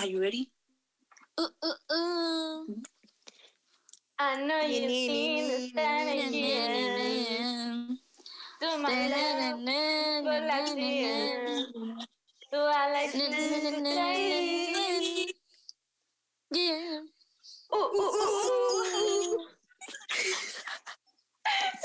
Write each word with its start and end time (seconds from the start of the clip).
Are 0.00 0.06
you 0.06 0.20
ready? 0.20 0.50
Uh, 1.36 1.48
uh, 1.62 1.78
uh. 1.90 2.64
I 4.18 4.42
know 4.46 4.60
you 4.62 4.80
Ni, 4.80 4.86
ni, 4.86 5.06
seen 5.08 5.48
the 5.48 5.58
ni, 5.58 5.68
stand 5.70 6.08
ni, 6.08 6.30
ni, 6.30 6.52
again. 6.52 7.98
To 8.60 8.78
my 8.78 9.08
love, 9.08 9.60
for 10.24 10.40
like 10.46 10.74
the 10.74 11.04
end. 11.04 12.06
Do 12.52 12.58
I 12.58 12.92
like 12.92 13.12
to 13.12 13.18
try? 13.82 14.14
Yeah. 16.54 17.00
Uh, 17.72 17.76
uh, 17.76 18.10
uh, 18.22 18.30
uh. 18.38 19.13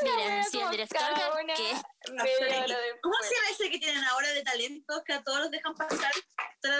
Miren, 0.03 0.43
si 0.45 0.59
el 0.59 0.69
director 0.71 1.01
hora 1.01 1.55
¿Cómo 3.01 3.15
se 3.21 3.35
llama 3.35 3.49
ese 3.51 3.69
que 3.69 3.79
tienen 3.79 4.03
ahora 4.05 4.29
de 4.29 4.43
talentos 4.43 5.01
que 5.05 5.13
a 5.13 5.23
todos 5.23 5.39
los 5.39 5.51
dejan 5.51 5.73
pasar? 5.75 6.11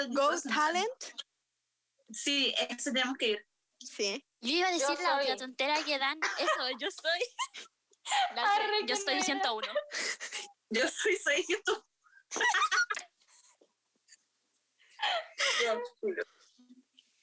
Ghost. 0.10 0.48
Talent. 0.48 0.90
Sí, 2.12 2.54
ese 2.70 2.92
tenemos 2.92 3.18
que 3.18 3.28
ir. 3.28 3.48
Sí. 3.80 4.26
Yo 4.42 4.50
iba 4.52 4.68
a 4.68 4.72
decir 4.72 4.88
Yo 4.88 4.94
la 5.04 5.16
soy. 5.16 5.24
otra 5.24 5.38
tontera 5.38 5.84
que 5.84 5.98
dan. 5.98 6.20
Eso, 6.38 6.70
yo 6.80 6.88
soy. 6.92 7.20
La 8.36 8.52
Arre, 8.54 8.80
que- 8.82 8.88
yo 8.88 8.96
soy 8.96 9.16
mera. 9.16 9.26
101. 9.26 9.68
Yo 10.72 10.88
soy 10.88 11.16
600. 11.16 11.84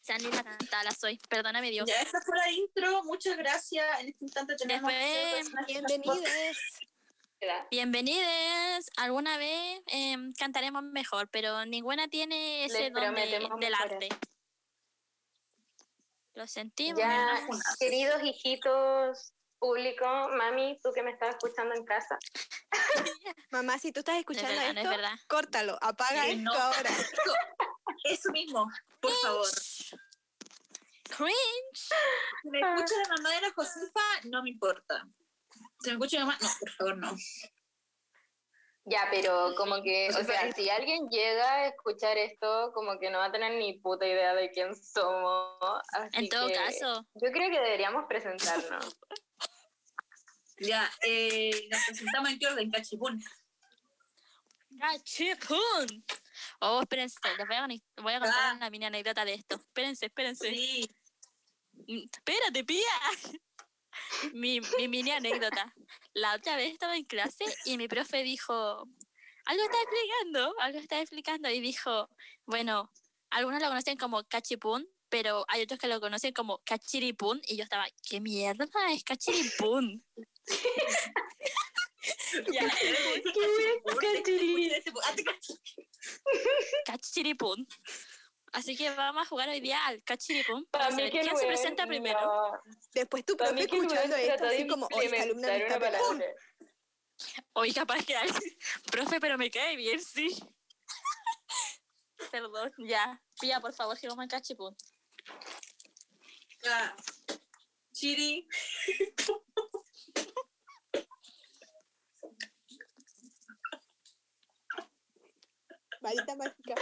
Sandy 0.07 0.31
la 0.31 0.91
soy. 0.93 1.19
Perdóname, 1.29 1.71
Dios. 1.71 1.89
Ya, 1.89 2.01
esa 2.01 2.21
fue 2.21 2.37
la 2.37 2.51
intro. 2.51 3.03
Muchas 3.05 3.37
gracias. 3.37 4.01
En 4.01 4.09
este 4.09 4.25
instante 4.25 4.55
tenemos 4.57 4.93
Después, 4.93 5.67
Bienvenidos. 5.67 6.27
Bienvenidos. 7.71 8.91
Alguna 8.97 9.37
vez 9.37 9.83
em, 9.87 10.33
cantaremos 10.35 10.83
mejor, 10.85 11.29
pero 11.29 11.65
ninguna 11.67 12.07
tiene 12.09 12.65
ese 12.67 12.83
Les 12.91 12.93
don 12.93 13.15
de- 13.15 13.51
del 13.61 13.75
arte. 13.75 14.09
Lo 16.35 16.47
sentimos. 16.47 16.99
Ya, 17.01 17.41
queridos 17.79 18.23
hijitos 18.23 19.33
público, 19.59 20.05
mami, 20.37 20.79
tú 20.83 20.93
que 20.95 21.03
me 21.03 21.11
estás 21.11 21.31
escuchando 21.31 21.75
en 21.75 21.85
casa, 21.85 22.19
Mamá, 23.51 23.79
si 23.79 23.91
tú 23.91 24.01
estás 24.01 24.19
escuchando 24.19 24.51
verdad, 24.51 24.71
es 24.71 24.77
esto, 24.77 24.91
verdad. 24.91 25.13
córtalo, 25.29 25.79
apaga 25.81 26.25
Sí, 26.25 26.31
esto 26.33 26.43
no. 26.43 26.53
ahora. 26.53 26.91
Eso 28.05 28.31
mismo, 28.33 28.69
por 29.01 29.13
favor. 29.13 29.47
Cringe. 31.09 31.89
Si 32.43 32.49
me 32.51 32.61
escucha 32.61 32.95
la 33.03 33.17
mamá 33.17 33.31
de 33.35 33.41
la 33.43 33.53
Josefa, 33.53 34.01
no 34.25 34.43
me 34.43 34.51
importa. 34.51 35.07
Si 35.81 35.89
me 35.89 35.93
escucha 35.95 36.19
mi 36.19 36.25
mamá, 36.27 36.39
no, 36.41 36.49
por 36.61 36.71
favor, 36.73 36.97
no. 36.99 37.17
Ya, 38.89 39.09
pero 39.11 39.55
como 39.57 39.83
que, 39.83 40.11
o 40.11 40.25
sea, 40.25 40.53
si 40.53 40.71
alguien 40.71 41.09
llega 41.09 41.55
a 41.55 41.67
escuchar 41.69 42.17
esto, 42.19 42.71
como 42.73 43.01
que 43.01 43.11
no 43.11 43.19
va 43.19 43.27
a 43.27 43.33
tener 43.33 43.55
ni 43.59 43.81
puta 43.81 44.07
idea 44.07 44.33
de 44.35 44.51
quién 44.53 44.77
somos. 44.77 45.59
así 45.93 46.19
En 46.19 46.29
todo 46.29 46.47
que 46.47 46.55
caso. 46.55 47.05
Yo 47.15 47.33
creo 47.33 47.51
que 47.51 47.61
deberíamos 47.61 48.05
presentarnos. 48.09 48.97
Ya, 50.59 50.91
eh, 51.03 51.69
nos 51.71 51.85
presentamos 51.85 52.31
en 52.31 52.39
qué 52.39 52.47
orden, 52.47 52.71
cachipún. 52.71 53.23
Cachipún. 54.81 56.05
Oh, 56.61 56.81
espérense, 56.81 57.19
les 57.37 57.47
voy 57.47 57.57
a, 57.57 57.67
voy 58.03 58.13
a 58.15 58.21
contar 58.21 58.39
Ah. 58.43 58.55
una 58.57 58.71
mini 58.71 58.87
anécdota 58.87 59.27
de 59.27 59.35
esto. 59.35 59.57
Espérense, 59.57 60.07
espérense. 60.07 60.49
Sí. 60.49 60.89
Espérate, 61.87 62.65
pía. 62.65 62.81
mi, 64.33 64.61
mi 64.79 64.89
mini 64.89 65.11
anécdota. 65.11 65.73
La 66.15 66.35
otra 66.35 66.57
vez 66.57 66.73
estaba 66.73 66.97
en 66.97 67.05
clase 67.05 67.45
y 67.65 67.77
mi 67.77 67.89
profe 67.89 68.23
dijo, 68.23 68.89
algo 69.45 69.63
está 69.63 69.77
explicando, 69.83 70.55
algo 70.61 70.79
está 70.79 71.01
explicando 71.01 71.51
y 71.51 71.61
dijo, 71.61 72.09
bueno, 72.47 72.91
algunos 73.31 73.61
lo 73.61 73.69
conocen 73.69 73.97
como 73.97 74.25
cachipún, 74.25 74.89
pero 75.09 75.45
hay 75.49 75.63
otros 75.63 75.79
que 75.79 75.89
lo 75.89 76.01
conocen 76.01 76.33
como 76.33 76.63
cachiripún 76.65 77.41
y 77.47 77.57
yo 77.57 77.65
estaba, 77.65 77.87
¿qué 78.09 78.21
mierda 78.21 78.67
es 78.91 79.05
cachiripún? 79.05 80.05
ya, 82.53 82.65
cachiripún. 86.87 87.67
Así 88.53 88.77
que 88.77 88.91
vamos 88.91 89.23
a 89.23 89.27
jugar 89.27 89.49
hoy 89.49 89.61
día 89.61 89.85
al 89.87 90.03
cachiripún 90.03 90.67
para 90.67 90.85
Para 90.87 90.97
mí 90.97 91.03
saber 91.03 91.13
que 91.13 91.21
quién 91.21 91.37
se 91.37 91.47
presenta 91.47 91.87
primero. 91.87 92.21
no, 92.21 92.61
Después 92.93 93.25
tu 93.25 93.37
profe 93.37 93.61
escuchando 93.61 94.17
esto, 94.17 94.47
así 94.47 94.67
como, 94.67 94.89
oh, 94.93 95.03
esta 95.03 95.23
alumna 95.23 95.49
me 95.49 95.59
está 95.59 95.79
palabra. 95.79 96.27
Hoy 97.55 97.73
capaz 97.73 98.05
que 98.05 98.17
hay. 98.17 98.29
Profe, 98.91 99.21
pero 99.21 99.39
me 99.39 99.51
cae 99.51 99.77
bien, 99.77 100.01
sí. 100.03 100.29
Perdón, 102.31 102.73
ya. 102.79 103.23
Pía, 103.41 103.61
por 103.61 103.73
favor, 103.73 103.99
que 103.99 104.09
vamos 104.09 104.23
al 104.23 104.29
cachipún. 104.29 104.77
Ah, 106.69 106.95
Chiri. 107.93 108.47
Varita 116.01 116.37
mágica. 116.37 116.75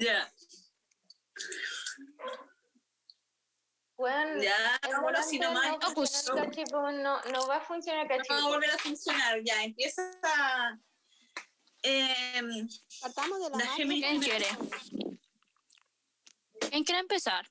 Ya, 0.00 0.32
Bueno, 3.96 4.42
ya, 4.42 4.80
volante 5.02 5.28
si 5.28 5.38
nomás. 5.38 5.72
no, 5.72 5.78
No, 5.78 5.90
funciona 5.92 6.46
no, 6.92 7.20
no 7.20 7.46
va 7.46 7.56
a 7.56 7.60
funcionar 7.60 8.10
el 8.10 8.18
no 8.18 8.34
va 8.34 8.38
a 8.40 8.48
volver 8.48 8.70
a 8.70 8.78
funcionar. 8.78 9.40
Ya, 9.44 9.62
empieza. 9.62 10.10
em, 11.82 12.66
Partamos 13.02 13.38
de 13.40 13.50
la 13.50 13.58
La 13.58 13.64
mano. 13.64 13.76
Géminis. 13.76 14.06
¿Quién 14.08 14.20
quiere? 14.22 14.46
¿Quién 16.70 16.84
quiere 16.84 17.00
empezar? 17.00 17.46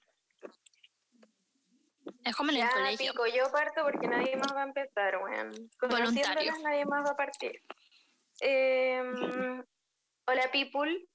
Es 2.24 2.36
como 2.36 2.50
en 2.52 2.58
el 2.58 2.70
colegio. 2.70 3.12
pico, 3.12 3.28
yo 3.28 3.52
parto 3.52 3.84
porque 3.84 4.08
nadie 4.08 4.36
más 4.38 4.52
va 4.56 4.62
a 4.64 4.68
empezar, 4.68 5.18
weón. 5.24 5.70
Voluntario. 5.82 6.52
Nadie 6.64 6.86
más 6.86 7.06
va 7.06 7.12
a 7.12 7.16
partir. 7.16 7.64
Em, 8.40 9.64
hola, 10.26 10.52
people. 10.52 11.08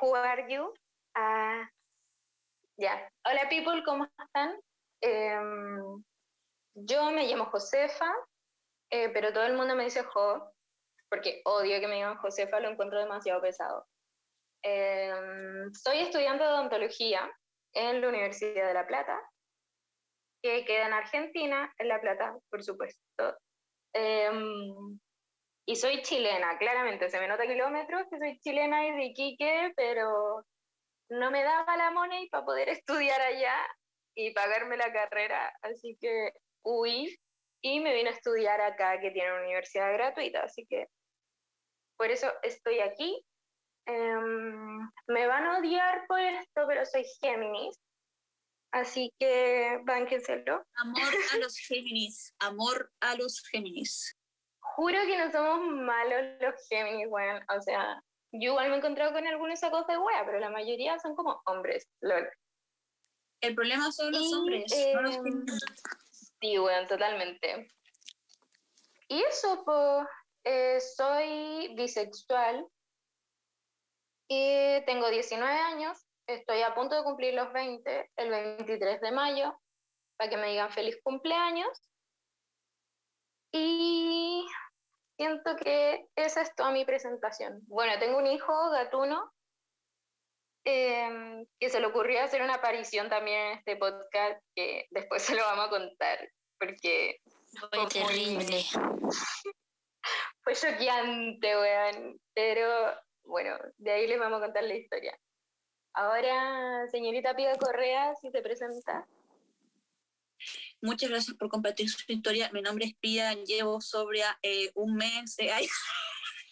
Who 0.00 0.14
are 0.14 0.46
you? 0.48 0.74
Ah, 1.14 1.70
ya. 2.76 3.10
Hola, 3.24 3.48
people, 3.48 3.82
¿cómo 3.84 4.04
están? 4.04 4.60
Em, 5.00 6.04
yo 6.74 7.10
me 7.12 7.26
llamo 7.26 7.46
Josefa, 7.46 8.12
eh, 8.90 9.08
pero 9.08 9.32
todo 9.32 9.44
el 9.44 9.54
mundo 9.56 9.74
me 9.74 9.84
dice 9.84 10.02
Jo, 10.02 10.52
porque 11.08 11.40
odio 11.46 11.80
que 11.80 11.88
me 11.88 11.94
digan 11.94 12.18
Josefa, 12.18 12.60
lo 12.60 12.68
encuentro 12.68 12.98
demasiado 12.98 13.40
pesado. 13.40 13.86
Em, 14.62 15.70
estoy 15.70 16.00
estudiando 16.00 16.44
odontología 16.44 17.30
en 17.72 18.02
la 18.02 18.08
Universidad 18.08 18.66
de 18.68 18.74
La 18.74 18.86
Plata 18.86 19.18
que 20.42 20.64
queda 20.66 20.88
en 20.88 20.92
Argentina, 20.92 21.74
en 21.78 21.88
La 21.88 22.00
Plata, 22.02 22.36
por 22.50 22.62
supuesto. 22.62 23.38
Em, 23.94 24.98
y 25.66 25.74
soy 25.74 26.00
chilena, 26.02 26.56
claramente, 26.58 27.10
se 27.10 27.18
me 27.18 27.26
nota 27.26 27.46
kilómetros 27.46 28.06
que 28.08 28.18
soy 28.18 28.38
chilena 28.38 28.86
y 28.86 28.92
de 28.92 29.04
Iquique, 29.06 29.72
pero 29.76 30.46
no 31.10 31.30
me 31.32 31.42
daba 31.42 31.76
la 31.76 31.90
money 31.90 32.28
para 32.28 32.44
poder 32.44 32.68
estudiar 33.08 33.20
allá 33.20 33.56
y 34.14 34.32
pagarme 34.32 34.76
la 34.76 34.92
carrera, 34.92 35.52
así 35.62 35.98
que 36.00 36.32
huí 36.62 37.18
y 37.62 37.80
me 37.80 37.94
vine 37.94 38.10
a 38.10 38.12
estudiar 38.12 38.60
acá, 38.60 39.00
que 39.00 39.10
tiene 39.10 39.32
una 39.32 39.42
universidad 39.42 39.92
gratuita, 39.92 40.44
así 40.44 40.64
que 40.66 40.86
por 41.98 42.10
eso 42.10 42.32
estoy 42.42 42.78
aquí. 42.80 43.24
Em, 43.86 44.80
me 45.08 45.26
van 45.26 45.46
a 45.46 45.58
odiar 45.58 46.06
por 46.06 46.20
esto, 46.20 46.64
pero 46.68 46.84
soy 46.86 47.04
Géminis, 47.20 47.76
así 48.72 49.12
que 49.18 49.80
bánquenselo. 49.84 50.64
amor 50.74 51.14
a 51.32 51.38
los 51.38 51.58
Géminis. 51.68 52.34
Amor 52.38 52.90
a 53.00 53.16
los 53.16 53.42
Géminis. 53.50 54.16
Juro 54.76 54.98
que 55.06 55.16
no 55.16 55.32
somos 55.32 55.70
malos 55.70 56.22
los 56.38 56.68
Géminis, 56.68 57.06
weón. 57.08 57.42
O 57.48 57.62
sea, 57.62 57.98
yo 58.30 58.50
igual 58.50 58.68
me 58.68 58.74
he 58.74 58.78
encontrado 58.78 59.14
con 59.14 59.26
algunos 59.26 59.58
sacos 59.58 59.86
de 59.86 59.96
wea, 59.96 60.26
pero 60.26 60.38
la 60.38 60.50
mayoría 60.50 60.98
son 60.98 61.16
como 61.16 61.40
hombres, 61.46 61.88
lol. 62.02 62.28
El 63.40 63.54
problema 63.54 63.90
son 63.90 64.12
los 64.12 64.20
Y, 64.20 64.34
hombres, 64.34 64.92
no 64.94 65.00
los 65.00 65.16
em, 65.16 65.24
Géminis. 65.24 65.60
Sí, 66.40 66.58
weón, 66.58 66.86
totalmente. 66.86 67.68
Y 69.08 69.22
eso, 69.22 69.64
pues, 69.64 70.06
eh, 70.44 70.78
soy 70.78 71.74
bisexual 71.74 72.66
y 74.28 74.84
tengo 74.84 75.08
19 75.08 75.58
años, 75.58 76.06
estoy 76.26 76.60
a 76.60 76.74
punto 76.74 76.96
de 76.96 77.02
cumplir 77.02 77.32
los 77.32 77.50
20, 77.50 78.10
el 78.16 78.28
23 78.28 79.00
de 79.00 79.10
mayo, 79.10 79.58
para 80.18 80.28
que 80.28 80.36
me 80.36 80.48
digan 80.48 80.70
feliz 80.70 80.98
cumpleaños. 81.02 81.80
Y 83.52 84.46
siento 85.16 85.56
que 85.56 86.06
esa 86.16 86.42
es 86.42 86.54
toda 86.54 86.70
mi 86.70 86.84
presentación. 86.84 87.60
Bueno, 87.66 87.98
tengo 87.98 88.18
un 88.18 88.26
hijo 88.26 88.70
gatuno 88.70 89.32
eh, 90.64 91.46
que 91.58 91.70
se 91.70 91.80
le 91.80 91.86
ocurrió 91.86 92.22
hacer 92.22 92.42
una 92.42 92.54
aparición 92.54 93.08
también 93.08 93.38
en 93.38 93.58
este 93.58 93.76
podcast 93.76 94.42
que 94.54 94.86
después 94.90 95.22
se 95.22 95.34
lo 95.34 95.42
vamos 95.42 95.66
a 95.66 95.70
contar 95.70 96.18
porque 96.58 97.20
Fue 97.58 97.86
terrible. 97.88 98.64
fue 100.42 100.54
choqueante, 100.54 101.56
weón. 101.56 102.20
Pero 102.34 102.68
bueno, 103.24 103.56
de 103.78 103.92
ahí 103.92 104.06
les 104.06 104.18
vamos 104.18 104.38
a 104.40 104.44
contar 104.44 104.64
la 104.64 104.74
historia. 104.74 105.18
Ahora, 105.94 106.86
señorita 106.88 107.34
Pia 107.34 107.56
Correa, 107.56 108.14
si 108.16 108.30
se 108.30 108.42
presenta. 108.42 109.06
Muchas 110.82 111.10
gracias 111.10 111.36
por 111.36 111.48
compartir 111.48 111.88
su 111.90 112.00
historia. 112.06 112.50
Mi 112.52 112.62
nombre 112.62 112.86
es 112.86 112.94
Pía, 112.94 113.34
llevo 113.44 113.80
sobria 113.80 114.38
eh, 114.42 114.70
un 114.74 114.94
mes. 114.94 115.38
eh, 115.38 115.50
ay, 115.52 115.68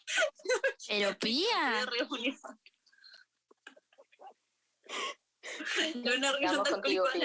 Pero 0.88 1.18
Pía. 1.18 1.86
No 5.94 6.14
una 6.16 6.32
contigo. 6.62 7.04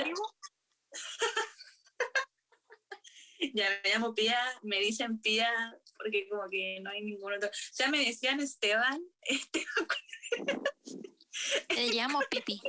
Ya 3.54 3.69
me 3.81 3.90
llamo 3.90 4.13
Pía, 4.13 4.38
me 4.63 4.80
dicen 4.81 5.22
Pía 5.22 5.50
porque 5.96 6.28
como 6.28 6.50
que 6.50 6.80
no 6.81 6.90
hay 6.90 7.01
ningún 7.01 7.34
otro. 7.34 7.48
O 7.48 7.51
sea, 7.54 7.90
me 7.90 8.00
decían 8.00 8.42
Esteban, 8.42 9.01
Esteban 9.22 9.66
te 11.68 11.88
llamo 11.94 12.19
Pipi. 12.30 12.62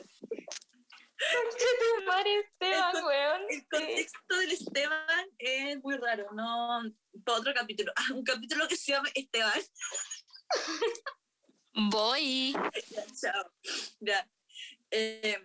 Tu 1.20 2.04
madre 2.06 2.38
Esteban, 2.40 2.96
El- 2.96 3.04
weón. 3.04 3.42
El 3.50 3.60
Sí. 3.60 3.66
contexto 3.70 4.36
del 4.38 4.50
Esteban 4.52 5.28
es 5.38 5.82
muy 5.82 5.96
raro, 5.98 6.32
no 6.32 6.82
para 7.24 7.38
otro 7.38 7.52
capítulo. 7.54 7.92
Ah, 7.96 8.06
un 8.14 8.24
capítulo 8.24 8.66
que 8.68 8.76
se 8.76 8.92
llama 8.92 9.08
Esteban. 9.14 9.60
Voy. 11.90 12.52
Ya, 12.90 13.04
chao. 13.20 13.52
Ya. 14.00 14.28
Eh, 14.90 15.38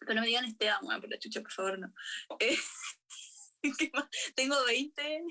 pero 0.00 0.14
no 0.14 0.20
me 0.22 0.26
digan 0.26 0.44
Esteban, 0.44 0.80
bueno, 0.82 1.00
por 1.00 1.10
la 1.10 1.18
chucha, 1.18 1.40
por 1.40 1.52
favor, 1.52 1.78
no. 1.78 1.92
Eh, 2.40 2.56
¿qué 3.78 3.90
más? 3.92 4.08
Tengo 4.34 4.62
20. 4.64 5.22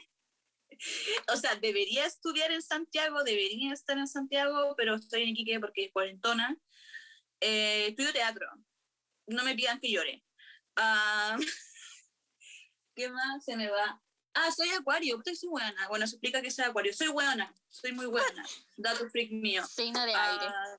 O 1.33 1.37
sea, 1.37 1.55
debería 1.55 2.05
estudiar 2.05 2.51
en 2.51 2.61
Santiago, 2.61 3.23
debería 3.23 3.73
estar 3.73 3.97
en 3.97 4.07
Santiago, 4.07 4.73
pero 4.77 4.95
estoy 4.95 5.23
en 5.23 5.29
Iquique 5.29 5.59
porque 5.59 5.85
es 5.85 5.91
cuarentona. 5.91 6.57
Eh, 7.41 7.87
estudio 7.89 8.13
teatro. 8.13 8.47
No 9.27 9.43
me 9.43 9.55
pidan 9.55 9.79
que 9.79 9.91
llore. 9.91 10.23
Ah, 10.75 11.37
¿Qué 12.95 13.09
más 13.09 13.43
se 13.43 13.57
me 13.57 13.69
va? 13.69 14.01
Ah, 14.33 14.51
soy 14.51 14.69
acuario, 14.71 15.21
que 15.21 15.35
soy 15.35 15.49
buena. 15.49 15.87
Bueno, 15.87 16.05
se 16.07 16.15
explica 16.15 16.41
que 16.41 16.51
soy 16.51 16.65
acuario. 16.65 16.93
Soy 16.93 17.07
buena, 17.07 17.53
soy 17.69 17.93
muy 17.93 18.05
buena. 18.05 18.45
Dato 18.77 19.09
freak 19.09 19.31
mío. 19.31 19.65
Signo 19.65 20.05
de 20.05 20.13
aire. 20.13 20.45
Ah, 20.47 20.77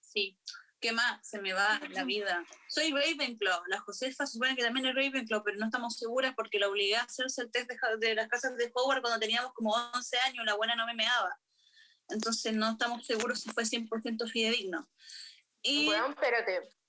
sí. 0.00 0.38
¿Qué 0.80 0.92
más? 0.92 1.28
Se 1.28 1.38
me 1.38 1.52
va 1.52 1.78
la 1.90 2.04
vida. 2.04 2.42
Soy 2.68 2.90
Ravenclaw. 2.90 3.64
La 3.66 3.80
Josefa 3.80 4.24
se 4.24 4.32
supone 4.32 4.56
que 4.56 4.62
también 4.62 4.86
es 4.86 4.94
Ravenclaw, 4.94 5.42
pero 5.44 5.58
no 5.58 5.66
estamos 5.66 5.98
seguras 5.98 6.32
porque 6.34 6.58
la 6.58 6.68
obligué 6.68 6.96
a 6.96 7.02
hacerse 7.02 7.42
el 7.42 7.50
test 7.50 7.68
de, 7.68 7.76
de 7.98 8.14
las 8.14 8.28
casas 8.28 8.56
de 8.56 8.70
Hogwarts 8.72 9.02
cuando 9.02 9.20
teníamos 9.20 9.52
como 9.52 9.74
11 9.74 10.18
años. 10.20 10.46
La 10.46 10.54
buena 10.54 10.76
no 10.76 10.86
me 10.86 10.94
meaba. 10.94 11.38
Entonces 12.08 12.54
no 12.54 12.70
estamos 12.70 13.06
seguros 13.06 13.40
si 13.40 13.50
fue 13.50 13.64
100% 13.64 14.30
fidedigno. 14.30 14.88
Y 15.62 15.88
Weón, 15.88 16.12
espérate. 16.12 16.79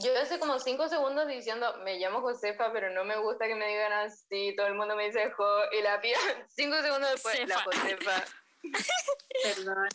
Yo 0.00 0.18
hace 0.18 0.38
como 0.38 0.58
cinco 0.58 0.88
segundos 0.88 1.26
diciendo, 1.28 1.76
me 1.84 1.98
llamo 1.98 2.20
Josefa, 2.20 2.72
pero 2.72 2.90
no 2.90 3.04
me 3.04 3.16
gusta 3.18 3.46
que 3.46 3.54
me 3.54 3.66
digan 3.68 3.92
así. 3.92 4.54
Todo 4.56 4.66
el 4.66 4.74
mundo 4.74 4.96
me 4.96 5.06
dice 5.06 5.30
Jo, 5.32 5.44
y 5.72 5.82
la 5.82 6.00
pía, 6.00 6.16
cinco 6.56 6.80
segundos 6.82 7.10
después, 7.12 7.48
la. 7.48 7.62
Josefa. 7.62 8.24
perdón. 9.42 9.88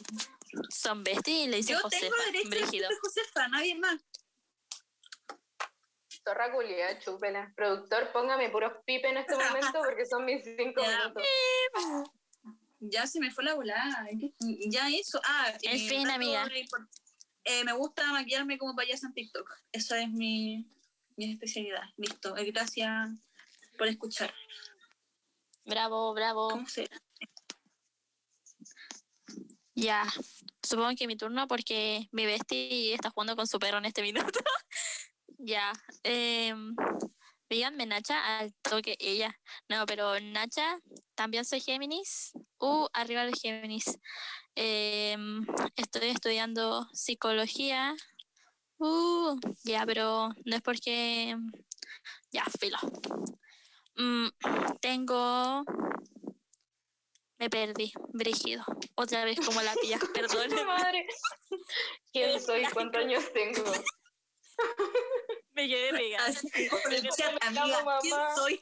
Son 0.69 1.03
besties 1.03 1.45
y 1.45 1.47
le 1.47 1.57
dice 1.57 1.73
Yo 1.73 1.79
Josefa. 1.79 2.01
tengo 2.01 2.15
derecho 2.25 2.47
a 2.47 2.49
Brígido. 2.49 2.89
decirte 2.89 2.95
Josefa, 3.01 3.47
nadie 3.49 3.75
más. 3.75 3.95
Torra 6.23 6.51
culia, 6.51 6.99
chúpela. 6.99 7.53
Productor, 7.55 8.11
póngame 8.11 8.49
puros 8.49 8.73
pipe 8.85 9.07
en 9.09 9.17
este 9.17 9.35
momento 9.37 9.79
porque 9.85 10.05
son 10.05 10.25
mis 10.25 10.43
cinco 10.43 10.81
Ya. 10.83 10.97
minutos. 10.99 11.23
Ya 12.79 13.07
se 13.07 13.19
me 13.19 13.31
fue 13.31 13.43
la 13.43 13.55
volada. 13.55 14.05
Ya 14.69 14.87
eso. 14.89 15.19
Ah, 15.25 15.51
En 15.63 15.79
fin, 15.79 16.09
amiga. 16.09 16.45
re 16.45 16.65
eh, 17.47 17.63
me 17.63 17.71
gusta 17.71 18.11
maquillarme 18.11 18.57
como 18.57 18.75
payasa 18.75 19.07
en 19.07 19.13
TikTok. 19.13 19.49
Esa 19.71 20.01
es 20.01 20.09
mi, 20.09 20.67
mi 21.15 21.31
especialidad. 21.31 21.83
Listo. 21.95 22.35
Eh, 22.35 22.51
Gracias 22.51 23.09
por 23.77 23.87
escuchar. 23.87 24.33
Bravo, 25.63 26.13
bravo. 26.13 26.49
¿Cómo 26.49 26.67
se 26.67 26.89
Ya. 29.75 30.03
Supongo 30.61 30.95
que 30.97 31.07
mi 31.07 31.15
turno 31.15 31.47
porque 31.47 32.09
mi 32.11 32.25
bestie 32.25 32.93
está 32.93 33.11
jugando 33.11 33.37
con 33.37 33.47
su 33.47 33.59
perro 33.59 33.77
en 33.77 33.85
este 33.85 34.01
minuto. 34.01 34.39
ya. 35.37 35.71
Eh, 36.03 36.53
díganme 37.49 37.85
Nacha 37.85 38.39
al 38.39 38.53
toque 38.61 38.95
ella. 38.99 39.37
No, 39.69 39.85
pero 39.85 40.19
Nacha, 40.19 40.79
también 41.15 41.45
soy 41.45 41.61
Géminis. 41.61 42.31
Uh, 42.59 42.87
arriba 42.93 43.25
de 43.25 43.33
Géminis. 43.33 43.85
Eh, 44.55 45.17
estoy 45.75 46.09
estudiando 46.09 46.87
psicología. 46.93 47.95
Uh, 48.79 49.39
ya, 49.63 49.85
pero 49.85 50.29
no 50.45 50.55
es 50.55 50.61
porque. 50.61 51.35
Ya, 52.31 52.45
filo. 52.59 52.77
Mm, 53.95 54.27
tengo. 54.79 55.63
Me 57.39 57.49
perdí, 57.49 57.93
brígido. 58.13 58.63
Otra 58.95 59.23
vez 59.23 59.39
como 59.45 59.61
la 59.61 59.73
pilla, 59.75 59.99
perdón. 60.13 60.49
¿Quién 62.13 62.41
soy? 62.41 62.63
¿Cuántos 62.73 63.03
años 63.03 63.23
tengo? 63.33 63.63
Me 65.51 65.67
quedé 65.67 65.91
pegada. 65.91 66.27
Así 66.27 66.47
amiga, 67.41 67.99
¿quién 68.01 68.15
soy? 68.35 68.61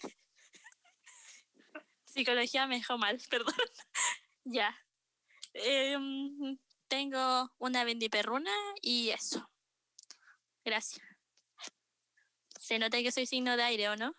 Psicología 2.06 2.68
me 2.68 2.78
dejó 2.78 2.98
mal, 2.98 3.22
perdón. 3.30 3.56
ya. 4.46 4.76
Em, 5.54 6.58
tengo 6.88 7.52
una 7.58 7.84
bendiperruna 7.84 8.52
y 8.82 9.10
eso. 9.10 9.50
Gracias. 10.64 11.06
Se 12.60 12.80
nota 12.80 13.02
que 13.02 13.12
soy 13.12 13.26
signo 13.26 13.58
de 13.58 13.64
aire, 13.64 13.90
¿o 13.90 13.96
no? 13.96 14.16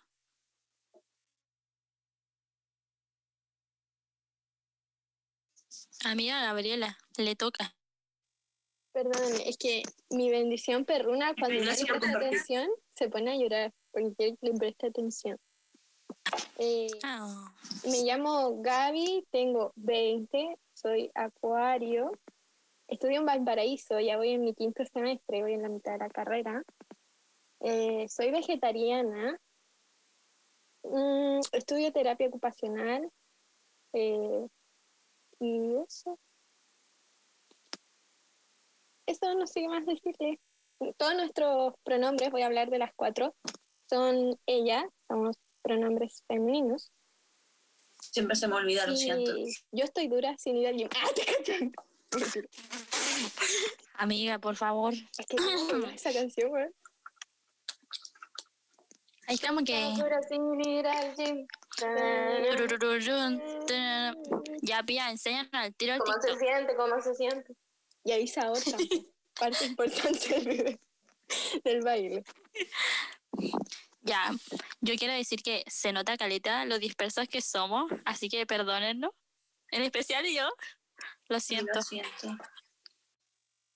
Amiga 6.05 6.39
Gabriela, 6.41 6.97
le 7.17 7.35
toca. 7.35 7.76
Perdóname, 8.97 9.47
es 9.47 9.57
que 9.57 9.83
mi 10.09 10.31
bendición 10.31 10.83
perruna, 10.83 11.35
cuando 11.39 11.63
no 11.63 11.69
le 11.69 11.85
presta 11.85 12.17
atención, 12.17 12.67
se 12.95 13.09
pone 13.09 13.29
a 13.29 13.35
llorar 13.35 13.71
porque 13.91 14.15
quiere 14.15 14.37
que 14.37 14.47
le 14.47 14.53
preste 14.57 14.87
atención. 14.87 15.37
Eh, 16.57 16.87
Ah, 17.03 17.53
me 17.85 18.01
llamo 18.01 18.59
Gaby, 18.59 19.27
tengo 19.29 19.71
20, 19.75 20.57
soy 20.73 21.11
acuario, 21.13 22.11
estudio 22.87 23.19
en 23.19 23.27
Valparaíso, 23.27 23.99
ya 23.99 24.17
voy 24.17 24.31
en 24.31 24.41
mi 24.41 24.55
quinto 24.55 24.83
semestre, 24.85 25.43
voy 25.43 25.53
en 25.53 25.61
la 25.61 25.69
mitad 25.69 25.91
de 25.91 25.99
la 25.99 26.09
carrera. 26.09 26.63
Eh, 27.59 28.07
soy 28.09 28.31
vegetariana, 28.31 29.39
Mm, 30.81 31.41
estudio 31.51 31.91
terapia 31.91 32.29
ocupacional 32.29 33.11
eh, 33.93 34.47
y 35.39 35.75
eso. 35.85 36.17
Eso 39.07 39.33
no 39.33 39.47
sé 39.47 39.61
qué 39.61 39.69
más 39.69 39.85
decirle. 39.85 40.39
Todos 40.97 41.15
nuestros 41.15 41.73
pronombres, 41.83 42.29
voy 42.29 42.43
a 42.43 42.45
hablar 42.45 42.69
de 42.69 42.77
las 42.77 42.91
cuatro, 42.95 43.35
son 43.89 44.39
ella, 44.45 44.87
somos 45.07 45.37
pronombres 45.63 46.23
femeninos. 46.27 46.91
Siempre 47.99 48.35
se 48.35 48.47
me 48.47 48.55
olvida, 48.55 48.85
lo 48.85 48.95
siento. 48.95 49.31
Yo 49.71 49.83
estoy 49.85 50.07
dura 50.07 50.37
sin 50.37 50.57
ir 50.57 50.67
al 50.67 50.75
gym. 50.75 50.89
¡Ah, 50.95 51.09
te 51.15 52.47
amiga, 53.95 54.39
por 54.39 54.55
favor. 54.55 54.93
Es 55.17 55.25
que 55.25 55.37
¿cómo 55.37 55.83
va 55.83 55.93
esa 55.93 56.13
canción, 56.13 56.49
güey. 56.49 56.67
Hay 59.27 59.37
como 59.39 59.63
que... 59.63 59.93
Ya, 64.61 64.83
pía, 64.83 65.09
enséñanos 65.09 65.53
al 65.53 65.75
tiro 65.75 65.93
al 65.93 65.99
¿Cómo 65.99 66.21
se 66.21 66.37
siente? 66.37 66.75
¿Cómo 66.75 67.01
se 67.01 67.13
siente? 67.15 67.55
Y 68.07 68.11
ahí 68.13 68.25
se 68.25 68.39
ahorca. 68.39 68.71
Parte 69.39 69.65
importante 69.65 70.39
del, 70.39 70.79
del 71.63 71.81
baile. 71.81 72.23
Ya, 73.99 74.31
yo 74.79 74.95
quiero 74.95 75.13
decir 75.13 75.43
que 75.43 75.65
se 75.67 75.91
nota 75.91 76.15
caleta 76.15 76.63
lo 76.63 76.79
dispersos 76.79 77.27
que 77.27 77.41
somos, 77.41 77.91
así 78.05 78.29
que 78.29 78.45
perdónennos. 78.45 79.11
En 79.71 79.81
especial 79.81 80.25
yo. 80.25 80.49
Lo 81.27 81.41
siento. 81.41 81.73
Lo 81.75 81.81
siento. 81.81 82.37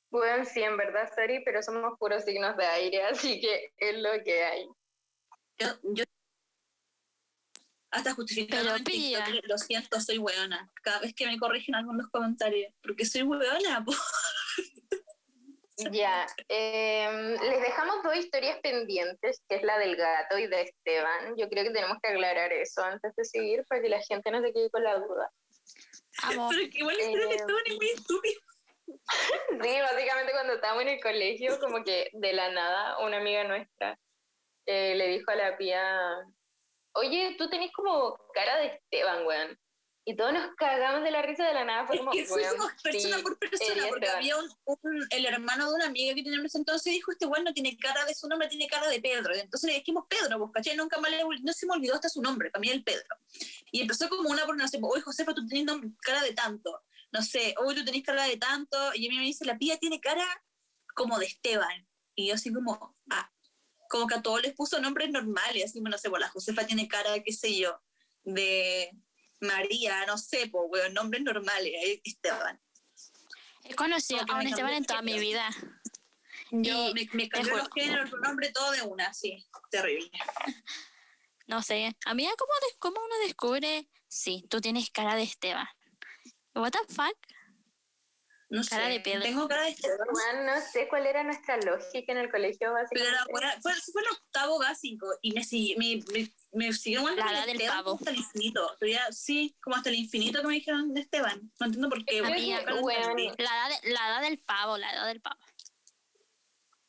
Bueno, 0.09 0.45
sí, 0.45 0.63
en 0.63 0.77
verdad, 0.77 1.11
sorry, 1.13 1.43
pero 1.43 1.61
somos 1.61 1.99
puros 1.99 2.23
signos 2.23 2.55
de 2.55 2.65
aire, 2.65 3.03
así 3.03 3.41
que 3.41 3.73
es 3.77 3.97
lo 3.97 4.11
que 4.23 4.43
hay. 4.45 4.65
Yo, 5.57 5.67
yo 5.83 6.05
hasta 7.91 8.13
justificando 8.13 8.63
Pero 8.65 8.77
en 8.77 8.83
TikTok, 8.83 9.25
pilla. 9.25 9.41
lo 9.43 9.57
siento, 9.57 9.99
soy 9.99 10.17
weona. 10.17 10.71
Cada 10.81 10.99
vez 10.99 11.13
que 11.13 11.27
me 11.27 11.37
corrigen 11.37 11.75
algunos 11.75 12.07
comentarios, 12.07 12.73
porque 12.81 13.05
soy 13.05 13.23
weona, 13.23 13.83
po. 13.83 13.91
Ya, 15.91 16.27
em, 16.47 17.31
les 17.41 17.61
dejamos 17.61 18.03
dos 18.03 18.15
historias 18.15 18.59
pendientes, 18.61 19.41
que 19.49 19.55
es 19.55 19.63
la 19.63 19.79
del 19.79 19.95
gato 19.95 20.37
y 20.37 20.45
de 20.45 20.61
Esteban. 20.61 21.35
Yo 21.37 21.49
creo 21.49 21.63
que 21.63 21.71
tenemos 21.71 21.97
que 22.03 22.09
aclarar 22.09 22.53
eso 22.53 22.83
antes 22.83 23.15
de 23.15 23.25
seguir 23.25 23.65
para 23.67 23.81
que 23.81 23.89
la 23.89 23.99
gente 24.01 24.29
no 24.29 24.41
se 24.41 24.53
quede 24.53 24.69
con 24.69 24.83
la 24.83 24.99
duda. 24.99 25.31
Amo. 26.23 26.49
Pero 26.49 26.69
que 26.69 26.77
igual 26.77 26.99
Eh, 26.99 27.13
Esteban 27.31 27.63
es 27.65 27.75
muy 27.75 27.89
estúpida. 27.89 28.39
Sí, 29.61 29.79
básicamente 29.81 30.31
cuando 30.33 30.53
estábamos 30.53 30.83
en 30.83 30.89
el 30.89 31.01
colegio, 31.01 31.59
como 31.59 31.83
que 31.83 32.09
de 32.11 32.33
la 32.33 32.51
nada, 32.51 32.99
una 32.99 33.17
amiga 33.17 33.45
nuestra 33.45 33.97
eh, 34.65 34.95
le 34.95 35.07
dijo 35.07 35.31
a 35.31 35.35
la 35.35 35.57
pía, 35.57 35.81
oye, 36.93 37.35
tú 37.37 37.49
tenés 37.49 37.71
como 37.73 38.17
cara 38.33 38.57
de 38.57 38.67
Esteban, 38.67 39.25
weón. 39.25 39.59
Y 40.03 40.15
todos 40.15 40.33
nos 40.33 40.55
cagamos 40.55 41.03
de 41.03 41.11
la 41.11 41.21
risa 41.21 41.45
de 41.45 41.53
la 41.53 41.63
nada. 41.63 41.85
Fue 41.85 41.95
Es 41.95 41.99
como, 41.99 42.11
que 42.11 42.25
fuimos 42.25 42.73
persona 42.81 43.17
sí, 43.17 43.21
por 43.21 43.37
persona, 43.37 43.83
porque 43.87 44.05
Esteban. 44.05 44.15
había 44.17 44.37
un, 44.37 44.49
un- 44.65 45.07
el 45.11 45.25
hermano 45.27 45.69
de 45.69 45.75
una 45.75 45.85
amiga 45.85 46.15
que 46.15 46.23
teníamos 46.23 46.55
entonces 46.55 46.91
dijo, 46.91 47.11
este 47.11 47.27
weón 47.27 47.43
no 47.45 47.53
tiene 47.53 47.77
cara 47.77 48.03
de 48.05 48.15
su 48.15 48.27
nombre, 48.27 48.47
tiene 48.47 48.67
cara 48.67 48.87
de 48.87 48.99
Pedro. 48.99 49.35
Y 49.35 49.39
entonces 49.41 49.69
le 49.69 49.75
dijimos 49.77 50.05
Pedro, 50.09 50.39
pues, 50.39 50.51
¿cachai? 50.53 50.75
Nunca 50.75 50.99
más 50.99 51.11
le, 51.11 51.23
no 51.43 51.53
se 51.53 51.67
me 51.67 51.73
olvidó 51.73 51.93
hasta 51.93 52.09
su 52.09 52.19
nombre, 52.19 52.49
para 52.49 52.61
mí 52.61 52.69
el 52.71 52.83
Pedro. 52.83 53.15
Y 53.71 53.81
empezó 53.81 54.09
como 54.09 54.27
una 54.27 54.43
sé, 54.67 54.79
oye, 54.81 55.03
Josefa, 55.03 55.35
tú 55.35 55.45
tenés 55.47 55.67
cara 56.01 56.23
de 56.23 56.33
tanto. 56.33 56.81
No 57.11 57.21
sé, 57.21 57.53
hoy 57.59 57.75
tú 57.75 57.85
tenés 57.85 58.01
cara 58.01 58.23
de 58.23 58.37
tanto. 58.37 58.77
Y 58.95 59.05
a 59.05 59.09
mí 59.11 59.17
me 59.17 59.23
dice, 59.25 59.45
la 59.45 59.57
pía 59.59 59.77
tiene 59.77 60.01
cara 60.01 60.25
como 60.95 61.19
de 61.19 61.27
Esteban. 61.27 61.87
Y 62.15 62.29
yo 62.29 62.33
así 62.33 62.51
como, 62.51 62.95
ah, 63.11 63.31
como 63.91 64.07
que 64.07 64.15
a 64.15 64.21
todos 64.21 64.41
les 64.41 64.53
puso 64.53 64.79
nombres 64.79 65.09
normales, 65.11 65.65
así, 65.65 65.81
no 65.81 65.97
sé, 65.97 66.09
pues 66.09 66.21
la 66.21 66.29
Josefa 66.29 66.65
tiene 66.65 66.87
cara, 66.87 67.21
qué 67.21 67.33
sé 67.33 67.57
yo, 67.57 67.77
de 68.23 68.89
María, 69.41 70.05
no 70.05 70.17
sé, 70.17 70.47
pues, 70.49 70.63
weón, 70.69 70.93
nombres 70.93 71.21
normales, 71.23 71.73
Esteban. 72.05 72.59
He 73.65 73.75
conocido 73.75 74.21
Como 74.21 74.37
a 74.37 74.41
un 74.41 74.47
Esteban 74.47 74.73
en 74.73 74.85
toda 74.85 75.01
mi 75.01 75.19
vida. 75.19 75.49
Yo 76.51 76.89
Y 76.89 76.93
me, 76.93 77.09
me 77.11 77.29
cambió 77.29 77.57
los 77.57 77.67
géneros, 77.75 78.11
el 78.13 78.21
nombre, 78.21 78.51
todo 78.53 78.71
de 78.71 78.81
una, 78.81 79.13
sí, 79.13 79.45
terrible. 79.69 80.09
No 81.47 81.61
sé, 81.61 81.93
a 82.05 82.13
mí 82.13 82.23
¿cómo, 82.37 82.51
des- 82.61 82.77
cómo 82.79 83.01
uno 83.03 83.15
descubre, 83.25 83.89
sí, 84.07 84.45
tú 84.49 84.61
tienes 84.61 84.89
cara 84.89 85.15
de 85.15 85.23
Esteban. 85.23 85.67
What 86.55 86.71
the 86.71 86.93
fuck? 86.93 87.17
No 88.53 88.61
Cara 88.69 88.87
sé, 88.87 88.91
de 88.91 88.99
tengo 88.99 89.47
cara 89.47 89.63
de. 89.63 89.75
Weón, 89.81 90.45
no 90.45 90.59
sé 90.61 90.87
cuál 90.89 91.05
era 91.07 91.23
nuestra 91.23 91.55
lógica 91.55 92.11
en 92.11 92.17
el 92.17 92.29
colegio, 92.29 92.57
Pero 92.59 92.73
la 92.73 92.81
básicamente. 92.83 93.33
weá- 93.33 93.61
fue, 93.61 93.73
fue 93.93 94.01
el 94.01 94.07
octavo 94.09 94.59
básico 94.59 95.07
y 95.21 95.31
me, 95.31 95.41
me, 95.77 96.03
me, 96.11 96.33
me 96.67 96.73
siguieron 96.73 97.15
La 97.15 97.31
edad 97.31 97.45
de 97.45 97.53
del 97.53 97.67
pavo. 97.67 97.93
hasta 97.95 98.09
el 98.09 98.17
infinito. 98.17 98.75
Pero 98.77 98.91
ya, 98.91 99.09
sí, 99.13 99.55
como 99.63 99.77
hasta 99.77 99.87
el 99.89 99.95
infinito 99.95 100.41
que 100.41 100.47
me 100.47 100.53
dijeron 100.55 100.93
de 100.93 100.99
Esteban. 100.99 101.49
No 101.61 101.65
entiendo 101.67 101.87
por 101.89 102.03
qué. 102.03 102.19
Amiga, 102.19 102.61
weón, 102.81 103.17
La 103.37 103.67
edad, 103.69 103.69
de- 103.81 103.89
la 103.93 104.07
edad 104.09 104.21
del 104.21 104.37
pavo, 104.39 104.77
la 104.77 104.91
edad 104.93 105.07
del 105.07 105.21
pavo. 105.21 105.39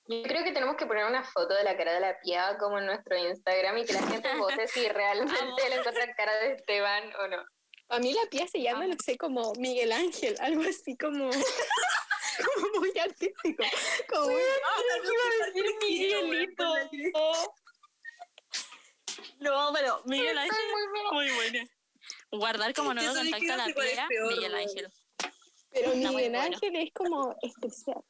yo 0.09 0.23
creo 0.25 0.43
que 0.45 0.51
tenemos 0.53 0.77
que 0.77 0.87
poner 0.87 1.05
una 1.07 1.23
foto 1.23 1.55
de 1.55 1.63
la 1.63 1.77
cara 1.77 1.93
de 1.95 2.01
la 2.01 2.19
pía 2.21 2.57
como 2.59 2.79
en 2.81 2.87
nuestro 2.87 3.17
Instagram 3.17 3.79
y 3.79 3.85
que 3.87 3.93
la 3.93 4.03
gente 4.03 4.29
vote 4.37 4.67
si 4.67 4.89
realmente 4.89 5.69
le 5.69 5.77
encuentra 5.77 6.13
cara 6.17 6.35
de 6.41 6.53
Esteban 6.55 7.05
o 7.21 7.29
no. 7.29 7.45
A 7.93 7.99
mí 7.99 8.13
la 8.15 8.25
pía 8.31 8.47
se 8.49 8.61
llama, 8.63 8.87
no 8.87 8.97
sé, 9.05 9.19
como 9.19 9.53
Miguel 9.59 9.93
Ángel, 9.93 10.35
algo 10.41 10.63
así 10.63 10.97
como, 10.97 11.29
como 12.55 12.81
muy 12.81 12.99
artístico. 12.99 13.63
Como 14.09 14.29
muy- 14.29 14.41
Miguelito. 15.89 16.65
No, 19.41 19.71
pero 19.75 20.03
Miguel 20.07 20.39
Ángel, 20.39 20.59
muy 21.13 21.31
buena. 21.33 21.69
Guardar 22.31 22.73
como 22.73 22.95
nuevo 22.95 23.15
contacto 23.15 23.53
a 23.53 23.57
la 23.57 23.67
peor, 23.67 24.33
Miguel. 24.35 24.55
Ángel. 24.55 24.93
pero 25.71 25.91
Miguel 25.95 26.13
bueno. 26.13 26.41
Ángel 26.41 26.77
es 26.77 26.91
como 26.95 27.37
especial. 27.43 28.03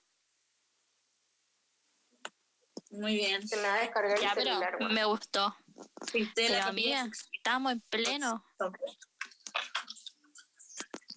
Muy 2.91 3.17
bien. 3.17 3.49
Se 3.49 3.57
me 3.57 3.63
va 3.63 3.75
a 3.75 3.81
descargar 3.81 4.21
Ya, 4.21 4.29
el 4.29 4.35
pero 4.35 4.51
celular, 4.51 4.77
weón. 4.79 4.95
me 4.95 5.05
gustó. 5.07 5.57
Pero 6.35 6.55
la 6.55 6.67
amiga, 6.67 7.09
estamos 7.33 7.73
en 7.73 7.81
pleno. 7.81 8.45
Ok. 8.61 8.77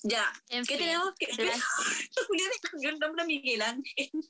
Ya, 0.08 0.32
En 0.50 0.64
¿qué 0.68 0.78
fin, 0.78 0.86
tenemos 0.86 1.16
que...? 1.18 1.26
la- 1.44 1.54
Julián 2.28 2.52
el 2.94 3.00
nombre 3.00 3.24
a 3.24 3.26
Miguel 3.26 3.62
Ángel. 3.62 4.12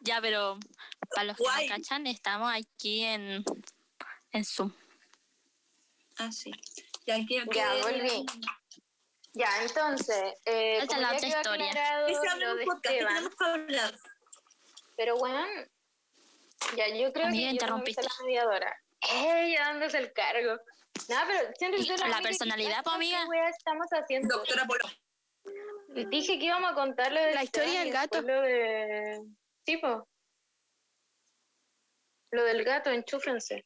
Ya, 0.00 0.20
pero 0.20 0.58
para 1.14 1.24
los 1.24 1.36
que 1.38 1.42
Guay. 1.44 1.66
no 1.68 1.76
cachan, 1.76 2.06
estamos 2.06 2.52
aquí 2.54 3.02
en, 3.04 3.42
en 4.32 4.44
Zoom. 4.44 4.70
Ah, 6.18 6.30
sí. 6.30 6.50
Ya, 7.06 7.16
¿qué, 7.26 7.42
Ya, 7.54 7.74
volví. 7.82 8.26
Ya, 9.32 9.48
entonces, 9.62 10.34
eh, 10.44 10.78
Esta 10.78 10.82
es 10.82 10.88
como 10.88 11.00
la 11.00 11.10
ya 11.10 11.16
otra 11.16 11.28
historia. 11.28 11.66
aclarado 11.70 12.06
¿Qué 12.06 12.14
se 12.14 12.28
habla 12.28 12.46
lo 12.48 12.54
de 12.56 12.64
Esteban, 12.64 13.14
tenemos 13.14 13.34
que 13.34 13.44
hablar? 13.46 13.98
pero 14.96 15.16
bueno, 15.16 15.46
ya 16.76 16.88
yo 16.88 17.10
creo 17.12 17.26
Amiga, 17.26 17.50
que 17.52 17.56
yo 17.56 17.84
que 17.84 17.92
la 18.02 18.24
mediadora. 18.26 18.76
Ella 19.10 19.60
dándose 19.68 19.98
el 19.98 20.12
cargo. 20.12 20.60
No, 21.08 21.16
pero 21.26 21.52
siempre 21.56 21.80
Y 21.80 21.84
soy 21.84 21.96
la 22.08 22.16
que 22.18 22.22
personalidad, 22.22 22.82
po, 22.82 22.90
amiga. 22.90 23.22
¿Qué 23.22 23.28
wea 23.28 23.48
estamos 23.48 23.86
haciendo? 23.90 24.36
Doctora 24.36 24.66
Polo. 24.66 24.84
Dije 26.10 26.38
que 26.38 26.46
íbamos 26.46 26.72
a 26.72 26.74
contar 26.74 27.12
lo 27.12 27.20
de 27.20 27.34
La 27.34 27.44
historia 27.44 27.80
del 27.80 27.92
gato. 27.92 28.22
después 28.22 28.36
Lo 28.36 28.42
de... 28.42 29.22
Sí, 29.66 29.76
po. 29.76 30.08
Lo 32.30 32.44
del 32.44 32.64
gato, 32.64 32.90
enchúfense. 32.90 33.64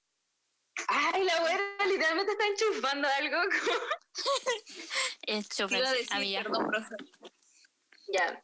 Ay, 0.88 1.24
la 1.24 1.42
wea 1.42 1.58
literalmente 1.86 2.32
está 2.32 2.46
enchufando 2.46 3.08
algo. 3.08 3.36
Decir, 5.26 6.06
amiga. 6.10 6.42
perdón, 6.42 6.66
profe. 6.68 6.96
Ya. 8.12 8.42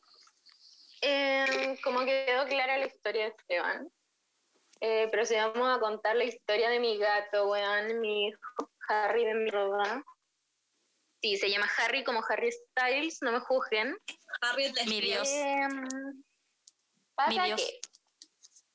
Em, 1.00 1.76
como 1.82 2.04
quedó 2.04 2.46
clara 2.46 2.78
la 2.78 2.86
historia 2.86 3.24
de 3.24 3.30
Esteban, 3.30 3.92
eh, 4.80 5.08
procedamos 5.10 5.76
a 5.76 5.80
contar 5.80 6.16
la 6.16 6.24
historia 6.24 6.70
de 6.70 6.80
mi 6.80 6.98
gato, 6.98 7.48
weón, 7.48 8.00
mi 8.00 8.28
hijo, 8.28 8.70
Harry 8.88 9.24
de 9.24 9.34
mierda. 9.34 10.04
Sí, 11.22 11.36
se 11.38 11.48
llama 11.48 11.66
Harry 11.78 12.04
como 12.04 12.22
Harry 12.28 12.52
Styles, 12.52 13.18
no 13.22 13.32
me 13.32 13.40
juzguen. 13.40 13.96
Harriet 14.42 14.74
la 14.76 14.84
Mi. 14.84 15.00
Dios. 15.00 15.28
Em, 15.32 16.22
pasa 17.14 17.30
Mi 17.30 17.46
Dios. 17.46 17.60
que 17.60 17.80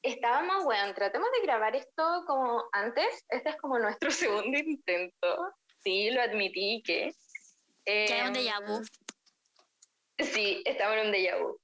estábamos, 0.02 0.66
weón, 0.66 0.96
tratemos 0.96 1.30
de 1.32 1.46
grabar 1.46 1.76
esto 1.76 2.24
como 2.26 2.64
antes. 2.72 3.24
Este 3.30 3.50
es 3.50 3.58
como 3.58 3.78
nuestro 3.78 4.10
segundo 4.50 4.58
intento. 4.58 5.54
Sí, 5.84 6.10
lo 6.10 6.22
admití 6.22 6.82
que. 6.84 7.14
Ya 7.86 8.24
es 8.24 8.30
un 8.30 8.36
em, 8.36 8.44
déjà 8.44 8.60
vu. 8.66 8.84
Sí, 10.18 10.62
estamos 10.66 10.98
en 10.98 11.08
un 11.08 11.14
déjà 11.14 11.38
vu. 11.40 11.60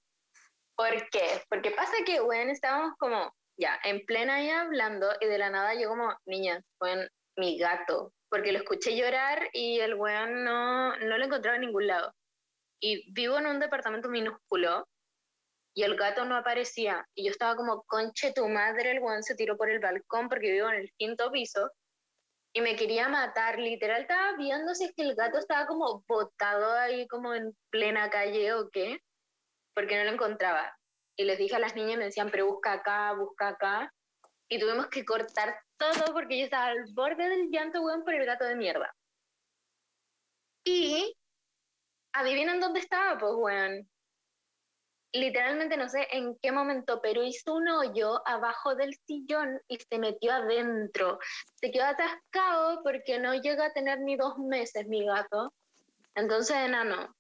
¿Por 0.76 1.10
qué? 1.10 1.42
Porque 1.50 1.72
pasa 1.72 1.94
que, 2.06 2.22
weón, 2.22 2.50
estábamos 2.50 2.96
como, 2.98 3.34
ya, 3.58 3.80
en 3.84 4.06
plena 4.06 4.36
ahí 4.36 4.50
hablando 4.50 5.10
y 5.22 5.26
de 5.26 5.38
la 5.38 5.50
nada 5.50 5.74
yo 5.74 5.90
como, 5.90 6.14
niña, 6.26 6.62
weón, 6.80 7.10
mi 7.38 7.58
gato. 7.58 8.14
Porque 8.36 8.52
lo 8.52 8.60
escuché 8.60 8.98
llorar 8.98 9.48
y 9.54 9.80
el 9.80 9.94
weón 9.94 10.44
no, 10.44 10.94
no 10.98 11.18
lo 11.18 11.24
encontraba 11.24 11.56
en 11.56 11.62
ningún 11.62 11.88
lado. 11.88 12.14
Y 12.82 13.10
vivo 13.14 13.38
en 13.38 13.48
un 13.48 13.62
departamento 13.62 14.10
minúsculo 14.10 14.90
y 15.74 15.84
el 15.84 15.96
gato 15.96 16.26
no 16.26 16.36
aparecía. 16.36 17.08
Y 17.16 17.24
yo 17.24 17.32
estaba 17.32 17.56
como, 17.56 17.84
conche 17.84 18.34
tu 18.34 18.46
madre, 18.50 18.92
el 18.92 19.00
weón 19.00 19.24
se 19.24 19.36
tiró 19.36 19.56
por 19.56 19.70
el 19.70 19.80
balcón 19.80 20.28
porque 20.28 20.52
vivo 20.52 20.68
en 20.68 20.82
el 20.82 20.92
quinto 20.98 21.32
piso 21.32 21.72
y 22.52 22.60
me 22.60 22.76
quería 22.76 23.08
matar. 23.08 23.58
Literal 23.58 24.02
estaba 24.02 24.36
viendo 24.36 24.76
si 24.76 24.84
es 24.84 24.94
que 24.94 25.04
el 25.04 25.16
gato 25.16 25.38
estaba 25.38 25.66
como 25.66 26.04
botado 26.06 26.74
ahí 26.74 27.08
como 27.08 27.34
en 27.34 27.56
plena 27.70 28.10
calle 28.10 28.52
o 28.52 28.70
qué, 28.70 29.00
porque 29.74 29.98
no 29.98 30.04
lo 30.04 30.12
encontraba. 30.12 30.78
Y 31.16 31.24
les 31.24 31.38
dije 31.38 31.56
a 31.56 31.60
las 31.60 31.74
niñas 31.78 32.00
me 32.00 32.04
decían, 32.04 32.32
pero 32.32 32.48
busca 32.48 32.74
acá, 32.74 33.14
busca 33.14 33.48
acá. 33.48 33.94
Y 34.50 34.60
tuvimos 34.60 34.88
que 34.88 35.06
cortar 35.06 35.60
todo 35.78 36.14
porque 36.14 36.38
yo 36.38 36.46
estaba 36.46 36.68
al 36.68 36.86
borde 36.94 37.30
del 37.30 37.50
llanto, 37.50 37.82
weón, 37.82 38.04
por 38.04 38.14
el 38.14 38.26
gato 38.26 38.46
de 38.46 38.56
mierda. 38.56 38.96
Y 40.64 41.16
adivinen 42.14 42.60
dónde 42.60 42.80
estaba, 42.80 43.18
pues, 43.18 43.34
weón. 43.36 43.90
Literalmente 45.14 45.78
no 45.78 45.88
sé 45.88 46.08
en 46.12 46.38
qué 46.42 46.52
momento, 46.52 47.00
pero 47.02 47.24
hizo 47.24 47.54
un 47.54 47.70
hoyo 47.70 48.22
abajo 48.28 48.76
del 48.76 48.94
sillón 49.08 49.62
y 49.70 49.78
se 49.78 49.98
metió 49.98 50.34
adentro 50.34 51.20
se 51.54 51.72
quedó 51.72 51.86
atascado 51.86 52.84
porque 52.84 53.18
no 53.18 53.34
llega 53.34 53.68
a 53.68 53.74
tener 53.74 54.02
ni 54.02 54.18
dos 54.18 54.38
meses 54.38 54.88
mi 54.88 55.06
gato. 55.06 55.54
Entonces, 56.16 56.58
enano. 56.58 57.16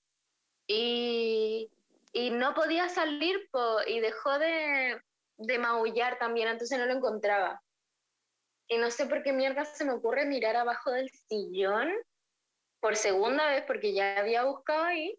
Y, 0.67 1.69
y 2.11 2.31
no 2.31 2.53
podía 2.53 2.89
salir 2.89 3.47
po, 3.51 3.77
y 3.87 3.99
dejó 3.99 4.39
de, 4.39 4.99
de 5.37 5.59
maullar 5.59 6.17
también, 6.17 6.47
entonces 6.47 6.77
no 6.77 6.85
lo 6.85 6.93
encontraba. 6.93 7.61
Y 8.67 8.77
no 8.77 8.89
sé 8.89 9.05
por 9.05 9.21
qué 9.23 9.31
mierda 9.31 9.65
se 9.65 9.85
me 9.85 9.93
ocurre 9.93 10.25
mirar 10.25 10.55
abajo 10.55 10.91
del 10.91 11.09
sillón 11.09 11.91
por 12.79 12.95
segunda 12.95 13.47
vez 13.47 13.63
porque 13.67 13.93
ya 13.93 14.17
había 14.17 14.43
buscado 14.43 14.83
ahí 14.83 15.17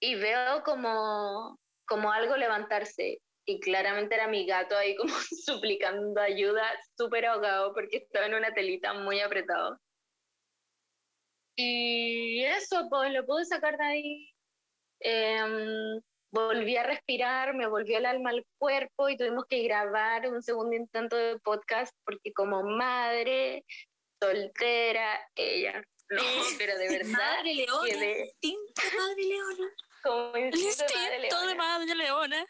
y 0.00 0.16
veo 0.16 0.62
como, 0.64 1.58
como 1.86 2.10
algo 2.12 2.36
levantarse 2.36 3.20
y 3.46 3.60
claramente 3.60 4.14
era 4.14 4.28
mi 4.28 4.46
gato 4.46 4.76
ahí 4.76 4.96
como 4.96 5.12
suplicando 5.44 6.20
ayuda, 6.20 6.62
súper 6.96 7.26
ahogado 7.26 7.72
porque 7.74 7.98
estaba 7.98 8.26
en 8.26 8.34
una 8.34 8.52
telita 8.54 8.92
muy 8.94 9.20
apretado. 9.20 9.78
Y 11.56 12.44
eso, 12.44 12.88
pues 12.90 13.12
lo 13.12 13.24
pude 13.26 13.44
sacar 13.44 13.78
de 13.78 13.84
ahí. 13.84 14.34
Em, 15.00 16.00
volví 16.34 16.76
a 16.76 16.82
respirar, 16.82 17.54
me 17.54 17.66
volvió 17.68 17.98
el 17.98 18.06
alma 18.06 18.30
al 18.30 18.44
cuerpo 18.58 19.08
y 19.08 19.16
tuvimos 19.16 19.44
que 19.48 19.62
grabar 19.62 20.26
un 20.28 20.42
segundo 20.42 20.74
intento 20.74 21.16
de 21.16 21.38
podcast 21.38 21.94
porque 22.04 22.32
como 22.32 22.62
madre 22.64 23.64
soltera, 24.20 25.20
ella, 25.36 25.82
no, 26.10 26.22
pero 26.58 26.76
de 26.76 26.88
verdad, 26.88 27.12
Madre 27.36 27.54
Leona. 27.54 27.88
quedé- 27.88 28.32
Tinta 28.40 28.82
Madre 28.98 29.22
Leona. 29.24 29.70
como 30.02 30.36
instinto 30.36 30.84
de 30.84 30.94
madre 30.94 31.16
Instinto 31.16 31.40
de 31.40 31.46
leona. 31.46 31.54
madre 31.54 31.94
leona. 31.94 32.46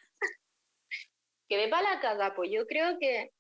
Quedé 1.49 1.69
para 1.69 1.95
la 1.95 2.01
caga, 2.01 2.35
pues 2.35 2.51
yo 2.51 2.67
creo 2.67 2.99
que 2.99 3.31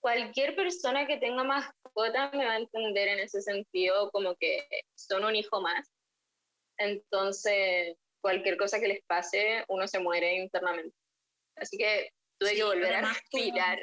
cualquier 0.00 0.54
persona 0.54 1.06
que 1.06 1.16
tenga 1.16 1.42
mascota 1.44 2.30
me 2.34 2.44
va 2.44 2.52
a 2.52 2.58
entender 2.58 3.08
en 3.08 3.20
ese 3.20 3.40
sentido, 3.40 4.10
como 4.10 4.36
que 4.36 4.66
son 4.94 5.24
un 5.24 5.34
hijo 5.34 5.60
más. 5.60 5.90
Entonces, 6.78 7.96
cualquier 8.20 8.56
cosa 8.56 8.80
que 8.80 8.88
les 8.88 9.02
pase, 9.06 9.64
uno 9.68 9.86
se 9.88 9.98
muere 9.98 10.36
internamente. 10.36 10.96
Así 11.56 11.76
que 11.76 12.12
tuve 12.38 12.50
Sí, 12.50 12.56
que 12.56 12.64
volver 12.64 12.94
a 12.96 13.12
respirar. 13.12 13.78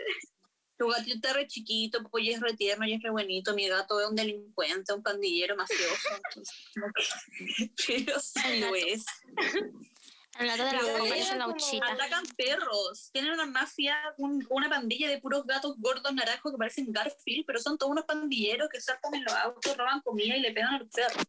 Tu 0.78 0.88
gatito 0.90 1.16
está 1.16 1.32
re 1.34 1.48
chiquito, 1.48 2.04
pues 2.12 2.26
es 2.28 2.42
re 2.42 2.54
tierno 2.54 2.86
y 2.86 2.94
es 2.94 3.02
re 3.02 3.10
buenito. 3.10 3.54
Mi 3.54 3.68
gato 3.70 4.00
es 4.02 4.08
un 4.10 4.16
delincuente, 4.16 4.94
un 4.94 5.02
pandillero 5.04 5.56
mafioso. 5.56 6.10
Pero 7.88 8.16
es. 8.76 9.06
El 10.38 10.48
gato 10.48 10.66
de 10.66 10.72
la 10.74 10.82
la 11.38 11.44
como 11.46 11.56
uchita. 11.56 11.94
Atacan 11.94 12.26
perros. 12.36 13.10
Tienen 13.14 13.32
una 13.32 13.46
mafia, 13.46 13.96
un- 14.18 14.46
una 14.50 14.70
pandilla 14.70 15.10
de 15.10 15.20
puros 15.22 15.46
gatos 15.46 15.76
gordos 15.78 16.14
naranjos 16.14 16.52
que 16.52 16.58
parecen 16.58 16.92
Garfield, 16.92 17.46
pero 17.48 17.60
son 17.60 17.78
todos 17.78 17.92
unos 17.94 18.04
pandilleros 18.06 18.68
que 18.70 18.82
saltan 18.82 19.16
en 19.16 19.24
los 19.24 19.34
autos, 19.34 19.78
roban 19.78 20.02
comida 20.02 20.36
y 20.36 20.42
le 20.42 20.52
pegan 20.52 20.74
a 20.76 20.80
los 20.80 20.90
perros. 20.90 21.24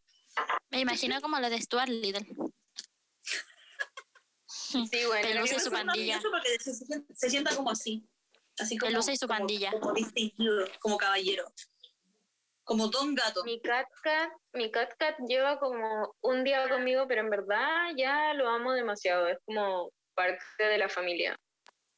Me 0.71 0.81
imagino 0.81 1.21
como 1.21 1.39
lo 1.39 1.49
de 1.49 1.61
Stuart 1.61 1.87
Little. 1.89 2.27
Sí, 4.67 5.05
bueno, 5.05 5.27
Pelusa 5.27 5.55
y 5.55 5.59
su 5.59 5.71
pandilla. 5.71 6.19
porque 6.21 6.59
se, 6.59 6.73
se- 6.73 7.03
se 7.13 7.29
sienta 7.29 7.55
como 7.55 7.71
así. 7.71 8.03
Así 8.59 8.77
como, 8.77 8.91
Pelusa 8.91 9.11
y 9.13 9.17
su 9.17 9.27
como- 9.27 9.37
pandilla. 9.39 9.71
Como 9.71 9.93
distinguido, 9.93 10.67
como 10.79 10.97
caballero. 10.97 11.45
Como 12.63 12.87
Don 12.89 13.15
Gato. 13.15 13.43
Mi 13.45 13.61
cat 13.61 13.87
cat, 14.03 14.29
mi 14.53 14.69
cat 14.71 14.93
cat 14.97 15.15
lleva 15.27 15.57
como 15.59 16.13
un 16.21 16.43
día 16.43 16.67
conmigo, 16.67 17.07
pero 17.07 17.21
en 17.21 17.29
verdad 17.29 17.91
ya 17.95 18.33
lo 18.33 18.49
amo 18.49 18.73
demasiado. 18.73 19.27
Es 19.27 19.37
como 19.45 19.91
parte 20.15 20.63
de 20.63 20.77
la 20.77 20.89
familia. 20.89 21.39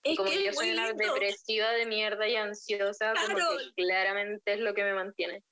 Es 0.03 0.15
Como 0.15 0.29
que 0.29 0.43
yo 0.43 0.49
es 0.51 0.55
soy 0.55 0.67
muy 0.67 0.73
una 0.77 0.87
lindo. 0.89 1.13
depresiva 1.13 1.71
de 1.71 1.85
mierda 1.87 2.27
y 2.27 2.35
ansiosa, 2.35 3.13
como 3.15 3.35
Claro. 3.35 3.57
que 3.57 3.83
claramente 3.83 4.53
es 4.53 4.59
lo 4.59 4.73
que 4.75 4.83
me 4.83 4.93
mantiene. 4.93 5.43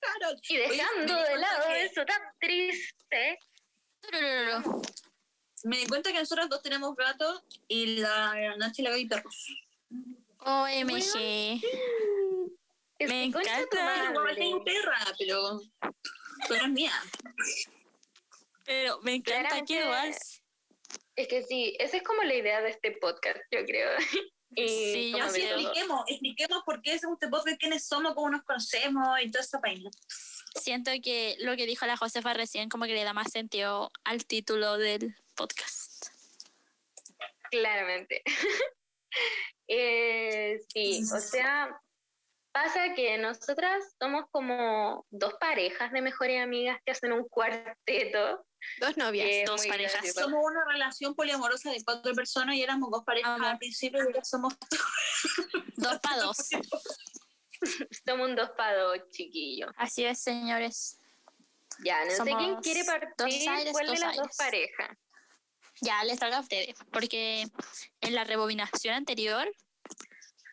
Claro. 0.00 0.34
Y 0.48 0.56
dejando 0.56 1.14
de 1.22 1.36
lado 1.38 1.70
eso 1.74 2.04
tan 2.06 2.22
triste, 2.40 3.38
Turururu. 4.00 4.82
Me 5.64 5.78
di 5.78 5.86
cuenta 5.86 6.12
que 6.12 6.18
nosotros 6.18 6.48
dos 6.48 6.62
tenemos 6.62 6.94
gatos 6.96 7.42
y 7.68 7.96
la 7.98 8.56
Nachi 8.56 8.82
y 8.82 8.84
la 8.84 8.90
Gaby 8.90 9.06
perros. 9.06 9.46
OMG. 10.38 11.60
Me 13.00 13.24
encanta. 13.24 14.10
Igual 14.10 14.14
madre. 14.14 14.34
tengo 14.36 14.64
perra, 14.64 15.04
pero 15.18 16.68
mía. 16.68 16.92
Pero 18.64 19.00
me 19.02 19.14
encanta 19.14 19.48
que 19.64 19.74
Claramente- 19.74 19.80
igual. 19.80 20.14
Es 21.16 21.28
que 21.28 21.42
sí, 21.42 21.76
esa 21.78 21.98
es 21.98 22.02
como 22.02 22.22
la 22.22 22.34
idea 22.34 22.62
de 22.62 22.70
este 22.70 22.92
podcast, 22.92 23.38
yo 23.50 23.64
creo. 23.66 23.90
y 24.54 24.68
Sí, 24.68 25.10
yo 25.12 25.18
todo. 25.26 25.36
expliquemos, 25.36 26.04
expliquemos 26.08 26.62
por 26.64 26.80
qué 26.82 26.94
es 26.94 27.02
este 27.04 27.28
podcast, 27.28 27.58
quiénes 27.60 27.84
somos, 27.86 28.14
cómo 28.14 28.30
nos 28.30 28.42
conocemos 28.42 29.06
y 29.22 29.30
toda 29.30 29.44
esa 29.44 29.58
vaina. 29.58 29.90
Siento 30.54 30.90
que 31.02 31.36
lo 31.40 31.56
que 31.56 31.66
dijo 31.66 31.84
la 31.86 31.96
Josefa 31.96 32.32
recién 32.34 32.68
como 32.68 32.84
que 32.86 32.94
le 32.94 33.04
da 33.04 33.12
más 33.12 33.30
sentido 33.32 33.90
al 34.04 34.24
título 34.24 34.78
del 34.78 35.14
podcast. 35.40 36.06
Claramente. 37.50 38.22
Eh, 39.72 40.60
sí, 40.72 41.02
o 41.14 41.18
sea, 41.20 41.80
pasa 42.52 42.92
que 42.94 43.18
nosotras 43.18 43.84
somos 44.00 44.24
como 44.32 45.06
dos 45.10 45.34
parejas 45.34 45.92
de 45.92 46.00
mejores 46.02 46.42
amigas 46.42 46.78
que 46.84 46.90
hacen 46.90 47.12
un 47.12 47.28
cuarteto. 47.28 48.44
Dos 48.80 48.96
novias. 48.96 49.28
es 49.30 49.46
dos 49.46 49.64
parejas. 49.66 49.92
gracioso. 50.02 50.20
Somos 50.22 50.44
una 50.44 50.64
relación 50.64 51.14
poliamorosa 51.14 51.70
de 51.70 51.84
cuatro 51.84 52.12
personas 52.14 52.56
y 52.56 52.62
éramos 52.64 52.90
dos 52.90 53.04
parejas 53.04 53.40
al 53.40 53.58
principio 53.58 54.00
y 54.00 54.06
ahora 54.06 54.24
somos 54.24 54.54
Dos 55.76 55.98
para 56.00 56.16
dos. 56.22 56.36
Somos 58.06 58.28
un 58.28 58.36
dos 58.36 58.50
para 58.56 58.76
dos, 58.76 58.98
chiquillos. 59.10 59.70
Así 59.76 60.04
es, 60.04 60.20
señores. 60.20 60.98
Ya, 61.84 62.04
no 62.04 62.10
sé 62.10 62.22
quién 62.24 62.38
Somos 62.38 62.62
quiere 62.62 62.80
dos 62.80 62.88
partir, 62.88 63.48
aires, 63.48 63.72
cuál 63.72 63.86
de 63.86 63.92
dos 63.92 64.00
las 64.00 64.16
dos 64.16 64.40
aires. 64.40 64.70
parejas. 64.76 64.98
Ya 65.82 66.04
les 66.04 66.18
toca 66.18 66.36
a 66.38 66.40
ustedes, 66.40 66.74
porque 66.92 67.46
en 68.00 68.14
la 68.14 68.24
rebobinación 68.24 68.94
anterior, 68.94 69.50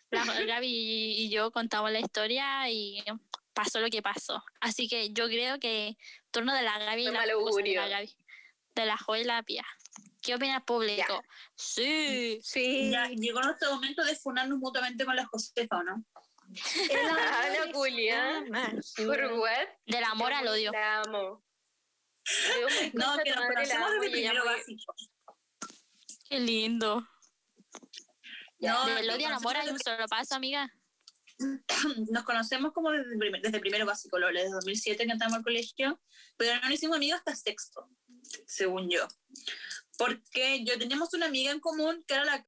la 0.10 0.24
Gaby 0.24 0.68
y 0.68 1.30
yo 1.30 1.52
contamos 1.52 1.92
la 1.92 2.00
historia 2.00 2.70
y 2.70 3.04
pasó 3.54 3.80
lo 3.80 3.90
que 3.90 4.02
pasó. 4.02 4.44
Así 4.62 4.88
que 4.88 5.12
yo 5.12 5.28
creo 5.28 5.60
que 5.60 5.98
turno 6.32 6.54
de 6.54 6.62
la 6.62 6.80
Gaby 6.80 7.08
y 7.08 7.12
la, 7.12 7.22
de 7.22 7.28
la 7.76 7.88
Gaby, 7.88 8.16
de 8.76 8.86
la 8.86 8.98
Jo 8.98 9.16
y 9.16 9.24
la 9.24 9.44
Pía. 9.44 9.66
¿Qué 10.22 10.36
opina 10.36 10.58
el 10.58 10.64
público? 10.64 11.24
Sí. 11.56 12.40
Sí. 12.42 12.92
Ya 12.92 13.08
llegó 13.08 13.42
nuestro 13.42 13.74
momento 13.74 14.04
de 14.04 14.16
funarnos 14.16 14.60
mutuamente 14.60 15.06
con 15.06 15.16
la 15.16 15.26
Josefa, 15.26 15.78
¿o 15.78 15.84
¿no? 15.84 16.04
La 17.68 17.74
Julia. 17.74 18.46
¿Por 18.96 19.34
what? 19.34 19.68
Del 19.86 20.04
amor 20.04 20.32
al 20.34 20.48
odio. 20.48 20.72
La 20.72 21.02
amo. 21.02 21.44
No, 22.94 23.16
y 23.24 23.30
ella 23.30 23.48
primero 24.00 24.44
muy- 24.46 24.54
básico. 24.54 24.94
Qué 26.30 26.40
lindo. 26.40 27.08
No, 28.60 28.86
Del 28.86 29.10
odio 29.10 29.28
al 29.28 29.34
amor 29.34 29.56
hay 29.56 29.68
un 29.70 29.78
conocemos 29.78 29.82
solo 29.84 30.08
paso, 30.08 30.36
amiga. 30.36 30.72
Nos 32.12 32.24
conocemos 32.24 32.74
como 32.74 32.90
desde, 32.92 33.16
primer- 33.18 33.42
desde 33.42 33.60
primero 33.60 33.86
básico, 33.86 34.18
Lola, 34.18 34.40
desde 34.42 34.54
2007 34.56 35.06
que 35.06 35.12
entramos 35.12 35.38
al 35.38 35.44
colegio, 35.44 36.02
pero 36.36 36.56
no 36.56 36.62
nos 36.64 36.72
hicimos 36.72 36.98
amigos 36.98 37.20
hasta 37.20 37.36
sexto, 37.36 37.88
según 38.48 38.90
yo. 38.90 39.08
Porque 39.98 40.64
yo 40.66 40.78
teníamos 40.80 41.14
una 41.14 41.28
amiga 41.28 41.52
en 41.52 41.60
común 41.60 42.04
que 42.08 42.16
era 42.16 42.26
la 42.26 42.46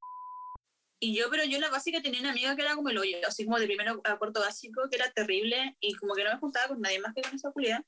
y 1.02 1.16
yo, 1.16 1.30
pero 1.30 1.46
yo 1.46 1.56
en 1.56 1.62
la 1.62 1.70
básica 1.70 2.02
tenía 2.02 2.20
una 2.20 2.32
amiga 2.32 2.56
que 2.58 2.62
era 2.64 2.76
como 2.76 2.90
el 2.90 2.98
hoyo, 2.98 3.18
así 3.26 3.46
como 3.46 3.58
de 3.58 3.68
primero 3.68 4.02
a 4.04 4.18
cuarto 4.18 4.42
básico, 4.42 4.82
que 4.90 4.98
era 4.98 5.10
terrible 5.12 5.78
y 5.80 5.94
como 5.94 6.14
que 6.14 6.26
no 6.26 6.34
me 6.34 6.40
juntaba 6.40 6.68
con 6.68 6.82
nadie 6.82 7.00
más 7.00 7.14
que 7.14 7.22
con 7.22 7.36
esa 7.36 7.52
culia. 7.52 7.86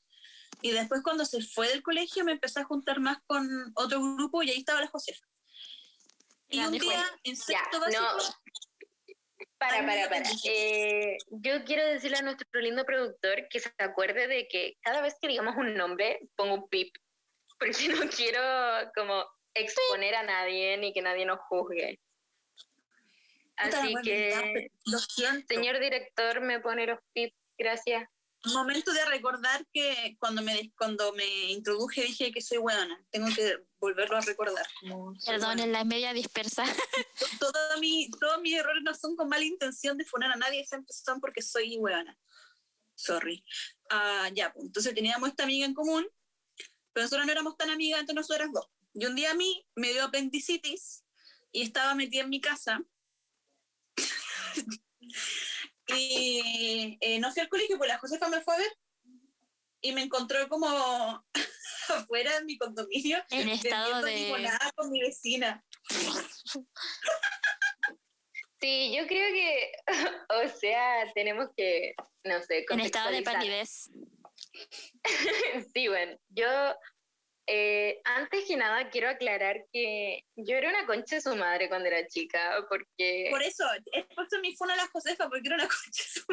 Y 0.62 0.72
después 0.72 1.02
cuando 1.04 1.26
se 1.26 1.42
fue 1.42 1.68
del 1.68 1.84
colegio 1.84 2.24
me 2.24 2.32
empecé 2.34 2.62
a 2.62 2.64
juntar 2.64 3.00
más 3.02 3.18
con 3.26 3.50
otro 3.76 4.00
grupo 4.16 4.44
y 4.44 4.52
ahí 4.52 4.60
estaba 4.60 4.80
la 4.80 4.88
Josefa. 4.88 5.26
Y 6.52 6.60
un 6.60 6.72
día 6.74 7.06
en 7.24 7.36
Ya, 7.36 7.42
sexto 7.42 7.80
básico... 7.80 8.02
no. 8.02 8.18
Para, 9.58 9.86
para, 9.86 10.10
para. 10.10 10.30
Eh, 10.46 11.18
yo 11.30 11.64
quiero 11.64 11.86
decirle 11.86 12.18
a 12.18 12.24
nuestro 12.24 12.48
lindo 12.62 12.84
productor 12.84 13.48
que 13.48 13.60
se 13.60 13.72
acuerde 13.78 14.28
de 14.28 14.48
que 14.48 14.78
cada 14.82 15.02
vez 15.02 15.16
que 15.22 15.28
digamos 15.28 15.56
un 15.56 15.76
nombre, 15.76 16.20
pongo 16.36 16.56
un 16.56 16.70
pip. 16.70 16.96
Porque 17.60 17.72
no 17.90 18.10
quiero 18.10 18.42
como 18.96 19.24
exponer 19.54 20.16
a 20.16 20.24
nadie 20.24 20.78
ni 20.78 20.94
que 20.94 21.02
nadie 21.02 21.26
nos 21.26 21.40
juzgue. 21.48 22.00
Así 23.56 23.94
que, 24.04 24.72
señor 25.48 25.80
director, 25.80 26.42
me 26.42 26.60
pone 26.60 26.88
los 26.88 27.00
pips. 27.14 27.36
Gracias. 27.58 28.10
Momento 28.46 28.92
de 28.92 29.06
recordar 29.06 29.68
que 29.72 30.18
cuando 30.20 30.42
me, 30.42 30.74
cuando 30.76 31.14
me 31.14 31.52
introduje 31.52 32.02
dije 32.02 32.32
que 32.32 32.42
soy 32.42 32.58
buena. 32.58 33.00
Tengo 33.12 33.28
que 33.36 33.58
volverlo 33.80 34.18
a 34.18 34.22
recordar. 34.22 34.66
como 34.80 35.14
Perdón, 35.26 35.60
en 35.60 35.72
la 35.72 35.84
media 35.84 36.12
dispersa. 36.12 36.64
Todo 37.40 37.80
mi, 37.80 38.10
todos 38.20 38.42
mis 38.42 38.54
errores 38.56 38.82
no 38.84 38.96
son 38.96 39.16
con 39.16 39.30
mala 39.30 39.46
intención 39.46 39.98
de 39.98 40.06
funar 40.06 40.32
a 40.32 40.36
nadie, 40.36 40.66
siempre 40.66 40.94
son 40.94 41.20
porque 41.20 41.42
soy 41.42 41.78
buena. 41.78 42.18
Sorry. 42.96 43.44
Ah, 43.90 44.30
ya, 44.34 44.52
pues, 44.54 44.66
entonces 44.66 44.94
teníamos 44.96 45.30
esta 45.30 45.44
amiga 45.44 45.66
en 45.66 45.74
común, 45.74 46.08
pero 46.94 47.06
nosotros 47.06 47.26
no 47.26 47.32
éramos 47.32 47.58
tan 47.58 47.70
amigas 47.70 48.00
entre 48.00 48.16
nosotras 48.16 48.50
dos. 48.52 48.68
Y 48.94 49.06
un 49.06 49.16
día 49.16 49.32
a 49.32 49.36
mí 49.36 49.66
me 49.76 49.92
dio 49.92 50.04
apendicitis 50.04 51.04
y 51.52 51.62
estaba 51.62 51.94
metida 51.96 52.24
en 52.24 52.30
mi 52.30 52.42
casa. 52.42 52.84
y 55.98 56.98
eh, 57.02 57.20
no 57.20 57.32
fui 57.32 57.42
al 57.42 57.50
colegio, 57.50 57.78
pues 57.78 57.88
la 57.88 57.98
Josefa 58.00 58.28
me 58.30 58.42
fue 58.42 58.56
a 58.56 58.58
ver 58.58 58.72
y 59.82 59.94
me 59.94 60.02
encontró 60.04 60.48
como 60.48 60.68
afuera 61.90 62.38
de 62.40 62.46
mi 62.46 62.58
condominio 62.58 63.18
En 63.32 63.50
estado 63.50 64.02
de- 64.02 64.16
limonada 64.16 64.72
con 64.76 64.92
mi 64.92 65.02
vecina. 65.02 65.64
Sí, 68.60 68.96
yo 68.96 69.08
creo 69.08 69.34
que, 69.34 69.72
o 70.46 70.48
sea, 70.60 71.12
tenemos 71.16 71.48
que, 71.58 71.94
no 72.24 72.42
sé, 72.44 72.64
En 72.70 72.80
estado 72.80 73.10
de 73.12 73.24
palidez. 73.24 73.90
Sí, 75.74 75.88
bueno, 75.88 76.18
yo 76.30 76.46
eh, 77.48 78.02
antes 78.06 78.46
que 78.46 78.56
nada 78.56 78.90
quiero 78.90 79.10
aclarar 79.10 79.66
que 79.72 80.24
yo 80.36 80.58
era 80.58 80.70
una 80.70 80.86
concha 80.86 81.16
de 81.16 81.22
su 81.22 81.36
madre 81.36 81.70
cuando 81.70 81.88
era 81.88 82.08
chica, 82.08 82.66
porque 82.70 83.28
Por 83.32 83.44
eso, 83.44 83.66
es 83.92 84.06
por 84.16 84.26
eso 84.26 84.40
mi 84.42 84.56
funa 84.56 84.74
a 84.74 84.78
la 84.78 84.88
Josefa, 84.88 85.30
porque 85.30 85.48
era 85.48 85.56
una 85.56 85.68
concha 85.68 86.04
de 86.04 86.10
su 86.10 86.26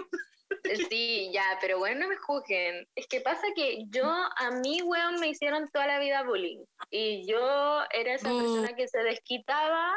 sí, 0.89 1.31
ya, 1.33 1.59
pero 1.61 1.79
bueno, 1.79 2.01
no 2.01 2.09
me 2.09 2.17
juzguen. 2.17 2.87
Es 2.95 3.07
que 3.07 3.21
pasa 3.21 3.43
que 3.55 3.85
yo, 3.89 4.05
a 4.05 4.51
mí, 4.63 4.83
weón, 4.83 5.21
me 5.21 5.29
hicieron 5.29 5.69
toda 5.73 5.87
la 5.87 5.99
vida 5.99 6.23
bullying. 6.23 6.65
Y 6.91 7.27
yo 7.27 7.83
era 7.93 8.15
esa 8.15 8.29
persona 8.29 8.75
que 8.75 8.89
se 8.89 8.99
desquitaba 8.99 9.93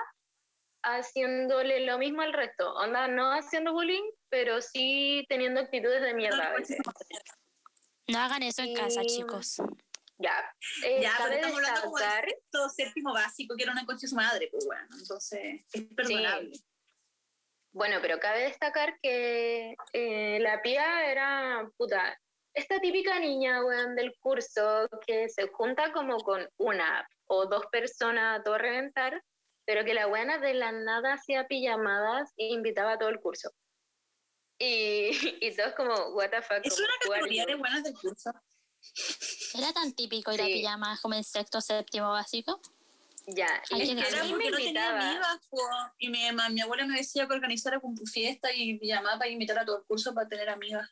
haciéndole 0.84 1.86
lo 1.86 1.98
mismo 1.98 2.22
al 2.22 2.34
resto. 2.34 2.74
Onda, 2.76 3.08
no 3.08 3.32
haciendo 3.32 3.74
bullying, 3.74 4.04
pero 4.30 4.62
sí 4.62 5.26
teniendo 5.30 5.62
actitudes 5.62 6.02
de 6.02 6.14
mierda 6.14 6.48
a 6.48 6.58
veces. 6.58 6.78
No 8.08 8.20
hagan 8.20 8.44
eso 8.44 8.62
en 8.62 8.74
casa, 8.74 9.04
chicos. 9.06 9.58
Ya, 10.22 10.56
eh, 10.86 11.02
Ya, 11.02 11.14
pero 11.18 11.34
estamos 11.34 11.58
hablando 11.58 11.82
como 11.82 11.98
de 11.98 12.04
destacar- 12.04 12.30
sexto, 12.30 12.70
séptimo 12.70 13.14
básico, 13.14 13.56
que 13.56 13.64
era 13.64 13.72
una 13.72 13.86
concha 13.86 14.02
de 14.02 14.08
su 14.08 14.16
madre, 14.16 14.48
pues 14.52 14.66
bueno, 14.66 14.88
entonces 15.00 15.62
es 15.74 15.84
perdonable. 15.96 16.52
Bueno, 17.74 17.98
pero 18.02 18.20
cabe 18.20 18.42
destacar 18.44 19.00
que 19.02 19.76
eh, 19.94 20.40
la 20.42 20.62
pía 20.62 21.10
era, 21.10 21.70
puta, 21.78 22.20
esta 22.54 22.80
típica 22.80 23.18
niña, 23.20 23.64
weón, 23.64 23.96
del 23.96 24.14
curso 24.20 24.90
que 25.08 25.30
se 25.30 25.48
junta 25.48 25.94
como 25.94 26.18
con 26.18 26.48
una 26.58 27.08
o 27.28 27.46
dos 27.46 27.66
personas 27.72 28.40
a 28.40 28.44
todo 28.44 28.58
reventar, 28.58 29.24
pero 29.66 29.86
que 29.86 29.94
la 29.94 30.08
buena 30.08 30.38
de 30.38 30.54
la 30.54 30.74
nada 30.74 31.14
hacía 31.14 31.48
pijamadas 31.48 32.34
e 32.36 32.48
invitaba 32.48 32.94
a 32.94 32.98
todo 32.98 33.10
el 33.10 33.22
curso. 33.22 33.52
Y, 34.60 35.12
y 35.42 35.56
todos 35.56 35.74
como, 35.76 35.94
what 36.10 36.30
the 36.30 36.42
fuck, 36.42 36.60
Es 36.66 36.78
una 36.78 36.90
categoría 37.02 37.46
de 37.46 37.56
buenas 37.56 37.84
del 37.84 37.94
curso. 37.94 38.32
Era 39.54 39.74
tan 39.74 39.94
típico 39.94 40.32
ir 40.32 40.42
a 40.42 40.46
Sí. 40.46 40.54
pijamas 40.54 41.02
como 41.02 41.16
en 41.16 41.24
sexto 41.24 41.62
séptimo 41.62 42.10
básico. 42.10 42.60
Ya, 43.28 43.62
y 43.70 43.82
es 43.82 43.90
que 43.90 44.08
Era 44.08 44.22
a 44.22 44.24
mí 44.24 44.32
porque 44.32 44.46
me 44.46 44.52
no 44.52 44.58
tenía 44.58 45.40
po, 45.50 45.60
y 46.00 46.10
mi, 46.10 46.20
mi 46.52 46.62
abuela 46.62 46.86
me 46.86 46.98
decía 46.98 47.28
que 47.28 47.34
organizara 47.34 47.80
con 47.80 47.96
tu 47.96 48.06
fiesta 48.06 48.52
y 48.52 48.80
me 48.80 48.88
llamaba 48.88 49.20
para 49.20 49.30
invitar 49.30 49.60
a 49.60 49.66
todo 49.66 49.78
el 49.80 49.84
curso 49.86 50.14
para 50.14 50.28
tener 50.28 50.50
amigas. 50.50 50.90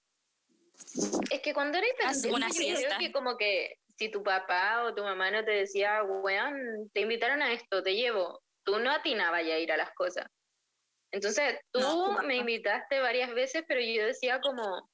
Es 1.32 1.42
que 1.42 1.54
cuando 1.54 1.78
eres 1.78 2.26
una 2.30 2.50
creo 2.50 2.98
que 3.00 3.12
como 3.12 3.36
que 3.38 3.80
si 3.98 4.10
tu 4.10 4.24
papá 4.24 4.84
o 4.84 4.94
tu 4.96 5.04
mamá 5.04 5.32
no 5.32 5.44
te 5.44 5.52
decía, 5.52 6.04
weón, 6.04 6.90
te 6.94 7.02
invitaron 7.02 7.42
a 7.42 7.52
esto, 7.52 7.84
te 7.84 7.96
llevo, 7.96 8.42
tú 8.64 8.80
no 8.80 8.92
atinabas 8.92 9.46
ya 9.46 9.56
a 9.56 9.60
ir 9.60 9.72
a 9.72 9.78
las 9.78 9.92
cosas. 9.94 10.26
Entonces, 11.12 11.60
tú 11.72 11.82
No, 11.82 12.22
me 12.24 12.38
invitaste 12.38 13.00
varias 13.00 13.34
veces, 13.34 13.64
pero 13.68 13.82
yo 13.82 14.06
decía 14.06 14.40
como, 14.42 14.90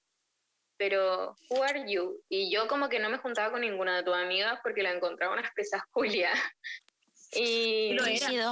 pero, 0.77 1.35
who 1.49 1.63
are 1.63 1.91
you? 1.91 2.21
Y 2.29 2.51
yo 2.51 2.67
como 2.67 2.89
que 2.89 2.99
no 2.99 3.09
me 3.09 3.17
juntaba 3.17 3.51
con 3.51 3.61
ninguna 3.61 3.97
de 3.97 4.03
tus 4.03 4.15
amigas 4.15 4.59
porque 4.63 4.83
la 4.83 4.91
encontraba 4.91 5.33
unas 5.33 5.51
pesas 5.53 5.81
Julia. 5.91 6.31
Y 7.38 7.93
Lo 7.93 8.05
era. 8.05 8.27
Rígido. 8.27 8.51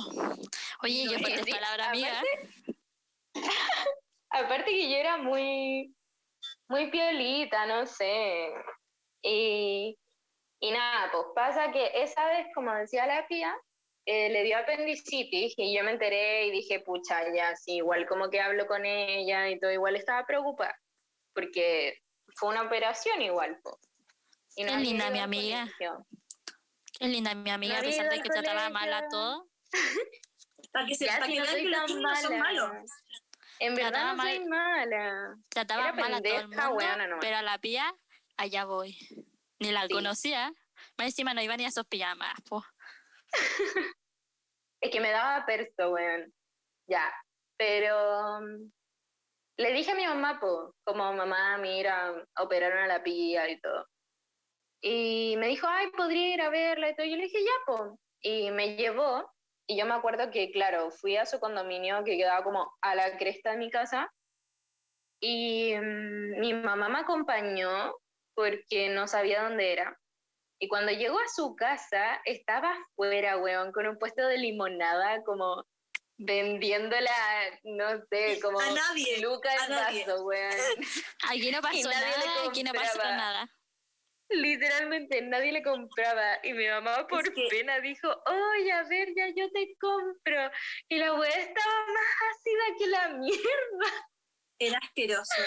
Oye, 0.81 1.05
yo 1.05 1.11
era. 1.11 1.19
fuertes 1.19 1.45
Sí, 1.45 1.51
palabras, 1.51 1.87
amiga. 1.87 2.21
aparte 4.29 4.71
que 4.71 4.89
yo 4.89 4.97
era 4.97 5.17
muy, 5.17 5.95
muy 6.67 6.91
piolita, 6.91 7.65
no 7.65 7.85
sé. 7.85 8.51
Y, 9.21 9.97
y 10.59 10.71
nada, 10.71 11.09
pues 11.11 11.25
pasa 11.35 11.71
que 11.71 11.91
esa 11.95 12.25
vez, 12.27 12.47
como 12.53 12.73
decía 12.73 13.05
la 13.05 13.25
pía, 13.27 13.55
eh, 14.05 14.29
le 14.29 14.43
dio 14.43 14.57
apendicitis 14.57 15.53
y 15.55 15.75
yo 15.75 15.83
me 15.83 15.91
enteré 15.91 16.47
y 16.47 16.51
dije, 16.51 16.81
pucha, 16.81 17.33
ya, 17.33 17.55
sí, 17.55 17.75
igual 17.77 18.05
como 18.05 18.29
que 18.29 18.41
hablo 18.41 18.67
con 18.67 18.85
ella 18.85 19.49
y 19.49 19.59
todo, 19.59 19.71
igual 19.71 19.95
estaba 19.95 20.25
preocupada, 20.25 20.77
porque 21.33 22.02
fue 22.35 22.49
una 22.49 22.63
operación 22.63 23.21
igual, 23.21 23.59
po. 23.61 23.79
Y 24.55 24.63
Qué 24.65 24.71
había 24.71 24.83
linda, 24.83 25.09
mi 25.09 25.19
amiga. 25.19 25.67
Qué 26.99 27.07
linda 27.07 27.33
mi 27.35 27.49
amiga, 27.49 27.77
a 27.77 27.81
No 27.81 27.87
pesar 27.87 28.09
de 28.09 28.21
que 28.21 28.29
trataba 28.29 28.69
mal 28.69 28.93
a 28.93 29.07
todo. 29.07 29.47
Para 30.71 30.85
que, 30.87 30.95
se, 30.95 31.05
Ya, 31.05 31.13
para 31.19 31.25
si 31.27 31.33
que 31.33 31.39
no 31.39 31.45
vean 31.45 31.55
que 31.57 31.63
los 31.69 31.89
niños 31.89 32.01
no 32.01 32.15
son 32.15 32.39
mala. 32.39 32.67
malos. 32.67 32.91
En 33.59 33.75
verdad 33.75 33.91
Trataba 33.91 34.15
no 34.15 34.23
soy 34.23 34.45
mala. 34.45 35.35
Trataba 35.49 35.83
Era 35.83 35.93
mal 35.93 36.13
a 36.15 36.21
todo 36.21 36.35
el 36.39 36.47
mundo, 36.47 36.97
nomás. 36.97 37.17
pero 37.21 37.37
a 37.37 37.41
la 37.43 37.57
pía, 37.59 37.95
allá 38.37 38.65
voy. 38.65 38.97
Ni 39.59 39.71
la 39.71 39.83
Sí. 39.83 39.93
conocía. 39.93 40.51
Más 40.97 41.07
encima 41.07 41.33
no 41.33 41.41
iba 41.41 41.55
ni 41.57 41.65
a 41.65 41.67
esos 41.67 41.85
pijamas, 41.85 42.33
po. 42.49 42.65
Es 44.81 44.91
que 44.91 44.99
me 44.99 45.11
daba 45.11 45.45
perso, 45.45 45.91
weón. 45.91 46.33
Ya. 46.87 47.13
Pero 47.57 48.41
mm, 48.41 48.71
le 49.57 49.71
dije 49.73 49.91
a 49.91 49.95
mi 49.95 50.05
mamá, 50.05 50.39
po, 50.39 50.75
como 50.83 51.13
mamá, 51.13 51.57
mira, 51.57 52.13
operaron 52.39 52.79
a 52.79 52.87
la 52.87 53.03
pía 53.03 53.49
y 53.49 53.59
todo. 53.59 53.87
Y 54.81 55.35
me 55.37 55.47
dijo, 55.47 55.67
ay, 55.69 55.91
podría 55.91 56.33
ir 56.33 56.41
a 56.41 56.49
verla 56.49 56.89
y 56.89 56.95
todo. 56.95 57.05
Yo 57.05 57.15
le 57.15 57.23
dije, 57.23 57.43
ya, 57.43 57.51
po. 57.65 57.99
Y 58.21 58.51
me 58.51 58.75
llevó. 58.75 59.31
Y 59.67 59.77
yo 59.77 59.85
me 59.85 59.93
acuerdo 59.93 60.29
que, 60.29 60.51
claro, 60.51 60.91
fui 60.91 61.15
a 61.15 61.25
su 61.25 61.39
condominio 61.39 62.03
que 62.03 62.17
quedaba 62.17 62.43
como 62.43 62.73
a 62.81 62.95
la 62.95 63.17
cresta 63.17 63.51
de 63.51 63.57
mi 63.57 63.69
casa. 63.69 64.11
Y 65.21 65.73
mm, 65.75 66.39
mi 66.39 66.53
mamá 66.53 66.89
me 66.89 66.99
acompañó 66.99 67.95
porque 68.35 68.89
no 68.89 69.07
sabía 69.07 69.43
dónde 69.43 69.71
era. 69.71 69.97
Y 70.59 70.67
cuando 70.67 70.91
llegó 70.91 71.17
a 71.19 71.27
su 71.33 71.55
casa, 71.55 72.19
estaba 72.25 72.73
afuera, 72.73 73.37
weón, 73.37 73.71
con 73.71 73.87
un 73.87 73.97
puesto 73.97 74.25
de 74.27 74.37
limonada, 74.37 75.23
como 75.23 75.63
vendiéndola, 76.25 77.11
no 77.63 77.89
sé, 78.09 78.39
como 78.41 78.59
A 78.59 78.71
nadie, 78.71 79.19
Luca 79.21 79.49
a 79.63 79.67
nadie. 79.67 80.05
vaso, 80.05 80.23
weón. 80.23 80.55
Aquí 81.29 81.51
no 81.51 81.61
pasó 81.61 81.89
nada, 81.89 82.47
aquí 82.49 82.63
no 82.63 82.73
pasó 82.73 82.97
nada. 83.03 83.49
Literalmente 84.29 85.21
nadie 85.21 85.51
le 85.51 85.61
compraba. 85.61 86.39
Y 86.43 86.53
mi 86.53 86.67
mamá 86.67 87.05
por 87.07 87.23
que- 87.33 87.47
pena 87.49 87.79
dijo, 87.81 88.07
oye, 88.25 88.71
a 88.71 88.83
ver, 88.83 89.09
ya 89.15 89.27
yo 89.35 89.51
te 89.51 89.75
compro. 89.79 90.51
Y 90.89 90.97
la 90.97 91.13
weá 91.13 91.29
estaba 91.29 91.85
más 91.87 92.31
ácida 92.31 92.77
que 92.77 92.87
la 92.87 93.09
mierda. 93.09 94.07
Era 94.59 94.79
asqueroso. 94.79 95.41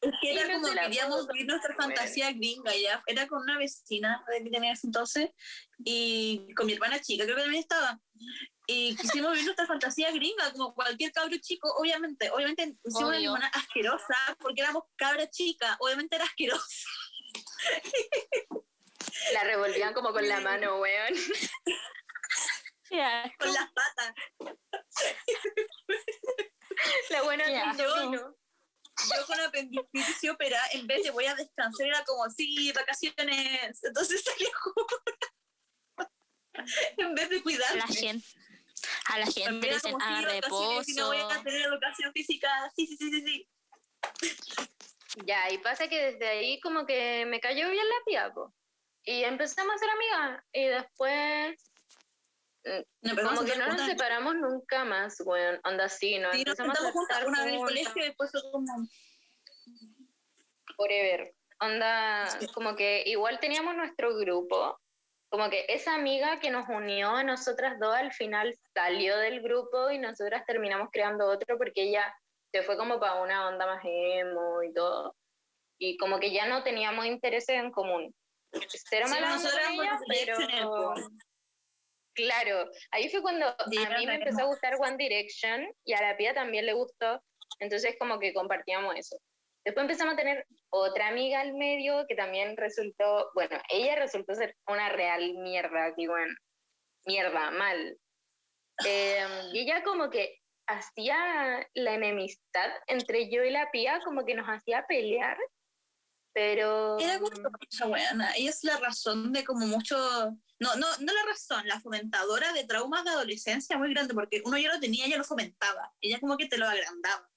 Es 0.00 0.12
que 0.22 0.32
era 0.32 0.56
no 0.56 0.62
como 0.62 0.74
queríamos 0.80 1.26
vivir 1.28 1.46
nuestra 1.46 1.74
fantasía 1.74 2.32
gringa 2.32 2.74
ya. 2.74 3.02
Era 3.06 3.26
con 3.26 3.42
una 3.42 3.58
vecina 3.58 4.24
de 4.28 4.44
que 4.44 4.50
tenía 4.50 4.72
entonces 4.82 5.30
y 5.84 6.54
con 6.54 6.66
mi 6.66 6.74
hermana 6.74 7.00
chica, 7.00 7.24
creo 7.24 7.36
que 7.36 7.42
también 7.42 7.62
estaba. 7.62 8.00
Y 8.66 8.96
quisimos 8.96 9.32
vivir 9.32 9.44
nuestra 9.44 9.66
fantasía 9.66 10.10
gringa, 10.10 10.52
como 10.52 10.74
cualquier 10.74 11.12
cabro 11.12 11.36
chico, 11.40 11.72
obviamente. 11.76 12.30
Obviamente 12.30 12.76
hicimos 12.84 13.08
una 13.10 13.18
limonada 13.18 13.52
asquerosa 13.54 14.16
porque 14.40 14.62
éramos 14.62 14.84
cabra 14.96 15.30
chica, 15.30 15.76
obviamente 15.80 16.16
era 16.16 16.24
asquerosa. 16.24 16.88
La 19.32 19.44
revolvían 19.44 19.94
como 19.94 20.12
con 20.12 20.28
la 20.28 20.40
mano, 20.40 20.78
weón. 20.78 21.14
Con 23.38 23.52
las 23.52 23.72
patas. 23.72 24.14
La 27.10 27.22
buena 27.22 27.46
yeah. 27.46 27.74
Yo 27.76 29.26
con 29.26 29.40
apendicitis 29.40 30.24
y 30.24 30.28
opera, 30.30 30.58
en 30.72 30.86
vez 30.86 31.04
de 31.04 31.10
voy 31.10 31.26
a 31.26 31.34
descansar, 31.34 31.86
era 31.86 32.02
como, 32.04 32.28
sí, 32.30 32.72
vacaciones. 32.72 33.82
Entonces 33.82 34.24
salía 34.24 34.48
jugar. 34.54 36.10
en 36.96 37.14
vez 37.14 37.28
de 37.28 37.36
A 37.36 37.42
cuidarme. 37.42 37.76
la 37.76 37.86
gente. 37.88 38.26
A 39.06 39.18
la 39.18 39.26
gente 39.26 39.66
le 39.66 39.74
dicen, 39.74 39.94
haga 40.00 40.34
vacaciones 40.34 40.88
y 40.88 40.94
no 40.94 41.06
voy 41.06 41.16
a 41.16 41.20
reposo. 41.22 41.42
tener 41.44 41.62
educación 41.66 42.12
física. 42.12 42.48
Sí, 42.76 42.86
sí, 42.86 42.96
sí, 42.96 43.10
sí, 43.10 43.22
sí. 43.26 43.48
Ya, 45.24 45.50
y 45.50 45.58
pasa 45.58 45.88
que 45.88 46.12
desde 46.12 46.28
ahí 46.28 46.60
como 46.60 46.84
que 46.86 47.24
me 47.26 47.40
cayó 47.40 47.70
bien 47.70 47.86
la 47.88 48.04
tía, 48.04 48.32
po. 48.34 48.52
Y 49.04 49.24
empezamos 49.24 49.74
a 49.74 49.78
ser 49.78 49.88
amigas. 49.90 50.44
Y 50.52 50.64
después, 50.66 51.56
como 53.24 53.44
que 53.44 53.56
no 53.56 53.68
nos 53.68 53.80
separamos 53.82 54.34
nunca 54.34 54.84
más, 54.84 55.20
weón. 55.24 55.60
Onda 55.64 55.84
así, 55.84 56.18
¿no? 56.18 56.32
Sí, 56.32 56.44
nos 56.44 56.58
empezamos 56.58 56.72
a 56.72 56.82
sentamos 56.82 56.92
juntas 56.92 57.24
una 57.26 57.38
vez 57.44 57.48
en 57.48 57.54
el 57.54 57.60
colegio 57.66 58.02
y 58.02 58.06
después 58.06 58.30
como... 58.52 58.88
forever. 60.76 61.34
Onda, 61.60 62.26
Sí. 62.38 62.46
como 62.52 62.76
que 62.76 63.02
igual 63.06 63.40
teníamos 63.40 63.74
nuestro 63.76 64.14
grupo. 64.16 64.78
Como 65.28 65.50
que 65.50 65.66
esa 65.68 65.94
amiga 65.94 66.38
que 66.38 66.50
nos 66.50 66.68
unió 66.68 67.10
a 67.10 67.24
nosotras 67.24 67.78
dos 67.80 67.94
al 67.94 68.12
final 68.12 68.54
salió 68.74 69.16
del 69.18 69.42
grupo 69.42 69.90
y 69.90 69.98
nosotras 69.98 70.44
terminamos 70.46 70.88
creando 70.92 71.26
otro 71.26 71.58
porque 71.58 71.82
ella 71.82 72.14
se 72.52 72.62
fue 72.62 72.76
como 72.76 73.00
para 73.00 73.20
una 73.20 73.48
onda 73.48 73.66
más 73.66 73.82
emo 73.84 74.62
y 74.62 74.72
todo. 74.72 75.16
Y 75.78 75.96
como 75.98 76.20
que 76.20 76.32
ya 76.32 76.46
no 76.46 76.62
teníamos 76.62 77.06
intereses 77.06 77.56
en 77.56 77.70
común. 77.70 78.14
Cero 78.88 79.06
Sí, 79.08 79.14
ella, 79.72 79.98
pero... 80.08 80.94
Claro, 82.14 82.70
ahí 82.92 83.10
fue 83.10 83.20
cuando 83.20 83.54
Sí, 83.70 83.76
a 83.76 83.90
mí 83.98 84.06
me 84.06 84.14
empezó 84.14 84.40
a 84.40 84.46
gustar 84.46 84.76
One 84.80 84.96
Direction 84.96 85.66
y 85.84 85.92
a 85.92 86.00
la 86.00 86.16
Pía 86.16 86.32
también 86.32 86.64
le 86.64 86.72
gustó, 86.72 87.22
entonces 87.58 87.94
como 87.98 88.18
que 88.18 88.32
compartíamos 88.32 88.96
eso. 88.96 89.18
Después 89.66 89.82
empezamos 89.82 90.14
a 90.14 90.16
tener 90.16 90.46
otra 90.70 91.08
amiga 91.08 91.40
al 91.40 91.54
medio 91.54 92.06
que 92.06 92.14
también 92.14 92.56
resultó, 92.56 93.32
bueno, 93.34 93.60
ella 93.68 93.96
resultó 93.96 94.32
ser 94.36 94.56
una 94.68 94.90
real 94.90 95.34
mierda, 95.38 95.92
que 95.96 96.06
bueno, 96.06 96.32
mierda, 97.04 97.50
mal. 97.50 97.98
Eh, 98.86 99.26
y 99.52 99.58
ella 99.58 99.82
como 99.82 100.08
que 100.08 100.40
hacía 100.68 101.68
la 101.74 101.94
enemistad 101.94 102.70
entre 102.86 103.28
yo 103.28 103.42
y 103.42 103.50
la 103.50 103.68
Pía, 103.72 104.00
como 104.04 104.24
que 104.24 104.36
nos 104.36 104.46
hacía 104.46 104.86
pelear, 104.86 105.36
pero... 106.32 106.96
Era 107.00 107.18
como 107.18 107.32
esa 107.68 107.88
weona. 107.88 108.36
Ella 108.36 108.50
es 108.50 108.62
la 108.62 108.76
razón 108.76 109.32
de 109.32 109.44
como 109.44 109.66
mucho... 109.66 109.96
No, 110.60 110.76
no, 110.76 110.86
no 111.00 111.12
la 111.12 111.24
razón, 111.26 111.66
la 111.66 111.80
fomentadora 111.80 112.52
de 112.52 112.62
traumas 112.62 113.02
de 113.02 113.10
adolescencia 113.10 113.76
muy 113.76 113.92
grande, 113.92 114.14
porque 114.14 114.42
uno 114.44 114.58
ya 114.58 114.72
lo 114.72 114.78
tenía, 114.78 115.06
ella 115.06 115.18
lo 115.18 115.24
fomentaba. 115.24 115.92
Ella 116.00 116.20
como 116.20 116.36
que 116.36 116.46
te 116.46 116.56
lo 116.56 116.68
agrandaba. 116.68 117.28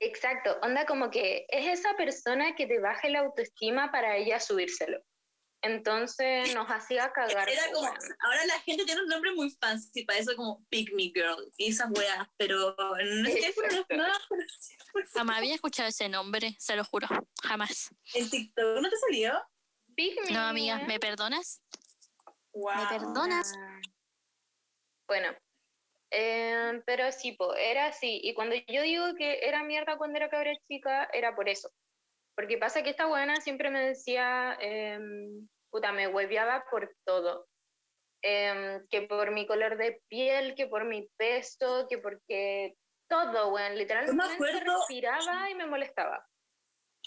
Exacto, 0.00 0.58
onda 0.62 0.84
como 0.86 1.10
que 1.10 1.46
es 1.48 1.78
esa 1.78 1.94
persona 1.96 2.54
que 2.56 2.66
te 2.66 2.80
baja 2.80 3.08
la 3.08 3.20
autoestima 3.20 3.90
para 3.90 4.16
ella 4.16 4.40
subírselo. 4.40 5.02
Entonces 5.62 6.52
nos 6.56 6.66
hacía 6.68 7.12
cagar. 7.12 7.48
Era 7.48 7.62
como, 7.72 7.86
ahora 7.86 8.46
la 8.46 8.58
gente 8.60 8.84
tiene 8.84 9.02
un 9.02 9.08
nombre 9.08 9.32
muy 9.32 9.48
fancy 9.48 10.04
para 10.04 10.18
eso, 10.18 10.34
como 10.34 10.66
Pick 10.68 10.92
Me 10.92 11.04
Girl 11.04 11.52
y 11.56 11.70
esas 11.70 11.88
weas, 11.92 12.26
pero 12.36 12.74
no, 12.76 14.04
Jamás 15.14 15.38
había 15.38 15.54
escuchado 15.54 15.88
ese 15.88 16.08
nombre, 16.08 16.56
se 16.58 16.74
lo 16.74 16.84
juro. 16.84 17.06
Jamás. 17.44 17.94
en 18.14 18.28
TikTok 18.28 18.80
no 18.80 18.90
te 18.90 18.96
salió. 18.96 19.40
Pick 19.94 20.20
me. 20.26 20.34
No, 20.34 20.40
amiga, 20.40 20.78
¿me 20.88 20.98
perdonas? 20.98 21.62
Wow. 22.52 22.74
¿Me 22.74 22.86
perdonas? 22.86 23.52
Bueno, 25.06 25.28
eh, 26.12 26.82
pero 26.86 27.10
sí, 27.12 27.32
po, 27.32 27.54
era 27.54 27.86
así. 27.86 28.20
Y 28.22 28.34
cuando 28.34 28.54
yo 28.68 28.82
digo 28.82 29.14
que 29.16 29.40
era 29.42 29.62
mierda 29.62 29.96
cuando 29.98 30.18
era 30.18 30.28
cabra 30.30 30.52
chica, 30.68 31.08
era 31.12 31.34
por 31.34 31.48
eso. 31.48 31.70
Porque 32.36 32.58
pasa 32.58 32.82
que 32.82 32.90
esta 32.90 33.06
buena 33.06 33.40
siempre 33.40 33.70
me 33.70 33.80
decía, 33.80 34.56
em, 34.60 35.48
puta, 35.70 35.92
me 35.92 36.08
hueveaba 36.08 36.64
por 36.70 36.94
todo. 37.04 37.46
Em, 38.22 38.86
que 38.88 39.02
por 39.02 39.32
mi 39.32 39.46
color 39.46 39.76
de 39.76 40.00
piel, 40.08 40.54
que 40.54 40.66
por 40.68 40.84
mi 40.84 41.08
peso, 41.16 41.86
que 41.90 41.98
porque 41.98 42.74
todo, 43.08 43.52
weón, 43.52 43.76
literalmente 43.76 44.22
acuerdo- 44.34 44.78
respiraba 44.78 45.50
y 45.50 45.54
me 45.56 45.66
molestaba. 45.66 46.24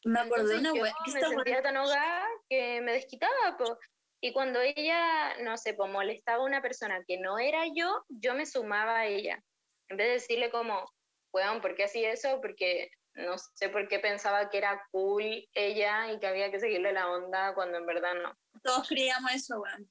Me 0.03 0.19
acordé 0.19 0.43
de 0.43 0.55
Entonces 0.57 0.73
una 0.83 0.93
que 1.05 1.11
me 1.13 1.19
sentía 1.21 1.61
tan 1.63 1.77
ahogada 1.77 2.27
que 2.49 2.81
me 2.81 2.91
desquitaba, 2.93 3.57
po. 3.57 3.79
Y 4.21 4.33
cuando 4.33 4.59
ella, 4.61 5.37
no 5.41 5.57
sé, 5.57 5.73
pues 5.73 5.91
molestaba 5.91 6.39
a 6.43 6.45
una 6.45 6.61
persona 6.61 7.03
que 7.07 7.17
no 7.17 7.37
era 7.37 7.65
yo, 7.75 8.03
yo 8.09 8.33
me 8.33 8.45
sumaba 8.45 8.99
a 8.99 9.05
ella. 9.05 9.43
En 9.89 9.97
vez 9.97 10.07
de 10.07 10.13
decirle 10.13 10.49
como, 10.49 10.91
weón, 11.31 11.61
¿por 11.61 11.75
qué 11.75 11.83
hacía 11.83 12.11
eso? 12.11 12.39
Porque 12.41 12.89
no 13.13 13.35
sé 13.37 13.69
por 13.69 13.87
qué 13.87 13.99
pensaba 13.99 14.49
que 14.49 14.57
era 14.57 14.81
cool 14.91 15.47
ella 15.53 16.11
y 16.11 16.19
que 16.19 16.27
había 16.27 16.51
que 16.51 16.59
seguirle 16.59 16.91
la 16.91 17.09
onda 17.09 17.53
cuando 17.53 17.77
en 17.77 17.85
verdad 17.85 18.13
no. 18.21 18.37
Todos 18.63 18.87
creíamos 18.87 19.31
eso, 19.33 19.61
weón. 19.61 19.89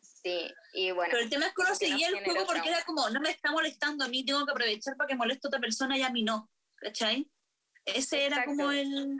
Sí, 0.00 0.50
y 0.72 0.90
bueno, 0.90 1.10
Pero 1.10 1.22
el 1.22 1.30
tema 1.30 1.46
es 1.46 1.54
que 1.54 1.62
uno 1.62 1.74
seguía 1.74 2.08
el 2.08 2.24
juego 2.24 2.46
porque 2.46 2.70
era 2.70 2.82
como, 2.84 3.10
no 3.10 3.20
me 3.20 3.30
está 3.30 3.52
molestando 3.52 4.04
a 4.04 4.08
mí, 4.08 4.24
tengo 4.24 4.44
que 4.46 4.52
aprovechar 4.52 4.96
para 4.96 5.08
que 5.08 5.16
moleste 5.16 5.46
a 5.46 5.48
otra 5.48 5.60
persona 5.60 5.98
y 5.98 6.02
a 6.02 6.10
mí 6.10 6.22
no. 6.22 6.50
¿Cachai? 6.76 7.30
Ese 7.84 8.24
era 8.24 8.38
Exacto. 8.38 8.50
como 8.50 8.72
el. 8.72 9.18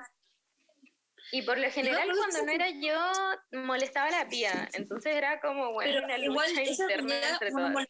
Y 1.34 1.42
por 1.42 1.58
lo 1.58 1.68
general 1.68 2.08
cuando 2.16 2.46
no 2.46 2.52
era 2.52 2.70
yo, 2.70 3.58
molestaba 3.58 4.06
a 4.06 4.22
la 4.22 4.28
pía. 4.28 4.68
Entonces 4.72 5.16
era 5.16 5.40
como, 5.40 5.72
bueno, 5.72 5.90
Pero 5.92 6.04
una 6.04 6.16
igual 6.16 6.48
lucha 6.48 6.62
esa 6.62 6.82
interna 6.84 7.14
entre 7.28 7.50
todas. 7.50 7.86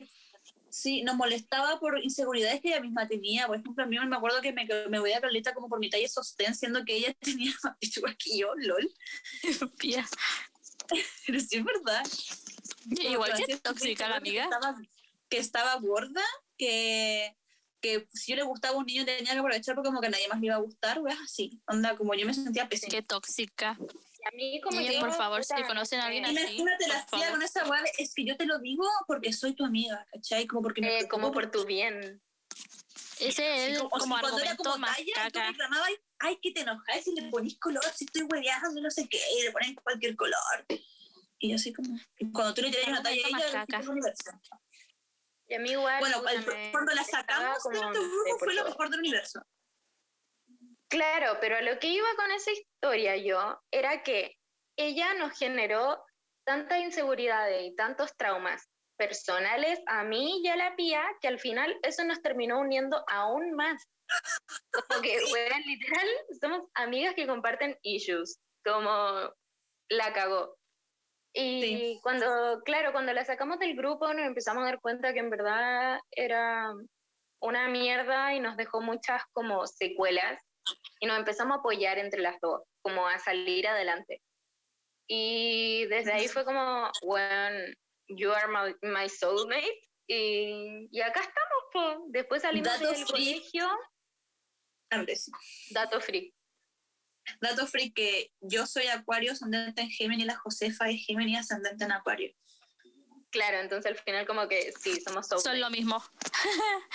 Sí, 0.70 1.02
nos 1.02 1.14
molestaba 1.16 1.78
por 1.78 2.02
inseguridades 2.02 2.62
que 2.62 2.68
ella 2.68 2.80
misma 2.80 3.06
tenía. 3.06 3.46
Por 3.46 3.56
ejemplo, 3.56 3.84
a 3.84 3.86
mí 3.86 3.98
me 3.98 4.16
acuerdo 4.16 4.40
que 4.40 4.54
me, 4.54 4.66
me 4.88 4.98
voy 4.98 5.12
a 5.12 5.20
Carlita 5.20 5.52
como 5.52 5.68
por 5.68 5.78
mi 5.78 5.90
talla 5.90 6.08
sostén, 6.08 6.54
siendo 6.54 6.86
que 6.86 6.96
ella 6.96 7.14
tenía 7.20 7.52
más 7.62 7.76
pechugas 7.78 8.16
que 8.16 8.38
yo, 8.38 8.54
lol. 8.56 8.90
Pía. 9.78 10.08
Pero 11.26 11.40
sí 11.40 11.58
es 11.58 11.64
verdad. 11.64 12.02
Igual 12.92 13.44
que 13.46 13.58
tóxica 13.58 14.08
la 14.08 14.14
que 14.14 14.18
amiga. 14.20 14.44
Estaba, 14.44 14.74
que 15.28 15.36
estaba 15.36 15.76
gorda, 15.80 16.24
que, 16.56 17.36
que 17.84 18.08
si 18.14 18.32
yo 18.32 18.36
le 18.36 18.44
gustaba 18.44 18.76
a 18.76 18.78
un 18.78 18.86
niño 18.86 19.04
tenía 19.04 19.34
que 19.34 19.38
aprovechar 19.38 19.74
porque 19.74 19.88
como 19.88 20.00
que 20.00 20.06
a 20.06 20.10
nadie 20.10 20.26
más 20.26 20.40
le 20.40 20.46
iba 20.46 20.54
a 20.54 20.58
gustar, 20.58 21.00
weas 21.00 21.18
así. 21.22 21.60
Onda, 21.66 21.94
como 21.96 22.14
yo 22.14 22.24
me 22.24 22.32
sentía 22.32 22.66
pésima. 22.66 22.90
Qué 22.90 23.02
tóxica. 23.02 23.76
Y 23.78 24.26
a 24.26 24.30
mí 24.34 24.60
como 24.62 24.80
Niños, 24.80 24.94
yo, 24.94 25.00
por 25.00 25.12
favor, 25.12 25.42
puta, 25.42 25.58
si 25.58 25.62
conocen 25.64 26.00
a 26.00 26.06
alguien 26.06 26.24
eh, 26.24 26.28
así, 26.28 26.40
Imagínate 26.40 26.88
la 26.88 27.04
tía 27.04 27.30
con 27.30 27.42
esa 27.42 27.68
wea, 27.68 27.82
es 27.98 28.14
que 28.14 28.24
yo 28.24 28.38
te 28.38 28.46
lo 28.46 28.58
digo 28.58 28.84
porque 29.06 29.34
soy 29.34 29.52
tu 29.52 29.66
amiga, 29.66 30.06
¿cachai? 30.10 30.46
Como 30.46 30.62
porque 30.62 30.80
me 30.80 31.00
eh, 31.00 31.08
como 31.08 31.30
por 31.30 31.50
tu 31.50 31.66
bien. 31.66 32.22
Ese 33.20 33.72
es 33.72 33.78
como, 33.78 33.90
como 33.90 34.18
cuando 34.18 34.38
era 34.38 34.52
argumento 34.52 34.64
como 34.64 34.78
más 34.78 34.96
talla, 34.96 35.30
tú 35.30 35.38
reclamabas, 35.40 35.90
ay, 36.20 36.38
que 36.40 36.52
te 36.52 36.60
enojáis 36.60 37.04
si 37.04 37.14
le 37.14 37.28
ponís 37.28 37.58
color, 37.58 37.84
si 37.94 38.06
estoy 38.06 38.22
hueveando, 38.22 38.80
no 38.80 38.90
sé 38.90 39.06
qué, 39.08 39.20
y 39.38 39.42
le 39.42 39.52
pones 39.52 39.76
cualquier 39.82 40.16
color. 40.16 40.64
Y 41.38 41.50
yo 41.50 41.56
así 41.56 41.70
como, 41.74 41.98
y 42.18 42.32
cuando 42.32 42.54
tú 42.54 42.62
le 42.62 42.70
tiras 42.70 42.88
una 42.88 43.02
talla 43.02 43.22
a 43.22 43.28
ella, 43.28 43.30
más 43.30 43.44
el 43.44 43.52
caca. 43.52 43.90
universo. 43.90 44.30
Y 45.48 45.54
a 45.54 45.58
mí 45.60 45.70
igual. 45.72 46.00
Bueno, 46.00 46.22
el- 46.28 46.70
cuando 46.70 46.92
la 46.94 47.04
sacamos 47.04 47.62
de 47.64 48.38
fue 48.38 48.54
lo 48.54 48.64
mejor 48.64 48.90
del 48.90 49.00
universo. 49.00 49.40
Claro, 50.88 51.38
pero 51.40 51.56
a 51.56 51.62
lo 51.62 51.78
que 51.78 51.88
iba 51.88 52.06
con 52.16 52.30
esa 52.30 52.52
historia 52.52 53.16
yo 53.16 53.60
era 53.70 54.02
que 54.02 54.36
ella 54.76 55.14
nos 55.14 55.36
generó 55.38 56.04
tantas 56.46 56.78
inseguridades 56.80 57.62
y 57.64 57.74
tantos 57.74 58.16
traumas 58.16 58.68
personales 58.96 59.80
a 59.86 60.04
mí 60.04 60.40
y 60.44 60.48
a 60.48 60.56
la 60.56 60.76
pía 60.76 61.02
que 61.20 61.28
al 61.28 61.40
final 61.40 61.76
eso 61.82 62.04
nos 62.04 62.22
terminó 62.22 62.60
uniendo 62.60 63.04
aún 63.08 63.54
más. 63.54 63.82
Como 64.70 65.02
que, 65.02 65.18
literal, 65.66 66.08
somos 66.40 66.68
amigas 66.74 67.14
que 67.14 67.26
comparten 67.26 67.76
issues, 67.82 68.38
como 68.64 69.32
la 69.88 70.12
cagó. 70.12 70.56
Y 71.36 71.60
Sí. 71.62 72.00
cuando, 72.02 72.62
claro, 72.64 72.92
cuando 72.92 73.12
la 73.12 73.24
sacamos 73.24 73.58
del 73.58 73.74
grupo 73.76 74.12
nos 74.14 74.24
empezamos 74.24 74.62
a 74.62 74.66
dar 74.66 74.80
cuenta 74.80 75.12
que 75.12 75.18
en 75.18 75.30
verdad 75.30 75.98
era 76.12 76.72
una 77.40 77.68
mierda 77.68 78.32
y 78.34 78.40
nos 78.40 78.56
dejó 78.56 78.80
muchas 78.80 79.20
como 79.32 79.66
secuelas 79.66 80.40
y 81.00 81.06
nos 81.06 81.18
empezamos 81.18 81.56
a 81.56 81.60
apoyar 81.60 81.98
entre 81.98 82.20
las 82.22 82.40
dos, 82.40 82.62
como 82.82 83.06
a 83.08 83.18
salir 83.18 83.66
adelante. 83.66 84.22
Y 85.08 85.86
desde 85.86 86.12
ahí 86.12 86.28
fue 86.28 86.44
como, 86.44 86.90
bueno, 87.02 87.74
you 88.08 88.30
are 88.32 88.46
my, 88.48 88.74
my 88.88 89.08
soulmate. 89.08 89.80
Y, 90.06 90.88
y 90.90 91.00
acá 91.00 91.20
estamos, 91.20 91.64
po. 91.72 92.04
después 92.10 92.42
salimos 92.42 92.68
Dato 92.68 92.86
del 92.92 93.06
free. 93.06 93.40
colegio, 93.40 93.68
Andrés. 94.90 95.30
dato 95.70 96.00
free. 96.00 96.32
Dato 97.40 97.66
free 97.66 97.92
que 97.92 98.32
yo 98.40 98.66
soy 98.66 98.86
acuario, 98.88 99.32
ascendente 99.32 99.82
en 99.82 99.90
Géminis, 99.90 100.26
la 100.26 100.36
Josefa 100.36 100.88
es 100.90 101.04
Géminis, 101.06 101.38
ascendente 101.40 101.84
en 101.84 101.92
acuario. 101.92 102.32
Claro, 103.30 103.58
entonces 103.58 103.90
al 103.90 103.98
final 103.98 104.26
como 104.26 104.46
que 104.46 104.72
sí, 104.80 105.00
somos 105.00 105.26
soulmates. 105.26 105.42
Son 105.42 105.60
lo 105.60 105.70
mismo. 105.70 106.02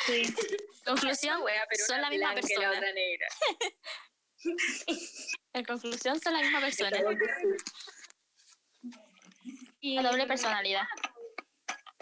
Sí. 0.06 0.24
Conclusión, 0.86 1.42
wea, 1.42 1.66
pero 1.70 1.86
son 1.86 2.02
la 2.02 2.10
misma 2.10 2.30
la 2.30 2.36
persona. 2.36 2.70
otra 2.72 2.94
negra. 2.94 3.28
En 5.52 5.66
conclusión, 5.66 6.18
son 6.22 6.32
la 6.34 6.40
misma 6.40 6.62
persona. 6.62 6.98
Y 9.82 9.96
La 9.96 10.10
doble 10.12 10.28
personalidad. 10.28 10.84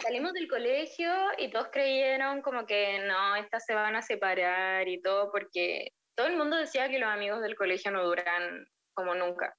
salimos 0.00 0.32
del 0.34 0.48
colegio 0.48 1.10
y 1.38 1.50
todos 1.50 1.68
creyeron 1.72 2.42
como 2.42 2.66
que 2.66 3.00
no, 3.00 3.34
estas 3.36 3.64
se 3.64 3.74
van 3.74 3.96
a 3.96 4.02
separar 4.02 4.86
y 4.86 5.00
todo, 5.02 5.32
porque 5.32 5.92
todo 6.18 6.26
el 6.26 6.36
mundo 6.36 6.56
decía 6.56 6.88
que 6.88 6.98
los 6.98 7.08
amigos 7.08 7.40
del 7.42 7.54
colegio 7.54 7.92
no 7.92 8.04
duran 8.04 8.68
como 8.92 9.14
nunca. 9.14 9.56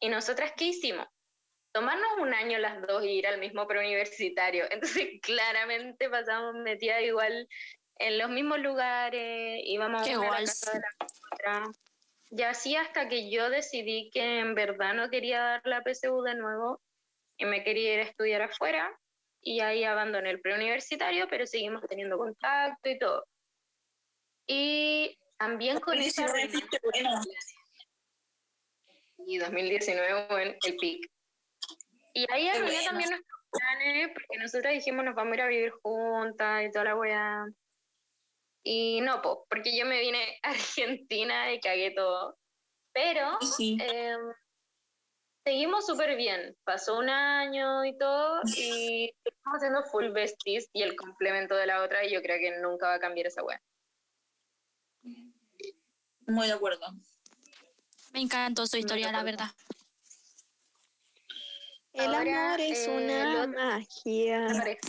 ¿Y 0.00 0.08
nosotras 0.08 0.54
qué 0.56 0.64
hicimos? 0.64 1.06
Tomarnos 1.70 2.16
un 2.18 2.32
año 2.32 2.58
las 2.58 2.80
dos 2.86 3.04
y 3.04 3.10
ir 3.10 3.26
al 3.26 3.38
mismo 3.38 3.66
preuniversitario. 3.66 4.64
Entonces, 4.70 5.20
claramente 5.20 6.08
pasamos 6.08 6.54
metidas 6.54 7.02
igual 7.02 7.46
en 7.98 8.18
los 8.18 8.30
mismos 8.30 8.58
lugares, 8.60 9.60
íbamos 9.64 10.02
Qué 10.02 10.16
una 10.16 10.28
a 10.28 10.40
la 10.40 10.46
casa 10.46 10.72
de 10.72 10.80
la 10.80 11.06
otra. 11.32 11.64
Y 12.30 12.42
así 12.42 12.74
hasta 12.74 13.10
que 13.10 13.30
yo 13.30 13.50
decidí 13.50 14.10
que 14.10 14.38
en 14.38 14.54
verdad 14.54 14.94
no 14.94 15.10
quería 15.10 15.40
dar 15.40 15.62
la 15.64 15.82
PSU 15.82 16.22
de 16.22 16.36
nuevo 16.36 16.80
y 17.36 17.44
me 17.44 17.62
quería 17.62 17.92
ir 17.92 18.00
a 18.00 18.04
estudiar 18.04 18.40
afuera 18.40 18.98
y 19.42 19.60
ahí 19.60 19.84
abandoné 19.84 20.30
el 20.30 20.40
preuniversitario, 20.40 21.28
pero 21.28 21.46
seguimos 21.46 21.82
teniendo 21.86 22.16
contacto 22.16 22.88
y 22.88 22.98
todo. 22.98 23.26
Y 24.46 25.18
también 25.38 25.80
con 25.80 25.98
esa 25.98 26.22
2019 26.26 26.48
fuiste 26.50 26.80
buena. 26.82 27.20
y 29.18 29.38
2019 29.38 30.26
fue 30.28 30.42
en 30.42 30.56
el 30.64 30.76
pic. 30.76 31.10
Y 32.14 32.26
ahí 32.32 32.48
arruiné 32.48 32.72
bueno. 32.72 32.84
también 32.88 33.10
nuestros 33.10 33.40
planes, 33.50 34.08
porque 34.14 34.38
nosotros 34.38 34.72
dijimos 34.72 35.04
nos 35.04 35.14
vamos 35.14 35.32
a 35.32 35.34
ir 35.36 35.40
a 35.42 35.46
vivir 35.48 35.70
juntas 35.82 36.64
y 36.64 36.70
toda 36.70 36.84
la 36.86 36.96
weá. 36.96 37.44
Y 38.64 39.00
no, 39.02 39.22
po, 39.22 39.46
porque 39.48 39.76
yo 39.76 39.86
me 39.86 40.00
vine 40.00 40.38
a 40.42 40.50
Argentina 40.50 41.52
y 41.52 41.60
cagué 41.60 41.90
todo. 41.92 42.36
Pero 42.92 43.38
Sí. 43.42 43.76
eh, 43.80 44.16
seguimos 45.44 45.86
súper 45.86 46.16
bien. 46.16 46.56
Pasó 46.64 46.98
un 46.98 47.10
año 47.10 47.84
y 47.84 47.96
todo, 47.98 48.40
y 48.56 49.12
estamos 49.24 49.56
haciendo 49.58 49.82
full 49.84 50.08
besties 50.08 50.68
y 50.72 50.82
el 50.82 50.96
complemento 50.96 51.54
de 51.54 51.66
la 51.66 51.82
otra, 51.82 52.04
y 52.04 52.12
yo 52.12 52.22
creo 52.22 52.38
que 52.38 52.58
nunca 52.60 52.86
va 52.88 52.94
a 52.94 53.00
cambiar 53.00 53.26
esa 53.26 53.42
weá. 53.44 53.60
Muy 56.26 56.46
de 56.46 56.52
acuerdo. 56.54 56.86
Me 58.12 58.20
encantó 58.20 58.66
su 58.66 58.76
historia, 58.76 59.12
la 59.12 59.22
verdad. 59.22 59.50
El 61.92 62.14
Ahora, 62.14 62.48
amor 62.54 62.60
es 62.60 62.86
eh, 62.86 62.90
una 62.90 63.46
lo- 63.46 63.52
magia. 63.52 64.80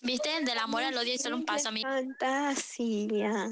¿Viste? 0.00 0.40
Del 0.42 0.58
amor 0.58 0.82
al 0.82 0.96
odio 0.96 1.14
y 1.14 1.18
solo 1.18 1.36
un 1.36 1.44
paso, 1.44 1.68
amigo. 1.68 1.88
Fantasía. 1.88 3.48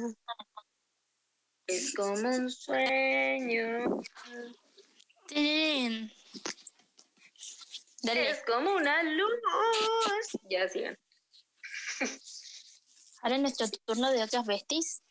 Es 1.67 1.95
como 1.95 2.29
un 2.29 2.51
sueño. 2.51 4.01
Tin. 5.29 6.13
Dale. 8.03 8.31
Es 8.31 8.43
como 8.47 8.73
una 8.75 9.03
luz. 9.03 9.31
Ya 10.51 10.69
sigan. 10.69 10.99
Ahora 13.23 13.37
es 13.37 13.43
nuestro 13.43 13.69
turno 13.85 14.11
de 14.11 14.23
otras 14.23 14.45
besties. 14.47 15.03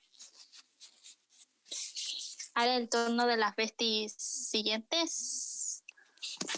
Ahora 2.60 2.76
el 2.76 2.90
turno 2.90 3.26
de 3.26 3.38
las 3.38 3.56
besties 3.56 4.12
siguientes. 4.18 5.82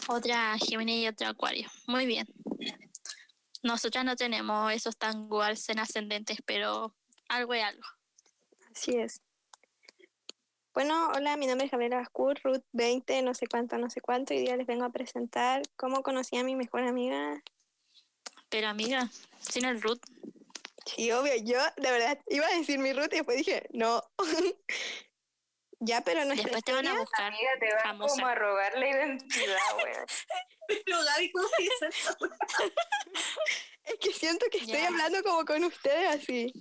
Otra 0.08 0.58
Géminis 0.58 1.04
y 1.04 1.08
otra 1.08 1.30
Acuario. 1.30 1.70
Muy 1.86 2.08
bien. 2.08 2.26
Nosotras 3.62 4.04
no 4.04 4.16
tenemos 4.16 4.74
esos 4.74 4.98
tanguals 4.98 5.70
en 5.70 5.78
ascendentes, 5.78 6.40
pero 6.44 6.96
algo 7.30 7.54
es 7.54 7.64
algo. 7.64 7.84
Así 8.72 8.96
es. 8.96 9.22
Bueno, 10.74 11.10
hola, 11.10 11.38
mi 11.38 11.46
nombre 11.46 11.66
es 11.66 11.72
Gabriela 11.72 11.98
Bascur, 11.98 12.40
Ruth 12.44 12.64
20, 12.72 13.22
no 13.22 13.36
sé 13.36 13.46
cuánto, 13.46 13.78
no 13.78 13.92
sé 13.92 14.02
cuánto, 14.02 14.34
y 14.34 14.38
hoy 14.38 14.44
día 14.46 14.58
les 14.58 14.66
vengo 14.66 14.86
a 14.86 14.92
presentar 14.92 15.62
cómo 15.76 16.02
conocí 16.02 16.36
a 16.36 16.44
mi 16.44 16.56
mejor 16.56 16.82
amiga. 16.82 17.44
Pero 18.50 18.70
amiga, 18.70 19.08
sin 19.40 19.66
el 19.66 19.80
root. 19.80 20.02
Sí, 20.88 21.12
obvio, 21.12 21.36
yo 21.44 21.60
de 21.78 21.92
verdad 21.92 22.20
iba 22.28 22.48
a 22.48 22.58
decir 22.58 22.80
mi 22.80 22.92
Ruth 22.92 23.14
y 23.14 23.18
después 23.18 23.38
dije, 23.38 23.70
no. 23.72 24.02
ya, 25.82 26.02
pero 26.02 26.24
no 26.26 26.34
Después 26.36 26.64
te 26.64 26.74
van 26.74 26.88
a 26.88 27.00
buscar. 27.00 27.26
Amiga, 27.28 27.50
te 27.60 27.74
van 27.74 27.84
famosa. 27.84 28.14
como 28.16 28.28
a 28.28 28.36
robar 28.36 28.78
la 28.78 28.88
identidad, 28.90 29.58
weón. 29.84 30.06
Pero 30.86 31.04
Gaby, 31.04 31.32
¿cómo 31.32 31.48
dices 31.58 31.96
eso? 31.96 32.18
Es 33.84 33.96
que 34.00 34.14
siento 34.14 34.46
que 34.52 34.60
estoy 34.60 34.78
Ya. 34.80 34.88
hablando 34.88 35.22
como 35.24 35.44
con 35.44 35.64
ustedes 35.66 36.08
así. 36.22 36.54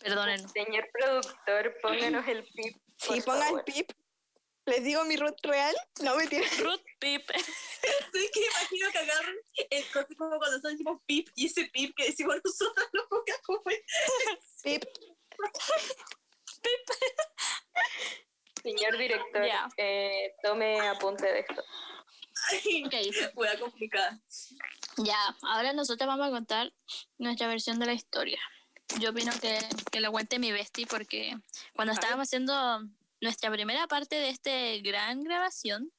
Perdónenos. 0.00 0.50
Señor 0.52 0.88
productor, 0.92 1.76
pónganos 1.82 2.26
el 2.28 2.44
pip. 2.44 2.76
Sí, 2.96 3.08
por 3.08 3.24
pongan 3.24 3.48
favor. 3.48 3.64
pip. 3.64 3.90
Les 4.64 4.84
digo 4.84 5.04
mi 5.04 5.16
Ruth 5.16 5.38
real. 5.42 5.74
No 6.02 6.14
me 6.16 6.26
tienen. 6.28 6.48
Root 6.60 6.82
Pip. 7.00 7.28
Sí, 8.12 8.30
que 8.32 8.46
imagino 8.46 8.90
que 8.92 8.98
agarran 8.98 9.34
el 9.70 9.90
coche 9.90 10.14
como 10.16 10.38
cuando 10.38 10.60
son 10.60 10.76
tipo 10.76 11.02
pip 11.04 11.28
y 11.34 11.46
ese 11.46 11.64
pip 11.64 11.96
que 11.96 12.04
decimos 12.04 12.36
nosotros 12.44 12.88
lo 12.92 13.08
pongan 13.08 13.36
como 13.44 13.60
el 13.66 14.80
Pip. 16.62 16.96
Señor 18.62 18.96
director, 18.96 19.44
Ya. 19.44 19.68
eh, 19.76 20.34
tome 20.42 20.80
apunte 20.88 21.26
de 21.26 21.40
esto. 21.40 21.62
Ok. 22.86 22.94
Fue 23.34 23.58
complicada. 23.58 24.20
Ya, 24.98 25.36
ahora 25.42 25.72
nosotros 25.72 26.06
vamos 26.06 26.26
a 26.28 26.30
contar 26.30 26.72
nuestra 27.18 27.46
versión 27.48 27.78
de 27.78 27.86
la 27.86 27.92
historia. 27.92 28.40
Yo 29.00 29.10
opino 29.10 29.32
que, 29.40 29.58
que 29.90 30.00
lo 30.00 30.12
cuente 30.12 30.38
mi 30.38 30.52
bestie 30.52 30.86
porque 30.86 31.34
cuando 31.74 31.94
estábamos 31.94 32.28
haciendo 32.28 32.82
nuestra 33.20 33.50
primera 33.50 33.86
parte 33.86 34.16
de 34.16 34.28
esta 34.28 34.50
gran 34.82 35.22
grabación, 35.22 35.90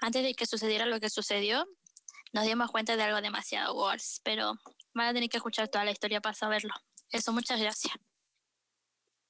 antes 0.00 0.22
de 0.22 0.34
que 0.34 0.46
sucediera 0.46 0.86
lo 0.86 0.98
que 1.00 1.10
sucedió, 1.10 1.66
nos 2.32 2.44
dimos 2.44 2.70
cuenta 2.70 2.96
de 2.96 3.02
algo 3.02 3.20
demasiado 3.20 3.74
worse, 3.74 4.20
pero 4.24 4.54
van 4.94 5.08
a 5.08 5.12
tener 5.12 5.28
que 5.28 5.36
escuchar 5.36 5.68
toda 5.68 5.84
la 5.84 5.90
historia 5.90 6.20
para 6.20 6.34
saberlo. 6.34 6.72
Eso, 7.10 7.32
muchas 7.32 7.60
gracias. 7.60 7.94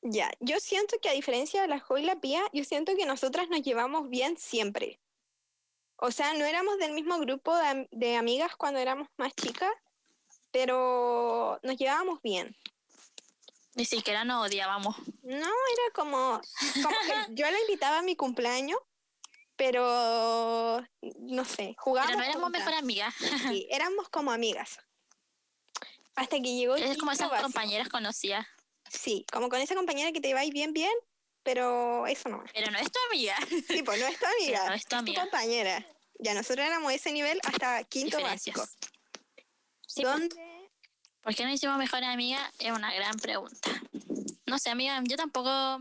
Ya, 0.07 0.31
yo 0.41 0.61
siento 0.61 0.99
que 1.01 1.09
a 1.09 1.13
diferencia 1.13 1.63
de 1.63 1.69
la 1.69 1.81
Jo 1.81 1.97
y 1.97 2.03
la 2.03 2.17
Pía, 2.21 2.43
yo 2.53 2.63
siento 2.63 2.95
que 2.95 3.07
nosotras 3.07 3.49
nos 3.49 3.63
llevamos 3.63 4.11
bien 4.11 4.37
siempre. 4.37 5.01
O 5.97 6.11
sea, 6.11 6.35
no 6.35 6.45
éramos 6.45 6.77
del 6.79 6.93
mismo 6.93 7.19
grupo 7.19 7.57
de, 7.57 7.67
am- 7.67 7.87
de 7.91 8.17
amigas 8.17 8.55
cuando 8.57 8.81
éramos 8.81 9.09
más 9.17 9.35
chicas, 9.35 9.71
pero 10.51 11.59
nos 11.63 11.77
llevábamos 11.77 12.21
bien. 12.23 12.55
Ni 13.77 13.85
siquiera 13.87 14.25
nos 14.25 14.47
odiábamos. 14.47 14.97
No, 15.23 15.37
era 15.47 15.91
como, 15.95 16.41
como 16.83 16.89
que 17.07 17.15
yo 17.35 17.51
la 17.51 17.59
invitaba 17.61 17.99
a 17.99 18.03
mi 18.03 18.15
cumpleaños, 18.15 18.79
pero 19.57 20.85
no 21.01 21.45
sé, 21.47 21.75
jugábamos. 21.79 22.17
Pero 22.17 22.25
no 22.25 22.31
éramos 22.31 22.51
mejor 22.51 22.75
amigas. 22.75 23.15
Sí, 23.49 23.67
éramos 23.71 24.09
como 24.11 24.31
amigas. 24.33 24.79
Hasta 26.15 26.37
que 26.37 26.55
llegó 26.55 26.77
Es 26.77 26.99
como 26.99 27.11
esas 27.13 27.31
básico. 27.31 27.47
compañeras 27.47 27.89
conocidas. 27.89 28.47
Sí, 28.97 29.27
como 29.33 29.49
con 29.49 29.61
esa 29.61 29.75
compañera 29.75 30.13
que 30.13 30.21
te 30.21 30.33
va 30.35 30.43
bien, 30.51 30.73
bien, 30.73 30.93
pero 31.43 32.07
eso 32.07 32.29
no. 32.29 32.43
Pero 32.55 32.71
no 32.71 32.79
es 32.79 32.91
tu 32.91 32.99
amiga. 33.11 33.37
Sí, 33.69 33.83
pues 33.83 34.01
no 34.01 34.07
es 34.07 34.19
tu 34.19 34.27
amiga, 34.41 34.69
no 34.69 34.75
es 34.75 34.87
tu 34.87 34.97
amiga. 34.97 35.23
compañera. 35.23 35.87
Ya 36.21 36.33
nosotros 36.35 36.65
éramos 36.67 36.93
ese 36.93 37.13
nivel 37.13 37.41
hasta 37.45 37.83
quinto 37.85 38.21
básico. 38.21 38.65
Sí, 39.87 40.03
donde 40.03 40.71
¿Por 41.23 41.35
qué 41.35 41.45
no 41.45 41.53
hicimos 41.53 41.79
mejor 41.79 42.05
amiga? 42.05 42.53
Es 42.59 42.71
una 42.71 42.93
gran 42.95 43.17
pregunta. 43.19 43.71
No 44.47 44.59
sé, 44.59 44.71
amiga, 44.71 45.01
yo 45.05 45.17
tampoco 45.17 45.81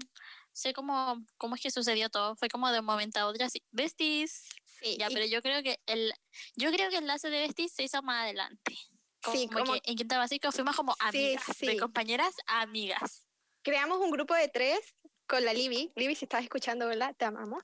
sé 0.53 0.73
cómo, 0.73 1.17
cómo 1.37 1.55
es 1.55 1.61
que 1.61 1.69
sucedió 1.71 2.09
todo. 2.09 2.35
Fue 2.37 2.47
como 2.47 2.71
de 2.71 2.79
un 2.79 2.85
momento 2.85 3.19
a 3.19 3.27
otro 3.27 3.45
así. 3.45 3.61
Besties. 3.71 4.45
sí, 4.81 4.97
Ya, 4.97 5.09
y- 5.09 5.13
pero 5.13 5.25
yo 5.25 5.41
creo 5.41 5.61
que 5.61 5.79
el 5.85 6.13
yo 6.55 6.71
creo 6.71 6.89
que 6.89 6.95
el 6.97 7.03
enlace 7.03 7.29
de 7.29 7.39
Besties 7.39 7.73
se 7.73 7.83
hizo 7.83 8.01
más 8.01 8.23
adelante. 8.23 8.77
Como, 9.23 9.37
Sí, 9.37 9.47
como- 9.47 9.73
que 9.73 9.81
en 9.85 9.95
quinta 9.95 10.17
básico 10.17 10.51
fuimos 10.51 10.75
como 10.75 10.93
Sí, 10.93 10.99
amigas, 11.01 11.47
de 11.59 11.71
sí. 11.71 11.77
compañeras 11.77 12.35
a 12.47 12.61
amigas. 12.61 13.25
creamos 13.61 13.99
un 13.99 14.11
grupo 14.11 14.33
de 14.33 14.49
tres 14.49 14.79
con 15.27 15.45
la 15.45 15.53
Libby. 15.53 15.91
Libby, 15.95 16.15
si 16.15 16.25
estás 16.25 16.43
escuchando, 16.43 16.85
¿verdad? 16.87 17.15
Te 17.17 17.23
amamos. 17.25 17.63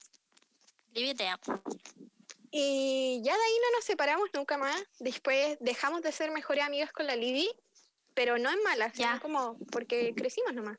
Libby, 0.94 1.14
te 1.14 1.28
amo. 1.28 1.62
Y 2.52 3.22
ya 3.24 3.34
de 3.36 3.44
ahí 3.44 3.54
no 3.64 3.78
nos 3.78 3.84
separamos 3.86 4.30
nunca 4.34 4.58
más. 4.58 4.82
Después 5.00 5.58
dejamos 5.60 6.02
de 6.02 6.12
ser 6.14 6.32
mejores 6.32 6.64
amigas 6.64 6.92
con 6.94 7.06
la 7.06 7.16
Libby, 7.18 7.50
pero 8.14 8.38
no 8.40 8.50
en 8.50 8.64
malas, 8.64 8.94
Ya. 8.94 9.10
sino 9.10 9.22
como 9.22 9.58
porque 9.72 10.14
crecimos 10.16 10.54
nomás. 10.54 10.78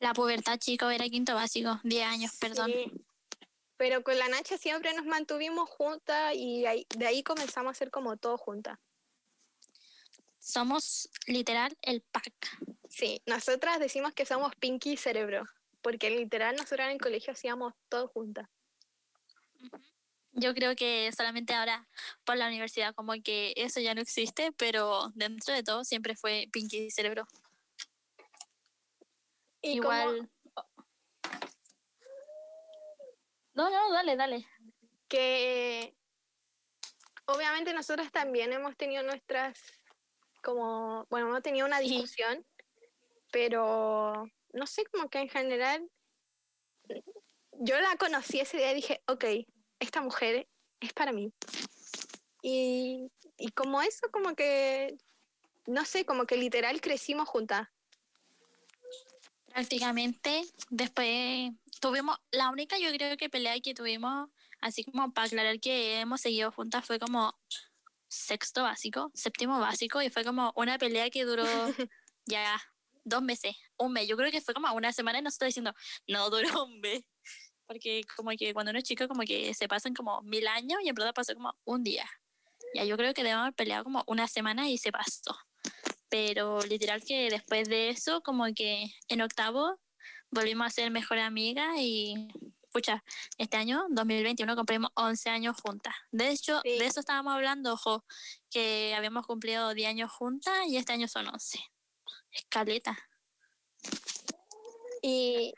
La 0.00 0.12
pubertad, 0.14 0.58
chico, 0.58 0.90
era 0.90 1.08
quinto 1.08 1.34
básico. 1.34 1.80
10 1.84 2.04
años, 2.06 2.32
perdón. 2.38 2.70
Sí. 2.72 2.92
Pero 3.76 4.02
con 4.04 4.18
la 4.18 4.28
Nacha 4.28 4.58
siempre 4.58 4.92
nos 4.94 5.06
mantuvimos 5.06 5.68
juntas 5.70 6.34
y 6.36 6.62
de 6.96 7.06
ahí 7.06 7.22
comenzamos 7.22 7.70
a 7.70 7.74
ser 7.74 7.90
como 7.90 8.16
todos 8.16 8.40
juntas. 8.40 8.78
Somos 10.42 11.08
literal 11.28 11.76
el 11.82 12.02
pack. 12.02 12.34
Sí, 12.88 13.22
nosotras 13.26 13.78
decimos 13.78 14.12
que 14.12 14.26
somos 14.26 14.52
Pinky 14.56 14.92
y 14.94 14.96
Cerebro, 14.96 15.44
porque 15.82 16.10
literal 16.10 16.56
nosotras 16.56 16.86
en 16.88 16.94
el 16.94 17.00
colegio 17.00 17.32
hacíamos 17.32 17.74
todo 17.88 18.08
juntas. 18.08 18.48
Yo 20.32 20.52
creo 20.52 20.74
que 20.74 21.12
solamente 21.16 21.54
ahora 21.54 21.86
por 22.24 22.36
la 22.36 22.48
universidad 22.48 22.92
como 22.94 23.12
que 23.22 23.52
eso 23.56 23.78
ya 23.80 23.94
no 23.94 24.00
existe, 24.00 24.50
pero 24.52 25.10
dentro 25.14 25.54
de 25.54 25.62
todo 25.62 25.84
siempre 25.84 26.16
fue 26.16 26.48
Pinky 26.50 26.90
Cerebro. 26.90 27.24
Y 29.60 29.78
como- 29.78 29.92
Igual. 29.92 30.30
No, 33.54 33.70
no, 33.70 33.92
dale, 33.92 34.16
dale. 34.16 34.46
que 35.08 35.94
obviamente 37.26 37.72
nosotras 37.74 38.10
también 38.10 38.50
hemos 38.54 38.74
tenido 38.78 39.02
nuestras, 39.02 39.58
como, 40.42 41.06
bueno, 41.08 41.28
hemos 41.28 41.42
tenido 41.42 41.66
una 41.66 41.80
discusión, 41.80 42.44
pero 43.30 44.28
no 44.52 44.66
sé, 44.66 44.84
como 44.86 45.08
que 45.08 45.20
en 45.20 45.28
general, 45.28 45.88
yo 47.52 47.80
la 47.80 47.96
conocí 47.96 48.40
ese 48.40 48.58
día 48.58 48.72
y 48.72 48.76
dije, 48.76 49.02
ok, 49.06 49.24
esta 49.80 50.00
mujer 50.02 50.48
es 50.80 50.92
para 50.92 51.12
mí. 51.12 51.32
Y, 52.42 53.10
y 53.38 53.48
como 53.52 53.80
eso, 53.82 54.10
como 54.10 54.34
que, 54.34 54.96
no 55.66 55.84
sé, 55.84 56.04
como 56.04 56.26
que 56.26 56.36
literal 56.36 56.80
crecimos 56.80 57.28
juntas. 57.28 57.68
Prácticamente 59.46 60.42
después 60.70 61.52
tuvimos, 61.80 62.18
la 62.30 62.50
única 62.50 62.78
yo 62.78 62.90
creo 62.92 63.16
que 63.16 63.28
pelea 63.28 63.60
que 63.60 63.74
tuvimos, 63.74 64.30
así 64.60 64.84
como 64.84 65.12
para 65.12 65.26
aclarar 65.26 65.60
que 65.60 66.00
hemos 66.00 66.20
seguido 66.20 66.50
juntas, 66.52 66.86
fue 66.86 66.98
como 66.98 67.34
sexto 68.12 68.62
básico, 68.62 69.10
séptimo 69.14 69.58
básico, 69.58 70.02
y 70.02 70.10
fue 70.10 70.22
como 70.22 70.52
una 70.54 70.76
pelea 70.76 71.08
que 71.08 71.24
duró 71.24 71.44
ya 72.26 72.60
dos 73.04 73.22
meses, 73.22 73.56
un 73.78 73.92
mes. 73.92 74.06
Yo 74.06 74.16
creo 74.16 74.30
que 74.30 74.42
fue 74.42 74.52
como 74.52 74.70
una 74.74 74.92
semana 74.92 75.18
y 75.18 75.22
nosotros 75.22 75.48
diciendo, 75.48 75.72
no, 76.06 76.28
duró 76.28 76.42
un 76.66 76.80
mes. 76.80 77.04
Porque 77.66 78.02
como 78.16 78.30
que 78.32 78.52
cuando 78.52 78.70
uno 78.70 78.80
es 78.80 78.84
chico, 78.84 79.08
como 79.08 79.22
que 79.22 79.54
se 79.54 79.66
pasan 79.66 79.94
como 79.94 80.20
mil 80.22 80.46
años 80.46 80.80
y 80.84 80.88
en 80.90 80.94
verdad 80.94 81.14
pasó 81.14 81.32
como 81.34 81.54
un 81.64 81.82
día. 81.82 82.08
Ya 82.74 82.84
yo 82.84 82.96
creo 82.98 83.14
que 83.14 83.22
debemos 83.22 83.42
haber 83.42 83.54
peleado 83.54 83.84
como 83.84 84.04
una 84.06 84.28
semana 84.28 84.68
y 84.68 84.76
se 84.76 84.92
pasó. 84.92 85.34
Pero 86.10 86.60
literal 86.62 87.02
que 87.02 87.30
después 87.30 87.68
de 87.68 87.88
eso, 87.88 88.20
como 88.20 88.44
que 88.54 88.92
en 89.08 89.22
octavo 89.22 89.80
volvimos 90.30 90.66
a 90.66 90.70
ser 90.70 90.90
mejor 90.90 91.18
amiga 91.18 91.72
y 91.78 92.28
pucha, 92.72 93.04
este 93.38 93.56
año, 93.56 93.84
2021, 93.90 94.56
cumplimos 94.56 94.90
11 94.94 95.30
años 95.30 95.56
juntas. 95.62 95.94
De 96.10 96.30
hecho, 96.30 96.60
Sí. 96.64 96.78
de 96.78 96.86
eso 96.86 97.00
estábamos 97.00 97.34
hablando, 97.34 97.74
ojo, 97.74 98.04
que 98.50 98.94
habíamos 98.96 99.26
cumplido 99.26 99.74
10 99.74 99.88
años 99.90 100.10
juntas 100.10 100.54
y 100.66 100.76
este 100.78 100.92
año 100.92 101.06
son 101.08 101.28
11. 101.28 101.58
Escaleta. 102.32 102.98
Y 105.02 105.52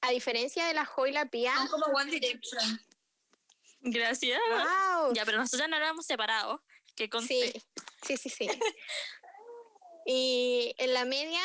a 0.00 0.10
diferencia 0.10 0.66
de 0.66 0.74
la 0.74 0.84
Jo 0.84 1.06
y 1.06 1.12
la 1.12 1.26
Pía, 1.26 1.54
Son 1.56 1.68
como 1.68 1.86
One 1.86 2.10
Direction. 2.10 2.80
Gracias. 3.80 4.40
¡wow! 4.50 5.12
Ya, 5.14 5.24
pero 5.24 5.38
nosotros 5.38 5.68
no 5.68 5.76
éramos 5.76 6.04
separados. 6.06 6.60
Que. 6.96 7.08
Sí, 7.26 7.52
sí, 8.02 8.16
sí, 8.16 8.28
sí. 8.28 8.48
y 10.04 10.74
en 10.78 10.94
la 10.94 11.04
media, 11.04 11.40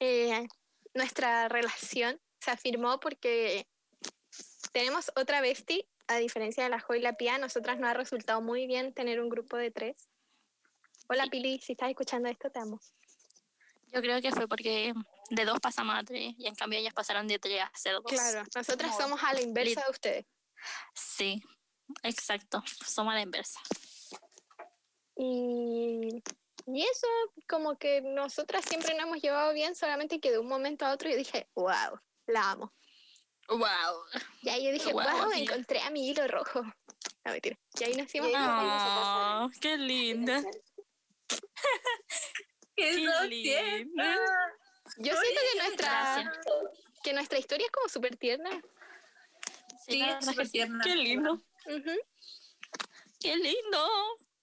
eh, 0.00 0.46
nuestra 0.94 1.48
relación 1.48 2.20
se 2.40 2.50
afirmó 2.50 2.98
porque 3.00 3.68
tenemos 4.72 5.12
otra 5.16 5.40
bestie, 5.40 5.86
a 6.08 6.16
diferencia 6.16 6.64
de 6.64 6.70
la 6.70 6.80
Jo 6.80 6.94
y 6.94 7.00
la 7.00 7.14
Pía, 7.14 7.38
nosotras 7.38 7.78
nos 7.78 7.90
ha 7.90 7.94
resultado 7.94 8.40
muy 8.40 8.66
bien 8.66 8.92
tener 8.92 9.20
un 9.20 9.28
grupo 9.28 9.56
de 9.56 9.70
tres. 9.70 10.08
Hola 11.08 11.24
Sí. 11.24 11.30
Pili, 11.30 11.58
si 11.60 11.72
estás 11.72 11.90
escuchando 11.90 12.28
esto, 12.28 12.50
te 12.50 12.60
amo. 12.60 12.80
Yo 13.92 14.00
creo 14.00 14.20
que 14.22 14.32
fue 14.32 14.48
porque 14.48 14.94
de 15.30 15.44
dos 15.44 15.60
pasamos 15.60 15.94
a 15.96 16.02
tres 16.02 16.34
y 16.38 16.46
en 16.46 16.54
cambio 16.54 16.78
ellas 16.78 16.94
pasaron 16.94 17.28
de 17.28 17.38
tres 17.38 17.60
a 17.60 17.70
ser 17.74 17.94
dos. 17.94 18.04
Claro, 18.06 18.42
nosotras 18.54 18.92
como 18.92 19.02
somos 19.02 19.24
a 19.24 19.34
la 19.34 19.42
inversa 19.42 19.84
de 19.84 19.90
ustedes. 19.90 20.26
Sí, 20.94 21.42
exacto. 22.02 22.62
Somos 22.86 23.12
a 23.12 23.16
la 23.16 23.22
inversa. 23.22 23.60
Y, 25.16 26.22
y 26.66 26.82
eso, 26.82 27.06
como 27.46 27.76
que 27.76 28.00
nosotras 28.00 28.64
siempre 28.64 28.94
nos 28.94 29.04
hemos 29.04 29.20
llevado 29.20 29.52
bien, 29.52 29.74
solamente 29.74 30.20
que 30.20 30.30
de 30.30 30.38
un 30.38 30.48
momento 30.48 30.86
a 30.86 30.92
otro 30.92 31.10
yo 31.10 31.16
dije, 31.16 31.50
wow, 31.54 32.00
la 32.26 32.50
amo. 32.52 32.72
Wow. 33.48 34.04
Y 34.42 34.48
ahí 34.48 34.64
yo 34.64 34.72
dije, 34.72 34.92
wow, 34.92 35.30
encontré 35.34 35.80
a 35.80 35.90
mi 35.90 36.08
hilo 36.08 36.26
rojo. 36.28 36.62
No, 37.24 37.32
mentira. 37.32 37.58
Y 37.78 37.84
ahí 37.84 37.94
nacimos. 37.94 38.30
Oh, 38.34 39.50
qué 39.60 39.76
linda. 39.76 40.42
¡Qué 42.74 42.96
Qué 42.96 43.28
tierna! 43.28 44.16
Yo 44.98 45.14
siento 45.14 45.40
que 45.52 45.58
nuestra, 45.58 46.32
que 47.02 47.12
nuestra 47.12 47.38
historia 47.38 47.66
es 47.66 47.72
como 47.72 47.88
súper 47.88 48.16
tierna. 48.16 48.50
Sí, 49.86 49.98
la 49.98 50.18
es 50.18 50.24
súper 50.24 50.46
sí. 50.46 50.52
tierna. 50.52 50.82
Qué 50.82 50.96
lindo. 50.96 51.34
Ujú. 51.34 51.98
Qué 53.20 53.36
lindo. 53.36 53.88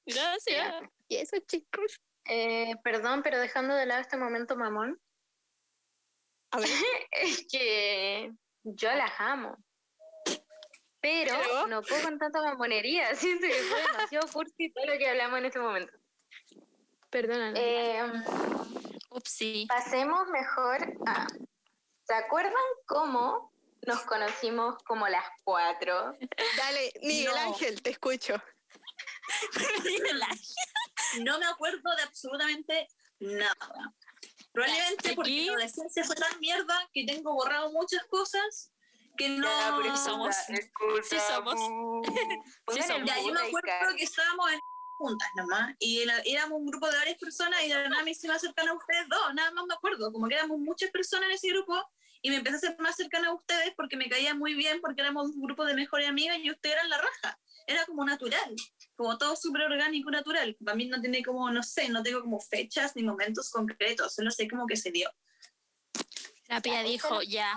Gracias. 0.06 0.84
Y 1.08 1.18
eso, 1.18 1.38
chicos. 1.40 2.00
Eh, 2.26 2.76
perdón, 2.84 3.24
pero 3.24 3.40
dejando 3.40 3.74
de 3.74 3.86
lado 3.86 4.02
este 4.02 4.18
momento 4.18 4.56
mamón, 4.56 5.02
A 6.52 6.60
ver. 6.60 6.70
es 7.12 7.46
que 7.52 8.32
yo 8.64 8.92
las 8.94 9.12
amo. 9.20 9.58
Pero, 11.02 11.34
Pero- 11.42 11.68
no 11.68 11.82
puedo 11.82 12.04
con 12.04 12.20
tanta 12.20 12.42
mamonería. 12.42 13.16
Siento 13.16 13.48
que 13.48 13.54
fue 13.54 13.82
demasiado 13.82 14.28
cursi 14.32 14.72
todo 14.72 14.86
lo 14.86 14.98
que 14.98 15.10
hablamos 15.10 15.40
en 15.40 15.46
este 15.46 15.60
momento. 15.60 15.94
Perdóname. 17.10 17.60
Eh, 17.60 18.04
Upsi. 19.12 19.66
pasemos 19.68 20.28
mejor 20.28 20.78
a. 21.08 21.28
¿Se 22.04 22.14
acuerdan 22.14 22.54
cómo 22.86 23.54
nos 23.88 24.02
conocimos 24.02 24.82
como 24.84 25.08
las 25.08 25.26
cuatro? 25.44 26.14
Dale, 26.58 26.92
Miguel 27.02 27.32
no. 27.34 27.42
Ángel, 27.54 27.82
te 27.82 27.92
escucho. 27.92 28.36
No 31.22 31.40
me 31.40 31.46
acuerdo 31.46 31.96
de 31.96 32.04
absolutamente 32.04 32.88
nada. 33.20 33.94
Probablemente 34.52 35.14
porque 35.16 35.32
Aquí- 35.32 35.46
la 35.46 35.52
adolescencia 35.54 36.04
fue 36.04 36.16
tan 36.16 36.40
mierda 36.40 36.76
que 36.94 37.06
tengo 37.06 37.34
borrado 37.34 37.72
muchas 37.72 38.04
cosas 38.06 38.72
que 39.18 39.30
no... 39.30 39.48
Ya, 39.48 39.78
pero 39.82 39.96
somos. 39.98 40.36
Sí 41.04 41.18
somos. 41.28 41.56
Pongan 42.66 42.88
somos. 42.88 43.08
Ya, 43.08 43.20
yo 43.22 43.34
me 43.34 43.40
acuerdo 43.42 43.96
que 43.98 44.04
estábamos 44.04 44.52
en 44.52 44.60
juntas 44.98 45.28
nomás 45.36 45.76
y 45.80 46.02
era- 46.02 46.20
éramos 46.26 46.60
un 46.60 46.66
grupo 46.68 46.90
de 46.90 46.98
varias 46.98 47.18
personas 47.18 47.62
y 47.64 47.70
de 47.70 47.90
nada 47.90 48.04
me 48.04 48.12
hice 48.12 48.28
más 48.28 48.42
cercana 48.42 48.72
a 48.72 48.76
ustedes 48.76 49.08
dos, 49.08 49.34
nada 49.34 49.52
más 49.52 49.66
me 49.66 49.74
acuerdo, 49.74 50.12
como 50.12 50.28
que 50.28 50.36
éramos 50.36 50.58
muchas 50.60 50.90
personas 50.92 51.30
en 51.30 51.36
ese 51.36 51.48
grupo 51.50 51.82
y 52.22 52.30
me 52.30 52.36
empecé 52.38 52.58
a 52.58 52.60
ser 52.60 52.76
más 52.80 52.98
cercana 52.98 53.30
a 53.30 53.34
ustedes 53.34 53.74
porque 53.78 53.96
me 53.96 54.10
caían 54.10 54.38
muy 54.38 54.56
bien 54.56 54.82
porque 54.82 55.00
éramos 55.02 55.30
un 55.30 55.42
grupo 55.42 55.64
de 55.64 55.74
mejores 55.74 56.10
amigas 56.10 56.38
y 56.42 56.52
ustedes 56.52 56.76
eran 56.76 56.90
la 56.90 56.98
raja, 56.98 57.40
era 57.70 57.86
como 57.86 58.04
natural, 58.04 58.56
como 58.96 59.18
todo 59.18 59.36
súper 59.36 59.62
orgánico, 59.64 60.10
natural, 60.10 60.58
para 60.64 60.76
mí 60.76 60.88
no 60.88 61.00
tiene 61.00 61.24
como, 61.24 61.50
no 61.52 61.62
sé, 61.62 61.88
no 61.90 62.02
tengo 62.02 62.22
como 62.22 62.40
fechas 62.40 62.96
ni 62.96 63.04
momentos 63.04 63.50
concretos, 63.52 64.16
solo 64.16 64.32
sé 64.32 64.48
como 64.50 64.66
que 64.66 64.76
se 64.76 64.92
dio. 64.92 65.10
La 66.48 66.62
pía 66.62 66.82
dijo, 66.82 67.22
ya. 67.22 67.54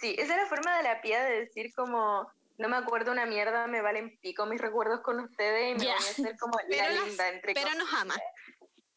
Sí, 0.00 0.14
esa 0.18 0.34
es 0.36 0.42
la 0.42 0.46
forma 0.46 0.76
de 0.78 0.84
la 0.84 1.02
pía 1.02 1.22
de 1.22 1.40
decir 1.40 1.70
como, 1.74 2.26
no 2.56 2.68
me 2.68 2.76
acuerdo 2.76 3.12
una 3.12 3.26
mierda, 3.26 3.66
me 3.66 3.82
valen 3.82 4.18
pico 4.20 4.46
mis 4.46 4.60
recuerdos 4.60 5.00
con 5.02 5.20
ustedes 5.20 5.72
y 5.72 5.74
me 5.74 5.84
Ya. 5.84 5.94
voy 5.96 6.06
a 6.06 6.10
hacer 6.10 6.36
como 6.38 6.58
Pero 6.66 6.82
la 6.94 7.04
linda, 7.04 7.28
entre 7.28 7.52
Pero 7.52 7.74
nos 7.74 7.92
ama. 7.92 8.16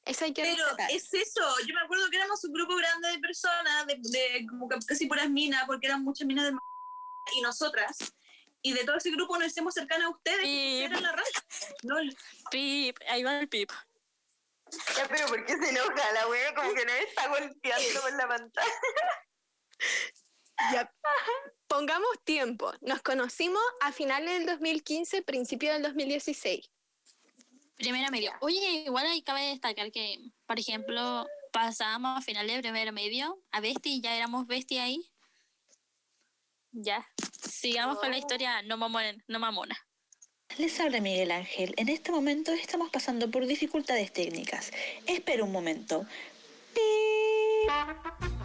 Eso 0.05 0.25
hay 0.25 0.33
que 0.33 0.41
Pero 0.41 0.63
respetar. 0.63 0.91
es 0.91 1.13
eso, 1.13 1.41
yo 1.67 1.75
me 1.75 1.81
acuerdo 1.81 2.09
que 2.09 2.15
éramos 2.17 2.43
un 2.45 2.53
grupo 2.53 2.75
grande 2.75 3.09
de 3.09 3.19
personas, 3.19 3.85
de, 3.87 3.97
de 3.99 4.47
como 4.47 4.69
casi 4.87 5.05
puras 5.05 5.29
minas, 5.29 5.65
porque 5.67 5.87
eran 5.87 6.01
muchas 6.03 6.25
minas 6.25 6.45
de 6.51 6.57
y 7.33 7.41
nosotras. 7.41 7.97
Y 8.62 8.74
de 8.74 8.84
todo 8.84 8.97
ese 8.97 9.12
grupo 9.12 9.38
nos 9.38 9.47
hicimos 9.47 9.74
cercanas 9.74 10.07
a 10.07 10.09
ustedes, 10.09 10.45
y 10.45 10.88
la 10.88 11.12
raza. 11.12 11.45
No, 11.84 11.95
Pip. 12.51 12.97
Ahí 13.09 13.24
va 13.24 13.39
el 13.39 13.49
pip. 13.49 13.72
Ya, 14.95 15.07
pero 15.07 15.28
¿por 15.28 15.45
qué 15.45 15.57
se 15.57 15.70
enoja 15.70 16.14
la 16.14 16.28
wea? 16.28 16.53
Como 16.55 16.74
que 16.74 16.86
no 16.86 16.93
está 16.93 17.28
golpeando 17.28 18.01
por 18.01 18.14
la 18.14 18.28
pantalla. 18.28 18.72
Ya. 20.72 20.93
Pongamos 21.68 22.24
tiempo. 22.24 22.72
Nos 22.82 23.01
conocimos 23.01 23.62
a 23.82 23.91
finales 23.91 24.38
del 24.38 24.45
2015, 24.45 25.24
principio 25.24 25.74
del 25.74 25.82
2016. 25.82 26.70
Primero 27.78 28.12
medio. 28.12 28.32
Oye, 28.41 28.84
igual 28.86 29.07
ahí 29.07 29.24
cabe 29.24 29.47
destacar 29.47 29.91
que, 29.91 30.20
por 30.45 30.59
ejemplo, 30.59 31.26
pasábamos 31.51 32.20
a 32.20 32.22
final 32.22 32.47
de 32.47 32.59
primero 32.59 32.91
medio 32.91 33.41
a 33.51 33.59
Bestie 33.59 33.93
y 33.93 34.01
ya 34.01 34.16
éramos 34.16 34.45
Bestie 34.45 34.80
ahí. 34.80 35.11
Ya. 36.72 37.05
Sigamos 37.49 37.99
con 37.99 38.11
la 38.11 38.17
historia 38.17 38.61
no 38.63 38.78
mamona. 38.78 39.13
No 39.28 39.39
mamona. 39.39 39.78
Les 40.57 40.80
habla 40.80 40.99
Miguel 40.99 41.32
Ángel. 41.32 41.74
En 41.78 41.89
este 41.89 42.11
momento 42.11 42.51
estamos 42.51 42.89
pasando 42.89 43.30
por 43.32 43.45
dificultades 43.45 44.11
técnicas. 44.11 44.72
Espera 45.05 45.43
un 45.43 45.51
momento. 45.51 46.05
Más 47.67 48.40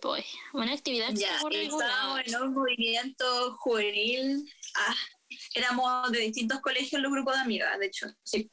pues. 0.00 0.24
Una 0.52 0.72
actividad 0.72 1.10
ya, 1.12 1.38
en 1.50 2.36
un 2.42 2.54
movimiento 2.54 3.56
juvenil. 3.58 4.50
Ah, 4.74 4.94
éramos 5.54 6.12
de 6.12 6.20
distintos 6.20 6.60
colegios 6.60 7.00
los 7.00 7.10
grupos 7.10 7.34
de 7.34 7.40
amigas, 7.40 7.78
de 7.78 7.86
hecho, 7.86 8.06
sí. 8.22 8.50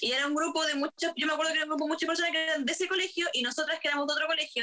Y 0.00 0.12
era 0.12 0.26
un 0.26 0.34
grupo 0.34 0.64
de 0.64 0.74
muchos, 0.74 1.12
yo 1.16 1.26
me 1.26 1.32
acuerdo 1.32 1.52
que 1.52 1.58
era 1.58 1.64
un 1.64 1.70
grupo 1.70 1.84
de 1.84 1.90
muchas 1.90 2.06
personas 2.06 2.32
que 2.32 2.42
eran 2.42 2.64
de 2.64 2.72
ese 2.72 2.88
colegio 2.88 3.28
y 3.32 3.42
nosotras 3.42 3.78
que 3.80 3.88
éramos 3.88 4.06
de 4.06 4.12
otro 4.12 4.26
colegio. 4.26 4.62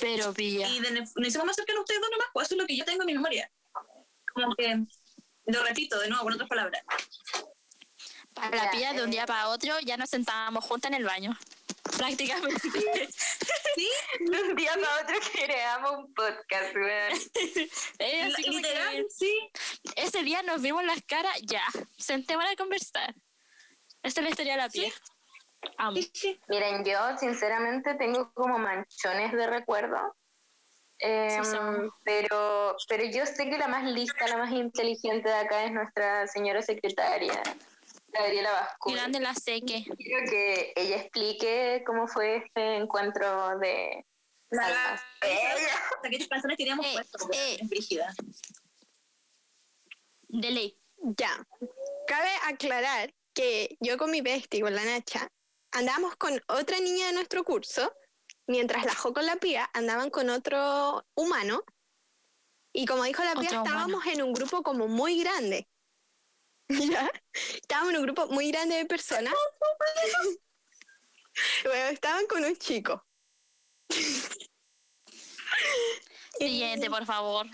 Pero 0.00 0.32
pilla. 0.32 0.68
Y 0.68 0.80
de, 0.80 0.92
nos 0.92 1.26
hicimos 1.26 1.46
más 1.46 1.56
cercanos 1.56 1.80
a 1.80 1.82
ustedes 1.82 2.00
dos 2.00 2.10
nomás, 2.10 2.28
pues 2.32 2.46
eso 2.46 2.54
es 2.54 2.60
lo 2.60 2.66
que 2.66 2.76
yo 2.76 2.84
tengo 2.84 3.02
en 3.02 3.06
mi 3.06 3.14
memoria. 3.14 3.50
Como 4.32 4.54
que, 4.54 4.84
lo 5.46 5.64
repito 5.64 5.98
de 5.98 6.08
nuevo, 6.08 6.24
con 6.24 6.34
otras 6.34 6.48
palabras. 6.48 6.82
Para 8.34 8.64
la 8.64 8.70
pilla 8.70 8.92
de 8.92 9.02
un 9.02 9.08
eh. 9.08 9.12
día 9.12 9.26
para 9.26 9.48
otro 9.48 9.78
ya 9.80 9.96
nos 9.96 10.08
sentábamos 10.08 10.64
juntas 10.64 10.90
en 10.90 10.96
el 10.96 11.04
baño. 11.04 11.36
Prácticamente. 12.00 12.68
De 12.70 14.40
un 14.48 14.56
día 14.56 14.72
para 14.72 15.02
otro 15.02 15.16
creamos 15.32 15.90
un 15.98 16.14
podcast, 16.14 16.74
weón. 16.74 17.12
Eh, 17.98 18.28
Literal, 18.46 18.96
que 18.96 19.10
sí. 19.10 19.50
ese 19.96 20.22
día 20.22 20.42
nos 20.42 20.62
vimos 20.62 20.82
las 20.84 21.02
caras, 21.02 21.38
ya. 21.42 21.62
Sentémonos 21.98 22.52
a 22.52 22.56
conversar. 22.56 23.14
Esta 24.02 24.20
es 24.20 24.24
la 24.24 24.30
historia 24.30 24.52
de 24.52 24.58
la. 24.58 24.92
Amo. 25.76 25.96
sí, 25.96 26.10
sí. 26.14 26.40
Miren, 26.48 26.84
yo 26.86 27.18
sinceramente 27.18 27.94
tengo 27.96 28.32
como 28.32 28.58
manchones 28.58 29.32
de 29.32 29.46
recuerdo. 29.46 30.16
Em, 31.00 31.44
somos. 31.44 31.92
pero, 32.02 32.76
pero 32.88 33.04
yo 33.04 33.26
sé 33.26 33.48
que 33.50 33.58
la 33.58 33.68
más 33.68 33.84
lista, 33.84 34.26
la 34.26 34.38
más 34.38 34.52
inteligente 34.52 35.28
de 35.28 35.34
acá 35.34 35.64
es 35.64 35.72
nuestra 35.72 36.26
señora 36.28 36.62
secretaria, 36.62 37.42
Gabriela 38.12 38.52
Vasco. 38.52 38.92
Grande 38.92 39.20
la 39.20 39.34
seque. 39.34 39.84
Quiero 39.96 40.30
que 40.30 40.72
ella 40.76 40.96
explique 40.96 41.82
cómo 41.86 42.06
fue 42.08 42.38
este 42.38 42.76
encuentro 42.76 43.58
de 43.58 44.04
La- 44.50 44.66
almas. 44.66 45.02
Ella. 45.22 45.74
Hasta 45.96 46.10
que 46.10 46.28
canciones 46.28 46.56
teníamos 46.58 46.86
Eh, 46.86 46.92
puesto, 46.94 47.28
eh. 47.32 47.58
brígida. 47.64 48.12
De 50.28 50.50
ley. 50.50 50.78
Ya. 50.98 51.46
Cabe 52.06 52.30
aclarar 52.46 53.14
que 53.32 53.76
yo 53.80 53.96
con 53.96 54.10
mi 54.10 54.20
bestia, 54.20 54.60
con 54.60 54.74
la 54.74 54.84
Nacha, 54.84 55.30
andábamos 55.72 56.16
con 56.16 56.40
otra 56.48 56.78
niña 56.80 57.06
de 57.06 57.12
nuestro 57.14 57.44
curso, 57.44 57.92
mientras 58.46 58.84
la 58.84 58.94
Jo 58.94 59.12
con 59.12 59.24
la 59.26 59.36
Pía 59.36 59.70
andaban 59.72 60.10
con 60.10 60.28
otro 60.30 61.06
humano. 61.14 61.62
Y 62.72 62.86
como 62.86 63.04
dijo 63.04 63.22
la 63.24 63.32
Pía, 63.34 63.42
Otro 63.48 63.60
humano. 63.62 63.64
estábamos 63.70 64.06
en 64.06 64.22
un 64.22 64.32
grupo 64.32 64.62
como 64.62 64.88
muy 64.88 65.20
grande. 65.22 65.68
¿Ya? 66.90 67.10
Estábamos 67.32 67.92
en 67.92 67.98
un 67.98 68.04
grupo 68.04 68.28
muy 68.28 68.50
grande 68.52 68.76
de 68.76 68.84
personas. 68.86 69.34
bueno, 71.64 71.86
estaban 71.90 72.26
con 72.26 72.44
un 72.44 72.56
chico. 72.56 73.04
Siguiente, 76.38 76.88
por 76.88 77.04
favor. 77.04 77.46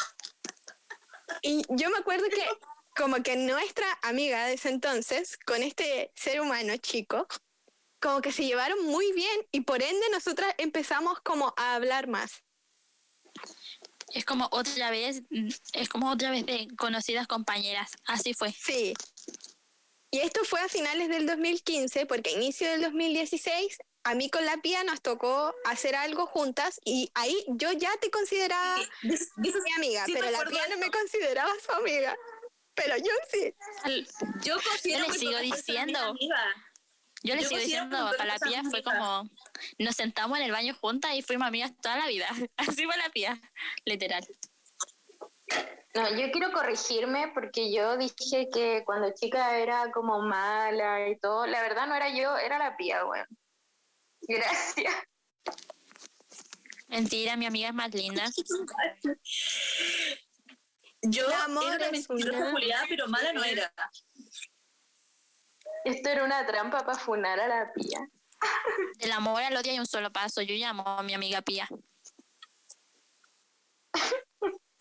Y 1.43 1.63
yo 1.71 1.89
me 1.91 1.99
acuerdo 1.99 2.27
que 2.29 2.47
como 2.95 3.23
que 3.23 3.37
nuestra 3.37 3.87
amiga 4.03 4.47
de 4.47 4.55
ese 4.55 4.69
entonces, 4.69 5.39
con 5.47 5.63
este 5.63 6.13
ser 6.15 6.41
humano 6.41 6.77
chico, 6.77 7.27
como 8.01 8.21
que 8.21 8.33
se 8.33 8.45
llevaron 8.45 8.85
muy 8.85 9.13
bien 9.13 9.47
y 9.51 9.63
por 9.63 9.83
ende 9.83 10.07
nosotras 10.13 10.55
empezamos 10.59 11.21
como 11.21 11.55
a 11.57 11.75
hablar 11.75 12.07
más. 12.07 12.46
Es 14.13 14.25
como 14.25 14.49
otra 14.53 14.91
vez, 14.91 15.23
mm, 15.31 15.49
es 15.73 15.89
como 15.89 16.11
otra 16.11 16.31
vez 16.31 16.47
de 16.47 16.69
conocidas 16.77 17.27
compañeras. 17.27 17.93
Así 18.07 18.35
fue. 18.35 18.53
Sí. 18.53 18.95
Y 20.11 20.21
esto 20.21 20.45
fue 20.45 20.61
a 20.61 20.69
finales 20.69 21.09
del 21.09 21.27
2015, 21.27 22.07
porque 22.07 22.31
a 22.31 22.33
inicio 22.35 22.71
del 22.71 22.83
2016, 22.83 23.79
a 24.05 24.15
mí 24.15 24.31
con 24.31 24.47
la 24.47 24.57
Pía 24.59 24.85
nos 24.85 25.03
tocó 25.03 25.53
hacer 25.65 25.97
algo 25.97 26.27
juntas 26.27 26.81
y 26.85 27.11
ahí 27.15 27.37
yo 27.49 27.73
ya 27.73 27.91
te 28.01 28.11
consideraba 28.11 28.77
mi 29.03 29.73
amiga, 29.77 30.05
sí 30.07 30.13
pero 30.15 30.31
la 30.31 30.45
Pía 30.45 30.69
no 30.69 30.79
me 30.79 30.91
consideraba 30.91 31.53
su 31.65 31.73
amiga. 31.73 32.17
Pero 32.77 32.97
yo 32.99 33.13
sí. 33.31 33.55
Yo 34.45 34.57
considero 34.63 35.07
Yo 35.07 35.07
le 35.07 35.13
que 35.13 35.19
sigo 35.19 35.39
diciendo. 35.39 35.99
Yo 37.23 37.35
le 37.35 37.45
sigo 37.45 37.59
diciendo, 37.61 37.97
que 38.11 38.17
para 38.19 38.25
la 38.27 38.33
nosotros 38.35 38.51
pía 38.53 38.59
somos 38.59 38.73
fue 38.73 38.83
como, 38.83 39.31
nos 39.79 39.97
sentamos 39.97 40.39
en 40.39 40.45
el 40.45 40.53
baño 40.53 40.75
juntas 40.75 41.13
y 41.15 41.23
fuimos 41.23 41.49
amigas 41.49 41.73
toda 41.81 41.97
la 41.97 42.07
vida. 42.07 42.27
Así 42.57 42.85
fue 42.85 42.97
la 42.97 43.09
pía, 43.11 43.41
literal. 43.85 44.27
No, 45.95 46.11
yo 46.11 46.31
quiero 46.31 46.53
corregirme 46.53 47.29
porque 47.33 47.73
yo 47.73 47.97
dije 47.97 48.49
que 48.53 48.83
cuando 48.85 49.13
chica 49.15 49.57
era 49.59 49.91
como 49.93 50.21
mala 50.21 51.09
y 51.09 51.19
todo. 51.19 51.47
La 51.47 51.63
verdad 51.63 51.87
no 51.87 51.95
era 51.95 52.11
yo, 52.11 52.37
era 52.37 52.59
la 52.59 52.77
pía, 52.77 53.05
weón. 53.07 53.27
Gracias. 54.23 54.95
Mentira, 56.89 57.37
mi 57.37 57.47
amiga 57.47 57.69
es 57.69 57.75
más 57.75 57.95
linda. 57.95 58.25
Yo 61.03 61.29
Mi 61.29 61.35
amor 61.35 61.75
era 61.75 61.91
mentirosa 61.91 62.49
una- 62.51 62.85
pero 62.89 63.09
mala 63.09 63.33
no 63.33 63.43
era. 63.43 63.73
Esto 65.87 66.09
era 66.09 66.25
una 66.25 66.45
trampa 66.45 66.85
para 66.85 66.99
funar 66.99 67.39
a 67.39 67.47
la 67.47 67.73
pía. 67.73 68.01
Del 68.99 69.13
amor 69.13 69.41
al 69.41 69.57
odio 69.57 69.71
hay 69.71 69.79
un 69.79 69.87
solo 69.87 70.11
paso. 70.11 70.43
Yo 70.43 70.57
llamo 70.57 70.83
a 70.85 71.05
mi 71.05 71.15
amiga 71.15 71.43
Pía. 71.43 71.69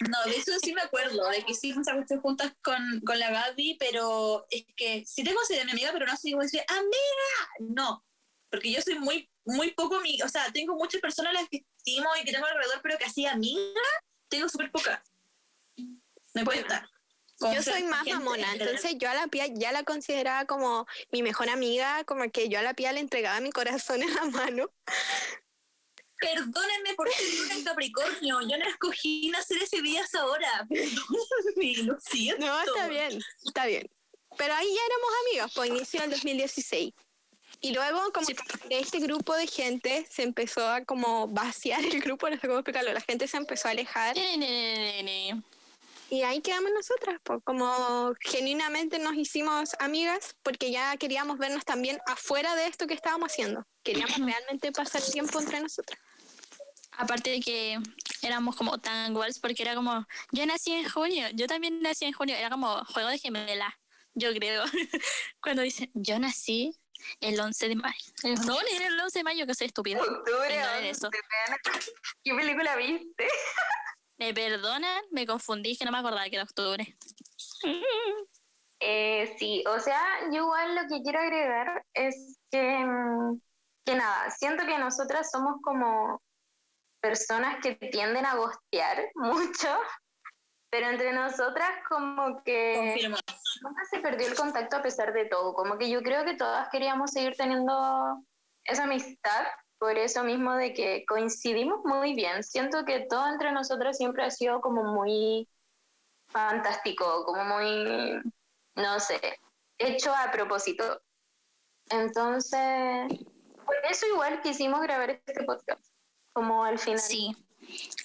No, 0.10 0.24
de 0.26 0.36
eso 0.36 0.52
sí 0.62 0.74
me 0.74 0.82
acuerdo, 0.82 1.30
de 1.30 1.44
que 1.46 1.54
hicimos 1.54 1.88
juntas 2.22 2.54
con, 2.62 3.02
con 3.06 3.18
la 3.20 3.30
Gaby, 3.30 3.78
pero 3.80 4.46
es 4.50 4.66
que 4.76 5.04
sí 5.06 5.24
te 5.24 5.34
considero 5.34 5.66
mi 5.66 5.72
amiga, 5.72 5.92
pero 5.94 6.06
no 6.06 6.18
soy 6.18 6.32
como 6.32 6.44
decir, 6.44 6.62
amiga, 6.68 7.72
no, 7.72 8.04
porque 8.50 8.72
yo 8.72 8.82
soy 8.82 9.00
muy, 9.00 9.30
muy 9.46 9.72
poco 9.72 9.96
amiga, 9.96 10.26
o 10.26 10.30
sea, 10.30 10.52
tengo 10.52 10.76
muchas 10.76 11.02
personas 11.02 11.32
a 11.32 11.42
las 11.42 11.50
que 11.50 11.66
estimo 11.78 12.10
y 12.22 12.26
que 12.26 12.34
tengo 12.34 12.46
alrededor, 12.46 12.82
pero 12.84 12.98
que 12.98 13.06
así 13.06 13.26
amiga, 13.26 13.82
tengo 14.28 14.48
súper 14.50 14.70
poca. 14.70 15.02
Me 16.34 16.44
cuesta. 16.44 16.88
Yo 17.40 17.62
soy 17.62 17.84
más 17.84 18.06
mamona, 18.08 18.54
entonces 18.54 18.96
yo 18.98 19.10
a 19.10 19.14
la 19.14 19.28
Pía 19.28 19.48
ya 19.48 19.72
la 19.72 19.84
consideraba 19.84 20.46
como 20.46 20.88
mi 21.12 21.22
mejor 21.22 21.50
amiga, 21.50 22.04
como 22.06 22.30
que 22.32 22.48
yo 22.50 22.60
a 22.60 22.62
la 22.62 22.74
Pía 22.74 22.94
le 22.94 23.02
entregaba 23.02 23.40
mi 23.42 23.52
corazón 23.52 24.02
en 24.04 24.14
la 24.14 24.26
mano. 24.26 24.72
Perdónenme 26.18 26.94
por 26.96 27.12
ser 27.12 27.58
en 27.58 27.64
Capricornio, 27.66 28.40
yo 28.42 28.58
no 28.58 28.66
escogí 28.66 29.30
nacer 29.30 29.62
ese 29.62 29.82
día 29.82 30.02
a 30.02 30.06
esa 30.06 30.26
hora, 30.26 30.66
perdónenme, 30.70 31.84
lo 31.84 32.00
siento. 32.00 32.46
No, 32.46 32.60
está 32.62 32.88
bien, 32.88 33.22
está 33.46 33.66
bien. 33.66 33.90
Pero 34.38 34.54
ahí 34.54 34.68
ya 34.68 34.82
éramos 34.86 35.10
amigos, 35.28 35.52
pues 35.56 35.70
inicio 35.70 36.02
del 36.02 36.12
2016. 36.12 36.94
Y 37.62 37.74
luego, 37.74 38.12
como 38.14 38.26
Sí. 38.26 38.34
que 38.36 38.68
de 38.70 38.80
este 38.80 39.00
grupo 39.00 39.34
de 39.36 39.48
gente 39.48 40.06
se 40.10 40.24
empezó 40.24 40.68
a 40.68 40.84
como 40.86 41.28
vaciar 41.28 41.84
el 41.84 42.00
grupo, 42.02 42.30
no 42.30 42.36
sé 42.40 42.48
cómo 42.48 42.60
explicarlo, 42.60 42.94
la 42.94 43.02
gente 43.02 43.28
se 43.28 43.38
empezó 43.38 43.68
a 43.68 43.72
alejar 43.72 44.16
Ne, 44.16 44.38
ne, 44.38 44.48
ne, 44.48 45.04
ne, 45.04 45.34
ne. 45.34 45.42
Y 46.16 46.24
ahí 46.24 46.42
quedamos 46.42 46.72
nosotras, 46.72 47.20
pues 47.24 47.42
como 47.44 48.14
genuinamente 48.22 49.00
nos 49.00 49.16
hicimos 49.16 49.76
amigas 49.80 50.38
porque 50.44 50.72
ya 50.72 50.96
queríamos 50.96 51.38
vernos 51.38 51.66
también 51.66 52.00
afuera 52.08 52.56
de 52.56 52.68
esto 52.68 52.88
que 52.88 52.94
estábamos 52.94 53.34
haciendo. 53.34 53.68
Queríamos 53.84 54.18
realmente 54.18 54.72
pasar 54.72 55.02
tiempo 55.02 55.42
entre 55.42 55.60
nosotras. 55.60 56.00
Aparte 56.94 57.32
de 57.32 57.42
que 57.42 57.78
éramos 58.22 58.56
como 58.56 58.78
tan 58.78 59.12
iguales 59.12 59.40
porque 59.40 59.64
era 59.64 59.76
como, 59.76 60.08
yo 60.32 60.46
nací 60.46 60.72
en 60.72 60.90
junio, 60.90 61.28
yo 61.34 61.48
también 61.48 61.82
nací 61.82 62.06
en 62.06 62.14
junio, 62.14 62.34
era 62.34 62.50
como 62.50 62.86
juego 62.86 63.10
de 63.10 63.20
gemela, 63.20 63.78
yo 64.14 64.34
creo. 64.34 64.64
Cuando 65.42 65.64
dicen, 65.64 65.92
yo 65.94 66.18
nací 66.18 66.80
el 67.20 67.38
11 67.38 67.68
de 67.68 67.76
mayo. 67.76 68.06
No, 68.46 68.58
era 68.62 68.88
el 68.88 68.98
11 68.98 69.20
de 69.20 69.24
mayo, 69.24 69.46
que 69.46 69.54
soy 69.54 69.68
estúpida. 69.68 70.02
Octubre, 70.02 70.54
Ignoren 70.54 70.78
11, 70.78 70.90
eso. 70.90 71.10
vean. 71.12 71.60
¿Qué 72.24 72.34
película 72.34 72.78
viste? 72.78 73.28
Me 74.18 74.34
perdonan, 74.34 75.04
me 75.12 75.26
confundí, 75.26 75.78
que 75.78 75.86
no 75.86 75.92
me 75.92 75.98
acordaba 76.00 76.30
que 76.30 76.36
era 76.36 76.44
octubre. 76.44 76.98
Eh, 78.82 79.36
sí, 79.40 79.64
o 79.68 79.80
sea, 79.80 80.02
yo 80.32 80.44
igual 80.44 80.76
lo 80.76 80.82
que 80.82 81.02
quiero 81.02 81.20
agregar 81.20 81.84
es 81.94 82.38
que, 82.52 82.86
mm, 82.86 83.40
que 83.86 83.96
nada, 83.96 84.30
siento 84.32 84.66
que 84.66 84.78
nosotras 84.78 85.32
somos 85.32 85.56
como 85.64 86.22
personas 87.02 87.56
que 87.64 87.76
tienden 87.76 88.26
a 88.26 88.36
gostear 88.36 89.10
mucho, 89.16 89.70
pero 90.70 90.90
entre 90.90 91.14
nosotras 91.14 91.70
como 91.88 92.44
que 92.44 92.76
Confirmo. 92.76 93.18
nunca 93.64 93.86
se 93.90 94.00
perdió 94.02 94.28
el 94.28 94.36
contacto 94.36 94.76
a 94.76 94.82
pesar 94.82 95.14
de 95.14 95.26
todo, 95.26 95.54
como 95.54 95.78
que 95.78 95.90
yo 95.90 96.02
creo 96.02 96.26
que 96.26 96.36
todas 96.36 96.68
queríamos 96.70 97.12
seguir 97.12 97.34
teniendo 97.38 98.24
esa 98.66 98.84
amistad, 98.84 99.46
por 99.86 100.00
eso 100.00 100.24
mismo 100.24 100.54
de 100.56 100.74
que 100.74 101.06
coincidimos 101.06 101.86
muy 101.86 102.16
bien, 102.16 102.44
siento 102.44 102.86
que 102.86 103.02
todo 103.02 103.28
entre 103.28 103.52
nosotras 103.52 103.98
siempre 103.98 104.24
ha 104.24 104.32
sido 104.32 104.60
como 104.60 104.84
muy 104.84 105.48
fantástico, 106.28 107.24
como 107.24 107.46
muy 107.46 108.20
no 108.76 109.00
sé, 109.00 109.20
hecho 109.78 110.12
a 110.12 110.32
propósito. 110.32 111.04
Entonces, 111.92 113.08
por 113.64 113.76
eso 113.88 114.08
igual 114.08 114.42
quisimos 114.42 114.82
grabar 114.82 115.22
este 115.24 115.44
podcast, 115.44 115.86
como 116.34 116.64
al 116.64 116.80
final. 116.80 117.00
Sí. 117.00 117.36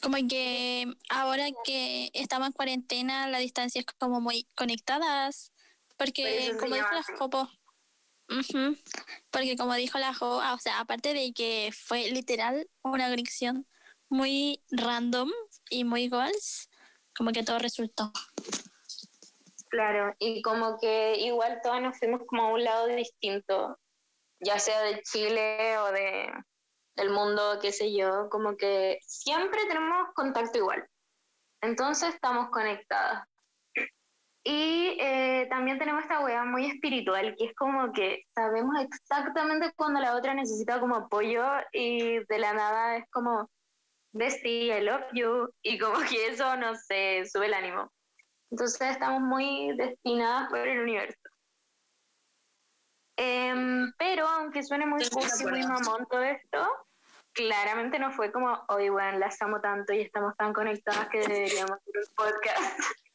Como 0.02 0.16
que 0.28 0.84
ahora 1.08 1.46
que 1.64 2.10
estamos 2.12 2.48
en 2.48 2.52
cuarentena, 2.52 3.26
la 3.26 3.38
distancia 3.38 3.80
es 3.80 3.86
como 3.98 4.20
muy 4.20 4.46
conectadas. 4.54 5.50
Por 5.96 6.08
Porque, 6.08 6.54
como 6.60 6.76
llama 6.76 7.02
la. 7.18 7.50
Porque 9.30 9.56
como 9.56 9.74
dijo 9.74 9.98
la 9.98 10.14
Jo, 10.14 10.40
ah, 10.40 10.54
o 10.54 10.58
sea, 10.58 10.80
aparte 10.80 11.14
de 11.14 11.32
que 11.32 11.70
fue 11.72 12.10
literal 12.10 12.68
una 12.82 13.08
conexión 13.08 13.66
muy 14.08 14.62
random 14.70 15.30
y 15.68 15.84
muy 15.84 16.08
goals, 16.08 16.68
como 17.16 17.32
que 17.32 17.42
todo 17.42 17.58
resultó. 17.58 18.12
Claro, 19.68 20.14
y 20.18 20.42
como 20.42 20.78
que 20.80 21.16
igual 21.18 21.60
todas 21.62 21.80
nos 21.80 21.98
fuimos 21.98 22.22
como 22.26 22.42
a 22.42 22.52
un 22.52 22.64
lado 22.64 22.86
distinto, 22.86 23.78
ya 24.40 24.58
sea 24.58 24.80
de 24.82 25.02
Chile 25.02 25.78
o 25.78 25.92
de 25.92 26.32
del 26.96 27.10
mundo, 27.10 27.58
qué 27.62 27.72
sé 27.72 27.94
yo, 27.94 28.28
como 28.30 28.56
que 28.56 28.98
siempre 29.06 29.64
tenemos 29.66 30.08
contacto 30.14 30.58
igual. 30.58 30.86
Entonces 31.62 32.14
estamos 32.14 32.50
conectadas. 32.50 33.26
Y 34.43 34.97
eh, 34.99 35.47
también 35.51 35.78
tenemos 35.78 36.03
esta 36.03 36.20
wea 36.20 36.45
muy 36.45 36.66
espiritual, 36.66 37.34
que 37.36 37.47
es 37.47 37.55
como 37.55 37.93
que 37.93 38.24
sabemos 38.34 38.74
exactamente 38.80 39.72
cuando 39.76 40.01
la 40.01 40.16
otra 40.16 40.32
necesita 40.32 40.80
como 40.80 40.97
apoyo 40.97 41.45
y 41.72 42.24
de 42.24 42.38
la 42.38 42.55
nada 42.55 42.97
es 42.97 43.05
como, 43.11 43.51
bestie, 44.12 44.76
I 44.76 44.82
love 44.82 45.05
you, 45.12 45.49
y 45.62 45.78
como 45.78 45.95
que 46.11 46.28
eso, 46.28 46.57
no 46.57 46.74
sé, 46.74 47.24
sube 47.30 47.47
el 47.47 47.55
ánimo. 47.55 47.93
Entonces 48.51 48.91
estamos 48.91 49.20
muy 49.20 49.76
destinadas 49.76 50.49
por 50.49 50.66
el 50.66 50.80
universo. 50.80 51.20
Em, 53.16 53.93
pero 53.99 54.26
aunque 54.26 54.62
suene 54.62 54.86
muy 54.86 55.07
cursi, 55.11 55.45
muy 55.45 55.62
mamón 55.62 56.07
todo 56.11 56.22
esto, 56.22 56.66
claramente 57.34 57.99
no 57.99 58.11
fue 58.12 58.32
como, 58.32 58.64
hoy 58.68 58.88
bueno, 58.88 59.18
las 59.18 59.41
amo 59.43 59.61
tanto 59.61 59.93
y 59.93 60.01
estamos 60.01 60.34
tan 60.36 60.55
conectadas 60.55 61.09
que 61.11 61.18
deberíamos 61.18 61.72
hacer 61.72 61.95
un 62.09 62.14
podcast. 62.16 62.80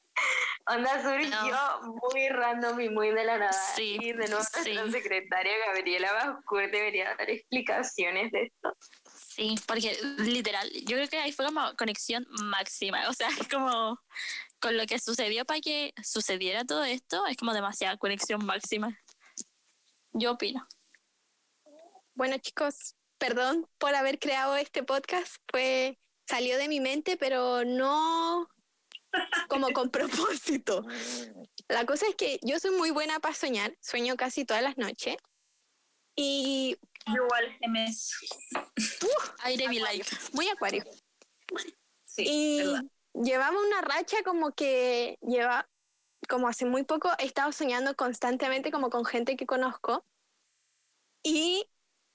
Onda 0.67 1.01
surgió 1.03 1.81
muy 1.81 2.29
random 2.29 2.79
y 2.79 2.89
muy 2.89 3.11
de 3.11 3.23
la 3.23 3.37
nada. 3.37 3.53
Sí, 3.75 3.97
y 4.01 4.13
de 4.13 4.27
nuevo 4.27 4.37
nuestra 4.37 4.63
sí. 4.63 4.91
secretaria 4.91 5.53
Gabriela 5.67 6.11
Bascour 6.13 6.71
debería 6.71 7.15
dar 7.15 7.29
explicaciones 7.29 8.31
de 8.31 8.43
esto. 8.43 8.75
Sí, 9.35 9.55
porque 9.67 9.97
literal, 10.17 10.69
yo 10.71 10.95
creo 10.97 11.07
que 11.07 11.19
ahí 11.19 11.31
fue 11.31 11.45
como 11.45 11.75
conexión 11.75 12.25
máxima. 12.45 13.07
O 13.09 13.13
sea, 13.13 13.27
es 13.39 13.47
como 13.47 13.99
con 14.59 14.77
lo 14.77 14.85
que 14.87 14.97
sucedió 14.99 15.45
para 15.45 15.59
que 15.59 15.93
sucediera 16.03 16.65
todo 16.65 16.83
esto, 16.83 17.27
es 17.27 17.37
como 17.37 17.53
demasiada 17.53 17.97
conexión 17.97 18.43
máxima. 18.45 18.97
Yo 20.13 20.31
opino. 20.31 20.67
Bueno, 22.15 22.37
chicos, 22.39 22.95
perdón 23.17 23.67
por 23.77 23.93
haber 23.93 24.17
creado 24.17 24.55
este 24.55 24.81
podcast. 24.81 25.35
Fue, 25.51 25.99
salió 26.25 26.57
de 26.57 26.69
mi 26.69 26.79
mente, 26.79 27.17
pero 27.17 27.65
no 27.65 28.49
como 29.47 29.71
con 29.71 29.89
propósito. 29.89 30.85
La 31.67 31.85
cosa 31.85 32.07
es 32.07 32.15
que 32.15 32.39
yo 32.41 32.59
soy 32.59 32.71
muy 32.71 32.91
buena 32.91 33.19
para 33.19 33.33
soñar, 33.33 33.75
sueño 33.81 34.15
casi 34.15 34.45
todas 34.45 34.63
las 34.63 34.77
noches. 34.77 35.17
Y 36.15 36.77
Igual, 37.07 37.57
MS. 37.61 38.11
Aire 39.43 39.67
like. 39.79 40.05
muy 40.33 40.49
acuario. 40.49 40.83
Sí, 42.05 42.23
y 42.25 42.57
verdad. 42.57 42.83
llevaba 43.13 43.59
una 43.59 43.81
racha 43.81 44.17
como 44.23 44.53
que 44.53 45.17
lleva, 45.21 45.69
como 46.27 46.47
hace 46.47 46.65
muy 46.65 46.83
poco, 46.83 47.11
he 47.19 47.25
estado 47.25 47.51
soñando 47.51 47.95
constantemente 47.95 48.71
como 48.71 48.89
con 48.89 49.05
gente 49.05 49.35
que 49.35 49.45
conozco. 49.45 50.03
Y 51.21 51.67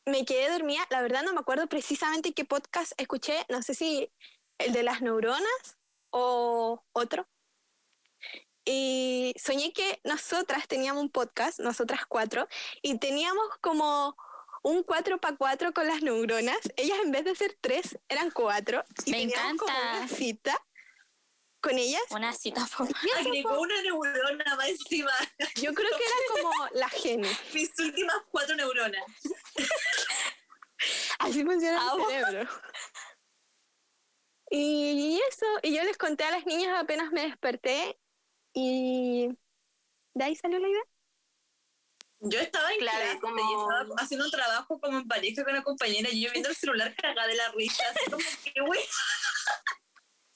me 0.07 0.25
quedé 0.25 0.51
dormida. 0.51 0.87
La 0.91 1.03
verdad 1.03 1.23
no 1.23 1.33
me 1.33 1.41
acuerdo 1.41 1.69
precisamente 1.69 2.33
qué 2.33 2.45
podcast 2.45 2.93
escuché. 2.97 3.45
No 3.49 3.63
sé 3.63 3.75
si 3.75 4.11
el 4.59 4.73
de 4.73 4.83
las 4.83 5.03
neuronas 5.03 5.79
o 6.11 6.85
otro. 6.93 7.29
y 8.65 9.35
soñé 9.43 9.73
que 9.73 10.01
nosotras 10.05 10.69
teníamos 10.69 11.03
un 11.03 11.11
podcast, 11.11 11.59
nosotras 11.61 12.03
cuatro, 12.07 12.47
y 12.83 12.99
teníamos 12.99 13.45
como 13.61 14.15
un 14.63 14.83
4 14.83 15.19
para 15.21 15.37
4 15.37 15.73
con 15.73 15.87
las 15.89 16.03
neuronas. 16.03 16.59
Ellas 16.77 16.99
en 17.03 17.11
vez 17.11 17.25
de 17.25 17.35
ser 17.35 17.57
tres, 17.61 17.99
eran 18.09 18.31
cuatro. 18.31 18.85
Y 19.07 19.11
Me 19.13 19.19
teníamos 19.21 19.59
como 19.59 19.73
encanta. 19.73 19.99
una 19.99 20.09
cita 20.09 20.67
con 21.63 21.79
ellas. 21.79 22.03
Una 22.11 22.33
cita 22.35 22.67
por... 22.77 22.87
Agregó 23.19 23.59
una 23.61 23.81
neurona 23.83 24.57
más 24.57 24.69
encima. 24.69 25.11
Yo 25.57 25.73
creo 25.73 25.89
que 25.91 26.05
era 26.05 26.43
como 26.43 26.69
la 26.73 26.89
gene. 26.91 27.29
Mis 27.55 27.71
últimas 27.79 28.17
cuatro 28.31 28.55
neuronas. 28.57 29.03
Así 31.19 31.45
funciona 31.45 31.81
el 31.95 32.05
cerebro. 32.07 32.51
Y 34.51 35.21
eso, 35.29 35.47
y 35.63 35.77
yo 35.77 35.85
les 35.85 35.97
conté 35.97 36.25
a 36.25 36.31
las 36.33 36.45
niñas 36.45 36.77
apenas 36.79 37.13
me 37.13 37.23
desperté 37.23 37.99
y 38.53 39.29
de 40.15 40.25
ahí 40.25 40.35
salió 40.37 40.59
la 40.59 40.69
idea. 40.69 40.83
Yo 42.23 42.39
estaba 42.41 42.71
en 42.73 42.79
Claro, 42.81 42.99
clase 42.99 43.21
como- 43.21 43.39
y 43.39 43.55
estaba 43.55 43.95
haciendo 44.03 44.27
un 44.27 44.31
trabajo 44.31 44.79
como 44.81 44.99
en 44.99 45.09
pareja 45.09 45.43
con 45.45 45.53
una 45.55 45.63
compañera 45.63 46.11
y 46.11 46.23
yo 46.23 46.31
viendo 46.33 46.51
el 46.51 46.57
celular 46.57 46.95
cagada 46.97 47.29
de 47.29 47.35
la 47.37 47.51
risa. 47.53 47.83
Así 47.91 48.11
como 48.11 48.19
que, 48.55 48.61
güey, 48.61 48.81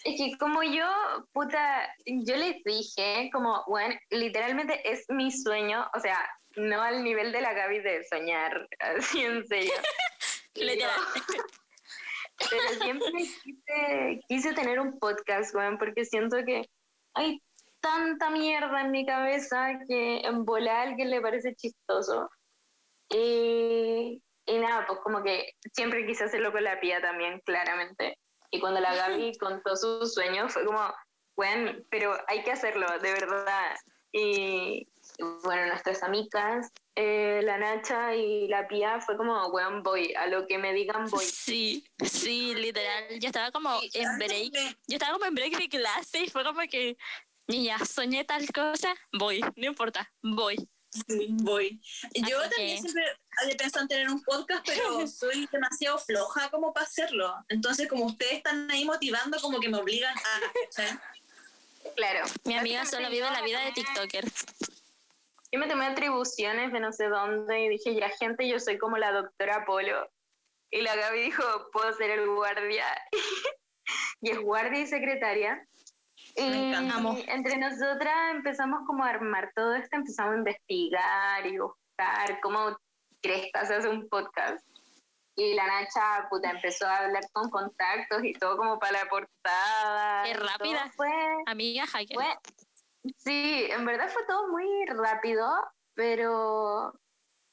Es 0.04 0.16
que 0.18 0.36
como 0.38 0.62
yo, 0.62 0.86
puta, 1.32 1.88
yo 2.06 2.36
les 2.36 2.62
dije, 2.64 3.30
como, 3.32 3.64
bueno, 3.66 3.94
literalmente 4.10 4.80
es 4.90 5.04
mi 5.08 5.30
sueño, 5.32 5.88
o 5.94 6.00
sea, 6.00 6.18
no 6.56 6.82
al 6.82 7.02
nivel 7.02 7.32
de 7.32 7.40
la 7.40 7.52
Gaby 7.54 7.80
de 7.80 8.04
soñar, 8.04 8.68
así 8.78 9.22
en 9.22 9.46
serio. 9.46 9.72
Literal. 10.54 11.00
Pero 12.38 12.82
siempre 12.82 13.12
quise, 13.42 14.20
quise 14.28 14.52
tener 14.54 14.80
un 14.80 14.98
podcast, 14.98 15.54
weón, 15.54 15.78
porque 15.78 16.04
siento 16.04 16.36
que 16.44 16.68
hay 17.14 17.40
tanta 17.80 18.30
mierda 18.30 18.80
en 18.80 18.90
mi 18.90 19.06
cabeza 19.06 19.78
que 19.86 20.20
en 20.20 20.44
volar 20.44 20.76
a 20.76 20.82
alguien 20.82 21.10
le 21.10 21.20
parece 21.20 21.54
chistoso. 21.54 22.30
Y, 23.10 24.22
y 24.46 24.58
nada, 24.58 24.86
pues 24.86 25.00
como 25.00 25.22
que 25.22 25.52
siempre 25.72 26.06
quise 26.06 26.24
hacerlo 26.24 26.50
con 26.50 26.64
la 26.64 26.80
pía 26.80 27.00
también, 27.00 27.40
claramente. 27.44 28.18
Y 28.50 28.60
cuando 28.60 28.80
la 28.80 28.94
Gaby 28.94 29.32
contó 29.40 29.76
su 29.76 30.06
sueño 30.06 30.48
fue 30.48 30.64
como, 30.64 30.80
bueno, 31.36 31.72
pero 31.90 32.16
hay 32.28 32.42
que 32.42 32.52
hacerlo, 32.52 32.86
de 33.00 33.12
verdad. 33.12 33.76
Y 34.12 34.88
bueno, 35.42 35.66
nuestras 35.66 36.02
amigas, 36.02 36.70
eh, 36.96 37.40
la 37.42 37.58
Nacha 37.58 38.14
y 38.14 38.48
la 38.48 38.66
Pía, 38.68 39.00
fue 39.00 39.16
como, 39.16 39.46
weón, 39.48 39.82
voy, 39.82 40.12
a 40.14 40.26
lo 40.26 40.46
que 40.46 40.58
me 40.58 40.72
digan 40.72 41.06
voy. 41.08 41.24
Sí, 41.24 41.84
sí, 42.04 42.54
literal. 42.54 43.04
Yo 43.20 43.26
estaba 43.28 43.50
como 43.50 43.80
Sí, 43.80 43.90
en 43.94 44.18
break. 44.18 44.52
Yo 44.86 44.96
estaba 44.96 45.12
como 45.14 45.26
en 45.26 45.34
break 45.34 45.56
de 45.58 45.68
clase 45.68 46.24
y 46.24 46.28
fue 46.30 46.44
como 46.44 46.60
que, 46.70 46.96
niña, 47.46 47.78
soñé 47.84 48.24
tal 48.24 48.46
cosa, 48.52 48.94
voy, 49.12 49.40
no 49.56 49.66
importa, 49.66 50.10
voy. 50.22 50.56
Sí, 51.08 51.26
voy. 51.30 51.80
Yo 52.14 52.38
Así 52.38 52.50
también 52.50 52.76
que- 52.76 52.82
siempre 52.82 53.04
había 53.42 53.56
pensado 53.56 53.82
en 53.82 53.88
tener 53.88 54.08
un 54.10 54.22
podcast, 54.22 54.64
pero 54.64 55.04
soy 55.08 55.48
demasiado 55.50 55.98
floja 55.98 56.48
como 56.50 56.72
para 56.72 56.86
hacerlo. 56.86 57.34
Entonces, 57.48 57.88
como 57.88 58.04
ustedes 58.06 58.34
están 58.34 58.70
ahí 58.70 58.84
motivando, 58.84 59.40
como 59.40 59.58
que 59.58 59.68
me 59.68 59.78
obligan 59.78 60.14
a... 60.16 60.92
Claro. 61.96 62.24
Mi 62.44 62.56
amiga 62.56 62.86
solo 62.86 63.10
vive 63.10 63.28
la 63.30 63.42
vida 63.42 63.60
de 63.64 63.72
TikToker. 63.72 64.24
Yo 65.54 65.60
me 65.60 65.68
tomé 65.68 65.86
atribuciones 65.86 66.72
de 66.72 66.80
no 66.80 66.90
sé 66.90 67.06
dónde 67.06 67.60
y 67.60 67.68
dije, 67.68 67.94
ya 67.94 68.08
gente, 68.08 68.48
yo 68.48 68.58
soy 68.58 68.76
como 68.76 68.98
la 68.98 69.12
doctora 69.12 69.64
Polo. 69.64 70.10
Y 70.72 70.80
la 70.80 70.96
Gaby 70.96 71.20
dijo, 71.20 71.44
puedo 71.72 71.92
ser 71.92 72.10
el 72.10 72.28
guardia. 72.28 72.84
y 74.20 74.30
es 74.30 74.40
guardia 74.40 74.80
y 74.80 74.88
secretaria. 74.88 75.64
Y 76.34 76.74
entre 77.28 77.56
nosotras 77.58 78.14
empezamos 78.32 78.80
como 78.84 79.04
a 79.04 79.10
armar 79.10 79.52
todo 79.54 79.76
esto, 79.76 79.94
empezamos 79.94 80.34
a 80.34 80.38
investigar 80.38 81.46
y 81.46 81.58
buscar 81.58 82.40
cómo 82.42 82.76
cresta 83.22 83.64
se 83.64 83.76
hace 83.76 83.88
un 83.88 84.08
podcast. 84.08 84.66
Y 85.36 85.54
la 85.54 85.68
Nacha, 85.68 86.26
puta, 86.30 86.50
empezó 86.50 86.84
a 86.88 86.96
hablar 86.96 87.22
con 87.32 87.48
contactos 87.48 88.24
y 88.24 88.32
todo 88.32 88.56
como 88.56 88.80
para 88.80 89.04
la 89.04 89.08
portada. 89.08 90.24
Qué 90.24 90.34
rápida. 90.34 90.90
Fue, 90.96 91.12
Amiga 91.46 91.86
hacker. 91.86 92.16
fue- 92.16 92.38
sí, 93.16 93.66
en 93.70 93.84
verdad 93.84 94.08
fue 94.10 94.24
todo 94.26 94.48
muy 94.48 94.66
rápido, 94.86 95.46
pero, 95.94 96.92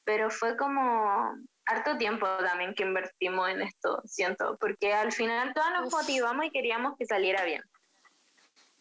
pero 0.04 0.30
fue 0.30 0.58
como 0.58 1.34
harto 1.66 1.97
tiempo 1.97 2.26
también 2.39 2.74
que 2.74 2.84
invertimos 2.84 3.49
en 3.49 3.62
esto, 3.62 4.02
siento, 4.06 4.58
porque 4.60 4.93
al 4.93 5.12
final 5.12 5.54
todas 5.54 5.72
nos 5.74 5.88
Uf. 5.88 5.93
motivamos 5.93 6.45
y 6.45 6.52
queríamos 6.52 6.97
que 6.97 7.06
saliera 7.06 7.43
bien. 7.43 7.62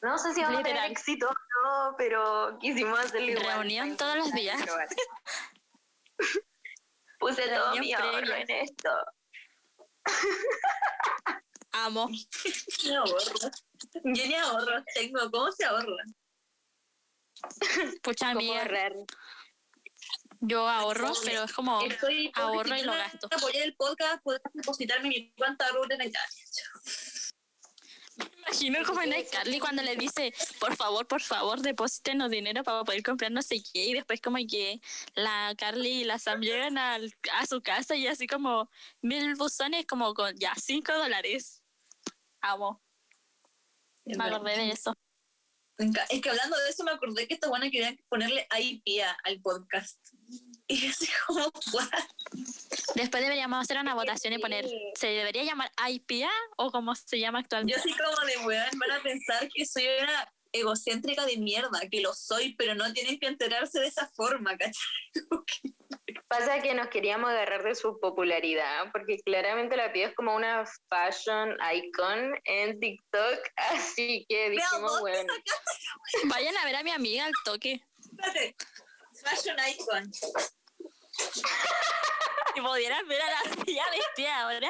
No 0.02 0.16
sé 0.16 0.32
si 0.32 0.42
vamos 0.42 0.60
a 0.60 0.62
tener 0.62 0.90
éxito 0.90 1.28
o 1.28 1.34
no, 1.62 1.94
pero 1.98 2.58
quisimos 2.58 2.98
hacerlo 2.98 3.32
igual. 3.32 3.58
Reunión 3.58 3.96
todos 3.98 4.16
los 4.16 4.32
días. 4.32 4.58
Puse 7.18 7.48
todo 7.48 7.76
mi 7.76 7.92
ahorro 7.92 8.18
previa. 8.20 8.38
en 8.38 8.50
esto. 8.50 8.90
Amo. 11.72 12.08
Yo 12.82 13.04
ni 14.04 14.34
ahorros 14.34 14.84
tengo. 14.94 15.30
¿Cómo 15.30 15.52
se 15.52 15.66
ahorra? 15.66 16.04
Pucha 18.02 18.26
¿Cómo 18.28 18.40
amiga, 18.40 18.62
ahorrar? 18.62 18.92
yo 20.40 20.68
ahorro, 20.68 21.12
pero 21.24 21.44
es 21.44 21.52
como 21.52 21.80
Estoy 21.82 22.30
ahorro 22.34 22.76
y 22.76 22.82
lo 22.82 22.92
gasto. 22.92 23.28
apoyar 23.30 23.62
el 23.62 23.74
podcast, 23.76 24.22
puedes 24.22 24.40
depositarme 24.54 25.08
mi 25.08 25.32
cuenta 25.32 25.68
Rubén 25.68 26.00
en 26.00 26.08
Italia. 26.08 26.44
imagino 28.38 28.84
como 28.86 29.02
en 29.02 29.12
Carly 29.30 29.58
cuando 29.60 29.82
le 29.82 29.96
dice, 29.96 30.32
por 30.58 30.76
favor, 30.76 31.06
por 31.06 31.20
favor, 31.22 31.60
deposítenos 31.60 32.30
dinero 32.30 32.62
para 32.64 32.84
poder 32.84 33.02
comprar 33.02 33.30
no 33.30 33.42
sé 33.42 33.62
qué. 33.72 33.84
Y 33.86 33.94
después 33.94 34.20
como 34.20 34.38
que 34.48 34.80
la 35.14 35.54
Carly 35.56 36.00
y 36.02 36.04
la 36.04 36.18
Sam 36.18 36.40
llegan 36.40 36.76
al- 36.78 37.14
a 37.34 37.46
su 37.46 37.60
casa 37.62 37.94
y 37.96 38.06
así 38.06 38.26
como 38.26 38.70
mil 39.02 39.34
buzones 39.36 39.86
como 39.86 40.14
con 40.14 40.34
ya 40.38 40.54
cinco 40.56 40.92
dólares. 40.94 41.62
Amo. 42.40 42.82
Me 44.06 44.24
acordé 44.24 44.56
de 44.56 44.70
eso. 44.70 44.94
Es 46.10 46.20
que 46.20 46.30
hablando 46.30 46.56
de 46.58 46.68
eso 46.68 46.84
me 46.84 46.90
acordé 46.90 47.26
que 47.26 47.34
esta 47.34 47.48
buena 47.48 47.70
quería 47.70 47.96
ponerle 48.08 48.46
IP 48.58 49.02
al 49.24 49.40
podcast. 49.40 49.98
Y 50.68 50.86
así 50.86 51.08
como, 51.26 51.50
what? 51.72 51.88
Después 52.94 53.22
deberíamos 53.22 53.60
hacer 53.60 53.78
una 53.78 53.94
votación 53.94 54.34
y 54.34 54.38
poner, 54.38 54.66
¿se 54.94 55.08
debería 55.08 55.42
llamar 55.42 55.70
IPA 55.88 56.30
o 56.58 56.70
como 56.70 56.94
se 56.94 57.18
llama 57.18 57.40
Yo 57.40 57.42
actualmente? 57.42 57.80
así 57.80 57.92
como 57.92 58.26
de 58.26 58.46
weón, 58.46 58.78
van 58.78 58.92
a 58.92 59.02
pensar 59.02 59.48
que 59.52 59.66
soy 59.66 59.86
una 60.00 60.32
egocéntrica 60.52 61.24
de 61.26 61.36
mierda, 61.36 61.80
que 61.90 62.00
lo 62.00 62.14
soy, 62.14 62.54
pero 62.56 62.74
no 62.74 62.92
tienen 62.92 63.18
que 63.18 63.26
enterarse 63.26 63.80
de 63.80 63.86
esa 63.86 64.10
forma, 64.14 64.56
¿cachai? 64.56 64.72
Pasa 66.28 66.60
que 66.60 66.74
nos 66.74 66.88
queríamos 66.88 67.30
agarrar 67.30 67.62
de 67.64 67.74
su 67.74 67.98
popularidad, 67.98 68.90
porque 68.92 69.18
claramente 69.24 69.76
la 69.76 69.92
pía 69.92 70.08
es 70.08 70.14
como 70.14 70.34
una 70.34 70.64
fashion 70.88 71.56
icon 71.74 72.34
en 72.44 72.78
TikTok, 72.78 73.38
así 73.56 74.26
que 74.28 74.50
dijimos, 74.50 74.92
¿dónde 74.92 75.00
bueno, 75.00 75.34
Vayan 76.24 76.56
a 76.56 76.64
ver 76.64 76.76
a 76.76 76.82
mi 76.82 76.90
amiga 76.90 77.24
al 77.24 77.32
toque. 77.44 77.82
Espérate. 77.98 78.56
Fashion 79.24 79.56
icon. 79.68 80.10
Si 82.54 82.60
pudieran 82.60 83.06
ver 83.06 83.22
a 83.22 83.26
la 83.28 83.64
tía 83.64 83.84
vestida 83.90 84.40
ahora, 84.40 84.68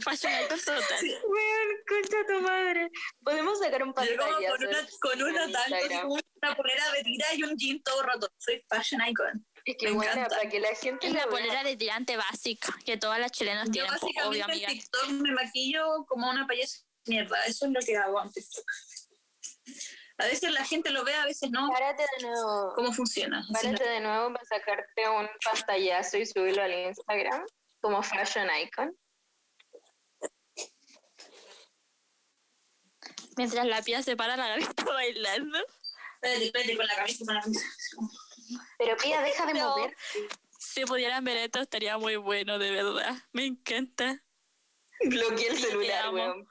fashion 0.00 0.32
icon 0.44 0.58
total. 0.58 1.04
weón, 1.24 1.68
concha 1.88 2.16
tu 2.28 2.40
madre. 2.42 2.90
Podemos 3.24 3.58
sacar 3.58 3.82
un 3.82 3.88
Yo 3.88 3.94
como 3.94 4.32
pantallazo. 4.32 4.56
con 4.56 4.68
una, 4.68 4.88
con 5.00 5.22
una 5.22 5.44
en 5.44 6.00
como 6.02 6.14
una 6.42 6.54
polera 6.56 6.92
de 6.92 7.02
tira 7.04 7.26
y 7.34 7.42
un 7.42 7.56
jean 7.56 7.82
todo 7.82 8.02
roto. 8.02 8.28
Soy 8.36 8.62
fashion 8.68 9.00
icon. 9.08 9.46
Es 9.64 9.76
que 9.78 9.86
me 9.88 9.92
bueno, 9.94 10.12
encanta. 10.12 10.36
para 10.36 10.48
que 10.50 10.60
la 10.60 10.74
gente 10.74 11.06
Es 11.06 11.12
la 11.14 11.26
polera 11.26 11.64
de 11.64 11.76
tirante 11.76 12.16
básica 12.18 12.76
que 12.84 12.98
todas 12.98 13.18
las 13.18 13.32
chilenas 13.32 13.66
Yo 13.68 13.72
tienen, 13.72 13.94
po, 13.94 14.06
básicamente 14.06 14.44
obvio, 14.44 14.54
en. 14.54 14.66
TikTok 14.72 15.08
me 15.08 15.32
maquillo 15.32 16.04
como 16.06 16.28
una 16.28 16.46
payasa 16.46 16.78
de 17.06 17.12
mierda. 17.14 17.42
Eso 17.46 17.64
es 17.64 17.72
lo 17.72 17.80
que 17.80 17.96
hago 17.96 18.20
antes. 18.20 18.62
A 20.18 20.26
veces 20.26 20.50
la 20.52 20.64
gente 20.64 20.90
lo 20.90 21.04
ve, 21.04 21.14
a 21.14 21.26
veces 21.26 21.50
no. 21.50 21.68
Párate 21.70 22.04
de 22.18 22.26
nuevo. 22.26 22.72
¿Cómo 22.74 22.92
funciona? 22.92 23.46
Párate 23.52 23.86
de 23.88 24.00
nuevo 24.00 24.32
para 24.32 24.44
sacarte 24.46 25.08
un 25.10 25.28
pantallazo 25.44 26.16
y 26.16 26.24
subirlo 26.26 26.62
al 26.62 26.72
Instagram 26.72 27.44
como 27.80 28.02
fashion 28.02 28.48
icon. 28.62 28.96
Mientras 33.36 33.66
la 33.66 33.82
pía 33.82 34.02
se 34.02 34.16
para, 34.16 34.36
la 34.36 34.54
está 34.56 34.84
bailando. 34.84 35.58
Espérate, 36.22 36.46
espérate, 36.46 36.76
con 36.76 36.86
la 36.86 36.94
camisa. 36.96 37.24
Con 37.26 37.34
la 37.34 37.40
camisa. 37.42 37.66
Pero 38.78 38.96
Pía, 38.96 39.20
deja 39.22 39.46
de 39.46 39.54
No. 39.54 39.76
mover. 39.76 39.96
Si 40.58 40.84
pudieran 40.84 41.24
ver 41.24 41.36
esto, 41.38 41.60
estaría 41.60 41.98
muy 41.98 42.16
bueno, 42.16 42.58
de 42.58 42.70
verdad. 42.70 43.14
Me 43.32 43.44
encanta. 43.44 44.22
Bloqueé 45.04 45.48
el 45.48 45.58
celular, 45.58 46.08
weón. 46.14 46.48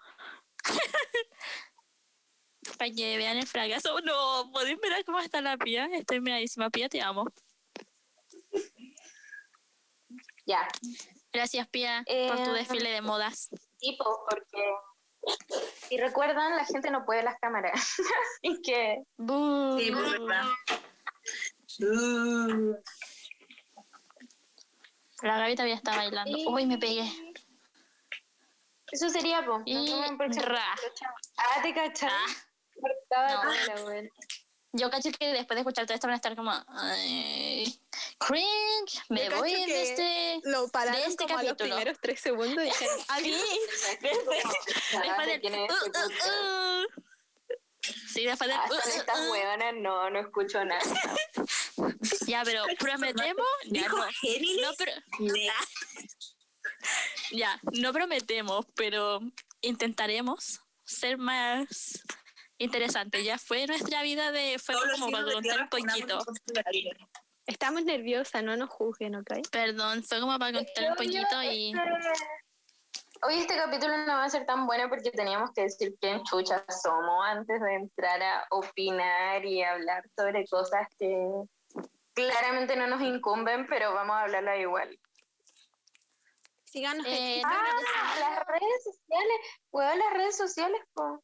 Para 2.78 2.91
que 2.91 3.18
vean 3.18 3.38
el 3.38 3.47
fracaso. 3.47 3.99
No, 4.01 4.49
¿podéis 4.51 4.80
ver 4.80 5.03
cómo 5.05 5.20
está 5.20 5.41
la 5.41 5.57
pía? 5.57 5.86
Estoy 5.93 6.20
miradísima. 6.22 6.70
Pía, 6.70 6.89
te 6.89 7.01
amo. 7.01 7.26
Ya, 10.45 10.68
Gracias, 11.34 11.68
Pía, 11.68 12.03
por 12.28 12.43
tu 12.43 12.51
Eh, 12.51 12.59
desfile 12.59 12.91
de 12.91 13.01
modas. 13.01 13.49
tipo, 13.78 14.05
porque 14.30 14.63
Y 15.89 15.97
recuerdan, 15.97 16.55
la 16.55 16.63
gente 16.66 16.89
no 16.91 17.03
puede 17.05 17.24
las 17.24 17.38
cámaras. 17.39 17.74
Así 18.43 18.61
que 18.61 19.03
Bu. 19.18 19.78
Sí, 19.78 19.91
La 25.22 25.38
Gaby 25.39 25.55
todavía 25.55 25.76
está 25.76 25.95
bailando. 25.95 26.38
Uy, 26.51 26.66
me 26.66 26.78
pegué. 26.78 27.09
eso 28.91 29.09
sería, 29.09 29.43
po. 29.45 29.57
Nos 29.59 29.68
Y 29.68 29.74
vemos 29.74 29.89
en 30.05 30.11
el 30.11 30.18
próximo 30.18 30.45
ra. 30.45 30.76
capítulo. 30.76 31.09
Ah, 31.38 31.61
te 31.63 31.74
cachai. 31.74 32.09
Ah. 32.11 32.26
Yo 34.78 34.89
cacho 34.89 35.09
que 35.18 35.28
después 35.28 35.55
de 35.55 35.61
escuchar 35.61 35.86
todo 35.86 35.95
esto 35.95 36.07
van 36.07 36.16
a 36.16 36.18
estar 36.18 36.36
como. 36.36 36.51
ay, 36.68 37.80
cringe. 38.18 39.01
Me 39.09 39.30
voy 39.30 39.53
de 39.53 39.84
este. 39.84 40.41
Lo 40.49 40.68
pararon 40.68 40.99
De 40.99 41.07
este 41.07 41.24
como 41.24 41.38
a 41.38 41.43
los 41.43 41.51
capítulo. 41.53 41.76
primeros 41.76 41.97
tres 42.01 42.20
segundos 42.20 42.61
y 42.61 42.68
dijeron, 42.68 42.99
uh. 46.30 46.86
Sí, 48.07 48.26
después 48.26 48.49
del. 48.49 48.57
Ah, 48.59 48.68
uh, 48.70 48.74
uh, 48.74 48.97
estas 48.97 49.30
hueonas 49.30 49.74
no, 49.76 50.09
no 50.09 50.20
escucho 50.20 50.63
nada. 50.66 50.82
Ya, 52.28 52.43
pero 52.43 52.63
prometemos. 52.80 53.45
Ya, 53.66 53.84
Dijo 53.84 53.97
no. 53.97 54.72
Pero. 54.78 54.91
Ya, 57.32 57.59
no 57.74 57.93
prometemos, 57.93 58.66
pero 58.76 59.22
intentaremos 59.61 60.61
ser 60.84 61.18
más 61.18 62.03
interesantes. 62.58 63.24
Ya 63.24 63.38
fue 63.38 63.66
nuestra 63.68 64.01
vida 64.01 64.32
de. 64.32 64.58
Fue 64.60 64.76
todos 64.76 64.99
como 64.99 65.12
para 65.12 65.32
contar 65.32 65.62
un 65.62 65.70
poquito. 65.70 66.20
Estamos 67.45 67.84
nerviosas, 67.84 68.43
no 68.43 68.58
nos 68.58 68.70
juzguen, 68.70 69.16
¿ok? 69.16 69.32
Perdón, 69.51 70.03
fue 70.03 70.20
como 70.20 70.38
para 70.39 70.53
contar 70.53 70.89
un 70.89 70.95
poquito 70.95 71.43
y. 71.43 71.74
Hoy 73.22 73.36
este 73.39 73.56
capítulo 73.56 73.97
no 74.06 74.14
va 74.14 74.26
a 74.26 74.30
ser 74.30 74.45
tan 74.45 74.68
bueno 74.68 74.89
porque 74.89 75.10
teníamos 75.10 75.51
que 75.53 75.62
decir 75.64 75.95
quién 76.01 76.22
chucha 76.24 76.64
somos 76.70 77.26
antes 77.26 77.62
de 77.62 77.76
entrar 77.76 78.22
a 78.22 78.45
opinar 78.51 79.43
y 79.45 79.64
hablar 79.64 80.03
sobre 80.16 80.45
cosas 80.47 80.88
que 80.99 81.26
claramente 82.14 82.76
no 82.76 82.88
nos 82.88 83.01
incumben, 83.01 83.68
pero 83.68 83.93
vamos 83.93 84.16
a 84.16 84.22
hablarla 84.24 84.58
igual. 84.58 84.99
Síganos 86.66 87.06
Eh, 87.08 87.39
en 87.39 87.45
Ah, 87.45 88.16
las 88.20 88.47
redes 88.47 88.84
sociales, 88.84 89.38
huevón, 89.72 89.99
las 89.99 90.14
redes 90.14 90.38
sociales, 90.38 90.82
po. 90.93 91.24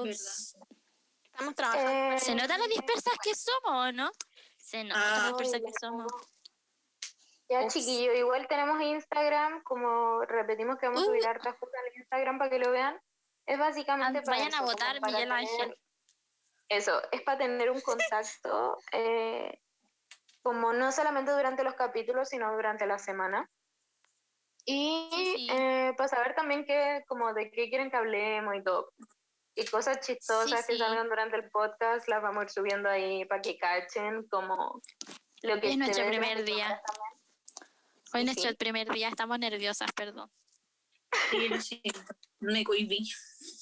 Ups. 0.00 0.56
Estamos 1.24 1.54
trabajando. 1.54 1.90
Eh, 2.14 2.18
¿Se 2.20 2.34
nota 2.34 2.58
lo 2.58 2.66
dispersas 2.66 3.14
que 3.22 3.34
somos 3.34 3.88
o 3.88 3.92
no? 3.92 4.10
Se 4.56 4.84
nota 4.84 5.00
Ah. 5.02 5.30
lo 5.30 5.36
dispersas 5.38 5.60
que 5.66 5.72
somos. 5.80 6.12
Ya, 7.48 7.64
Ups. 7.64 7.74
chiquillo, 7.74 8.12
igual 8.14 8.46
tenemos 8.48 8.80
Instagram, 8.80 9.62
como 9.62 10.22
repetimos 10.24 10.78
que 10.78 10.86
vamos 10.86 11.02
a 11.02 11.06
subir 11.06 11.22
Uh. 11.24 11.28
hartas 11.28 11.54
cosas 11.58 11.80
en 11.92 12.00
Instagram 12.00 12.38
para 12.38 12.50
que 12.50 12.58
lo 12.58 12.70
vean. 12.70 13.00
Es 13.46 13.58
básicamente 13.58 14.20
Ah, 14.20 14.22
para 14.24 14.36
vayan 14.38 14.54
a 14.54 14.56
eso, 14.56 14.64
votar, 14.64 15.00
para 15.00 15.12
Miguel 15.12 15.28
tener- 15.28 15.38
Ángel. 15.38 15.78
Eso, 16.68 17.02
es 17.12 17.20
para 17.22 17.38
tener 17.38 17.70
un 17.70 17.80
contacto, 17.82 18.78
eh, 18.92 19.58
como 20.42 20.72
no 20.72 20.90
solamente 20.92 21.32
durante 21.32 21.64
los 21.64 21.74
capítulos, 21.74 22.28
sino 22.30 22.50
durante 22.54 22.86
la 22.86 22.98
semana. 22.98 23.50
Y 24.64 25.10
Sí, 25.12 25.34
sí. 25.36 25.48
eh, 25.50 25.92
para 25.96 26.08
saber 26.08 26.34
también 26.34 26.64
qué, 26.64 27.02
como 27.08 27.34
de 27.34 27.50
qué 27.50 27.68
quieren 27.68 27.90
que 27.90 27.96
hablemos 27.96 28.54
y 28.54 28.62
todo. 28.62 28.92
Y 29.54 29.64
cosas 29.66 30.00
chistosas 30.00 30.60
Sí, 30.60 30.66
que 30.66 30.72
sí. 30.74 30.78
salgan 30.78 31.08
durante 31.08 31.36
el 31.36 31.50
podcast 31.50 32.08
las 32.08 32.22
vamos 32.22 32.40
a 32.40 32.44
ir 32.44 32.50
subiendo 32.50 32.88
ahí 32.88 33.24
para 33.26 33.42
que 33.42 33.58
cachen 33.58 34.26
como 34.28 34.80
lo 35.42 35.60
que 35.60 35.70
Es 35.70 35.76
nuestro 35.78 36.06
primer 36.06 36.44
día. 36.44 36.80
Hoy 38.14 38.20
Sí, 38.20 38.24
nuestro 38.26 38.50
sí. 38.50 38.56
primer 38.56 38.88
día, 38.90 39.08
estamos 39.08 39.38
nerviosas, 39.38 39.90
perdón. 39.92 40.30
Sí, 41.30 41.48
siento. 41.60 42.00
Me 42.40 42.64
cohibí. 42.64 43.08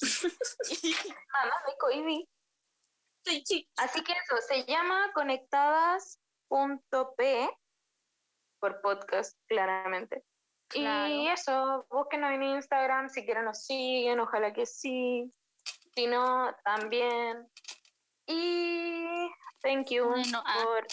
Mamá, 1.32 1.54
me 1.66 1.76
cohibí. 1.78 2.28
Así 3.76 4.02
que 4.02 4.12
eso, 4.12 4.36
se 4.46 4.64
llama 4.64 5.10
conectadas.p 5.14 7.50
por 8.60 8.80
podcast, 8.80 9.38
claramente. 9.46 10.24
Claro. 10.68 11.12
Y 11.12 11.28
eso, 11.28 11.86
búsquenos 11.90 12.30
en 12.32 12.42
Instagram, 12.42 13.08
si 13.08 13.24
quieren 13.24 13.44
nos 13.44 13.64
siguen, 13.64 14.18
ojalá 14.20 14.52
que 14.52 14.66
sí. 14.66 15.32
Si 15.94 16.06
no, 16.06 16.54
también. 16.64 17.48
Y 18.26 19.28
thank 19.62 19.90
you 19.90 20.06
Bueno, 20.06 20.42
ah. 20.44 20.62
por 20.62 20.86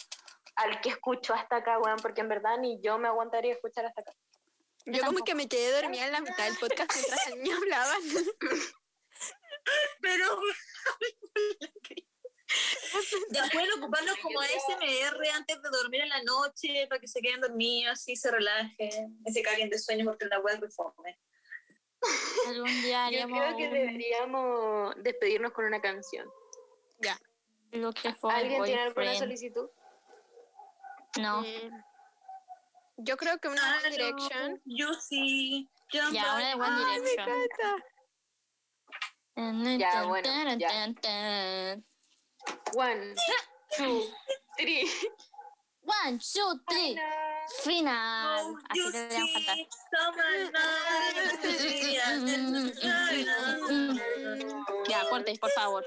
al 0.56 0.82
que 0.82 0.90
escucho 0.90 1.34
hasta 1.34 1.58
acá, 1.58 1.80
weón, 1.80 2.00
porque 2.02 2.22
en 2.22 2.30
verdad 2.30 2.58
ni 2.60 2.82
yo 2.82 2.98
me 2.98 3.08
aguantaría 3.08 3.54
escuchar 3.54 3.86
hasta 3.86 4.02
acá. 4.02 4.14
Yo 4.86 5.04
como 5.06 5.24
que 5.24 5.36
me 5.36 5.48
quedé 5.48 5.82
dormida 5.82 6.06
en 6.06 6.14
la 6.14 6.22
mitad 6.22 6.46
del 6.46 6.58
podcast 6.58 6.96
mientras 6.96 7.28
las 7.28 7.36
niñas 7.38 7.60
hablaban. 7.62 8.02
Pero. 10.02 10.42
Ya 13.32 13.46
pueden 13.52 13.74
ocuparlo 13.74 14.14
como 14.22 14.42
SMR 14.42 15.30
antes 15.34 15.62
de 15.62 15.70
dormir 15.70 16.02
en 16.02 16.10
la 16.10 16.24
noche 16.24 16.88
para 16.88 17.02
que 17.02 17.08
se 17.08 17.20
queden 17.20 17.42
dormidos, 17.42 17.92
así 17.94 18.16
se 18.16 18.32
relajen, 18.32 19.22
y 19.26 19.34
se 19.34 19.42
caguen 19.42 19.70
de 19.70 19.78
sueño 19.78 20.06
porque 20.06 20.26
la 20.26 20.40
web 20.40 20.62
reforme. 20.62 21.20
Algún 22.48 22.82
día 22.82 23.10
Yo 23.10 23.28
creo 23.28 23.58
que 23.58 23.70
deberíamos 23.70 24.96
despedirnos 24.98 25.52
con 25.52 25.66
una 25.66 25.82
canción. 25.82 26.30
lo 27.72 27.92
que 27.92 28.14
fue 28.14 28.34
¿Alguien 28.34 28.64
tiene 28.64 28.82
alguna 28.82 29.16
solicitud? 29.16 29.70
No, 31.20 31.44
Eh, 31.44 31.70
Yo 32.98 33.18
creo 33.18 33.38
que 33.40 33.48
una 33.48 33.78
One 33.78 33.90
Direction. 33.90 34.62
Yo 34.66 34.94
sí. 34.94 35.70
Jump 35.92 36.14
ya, 36.14 36.36
una 36.36 36.48
de. 36.48 36.56
One 36.56 37.00
Direction. 37.02 37.28
Ya, 39.80 40.04
bueno, 40.06 40.58
ya. 40.58 40.94
One, 42.76 43.16
two, 43.78 44.04
three. 44.58 44.90
One, 45.88 46.20
two, 46.20 46.60
three. 46.70 46.98
Final. 47.64 47.94
Oh, 47.94 48.58
Así 48.70 48.92
deberían 48.92 49.28
cantar. 49.34 49.58
Ya, 54.90 55.04
corte, 55.10 55.38
por 55.40 55.50
favor. 55.52 55.86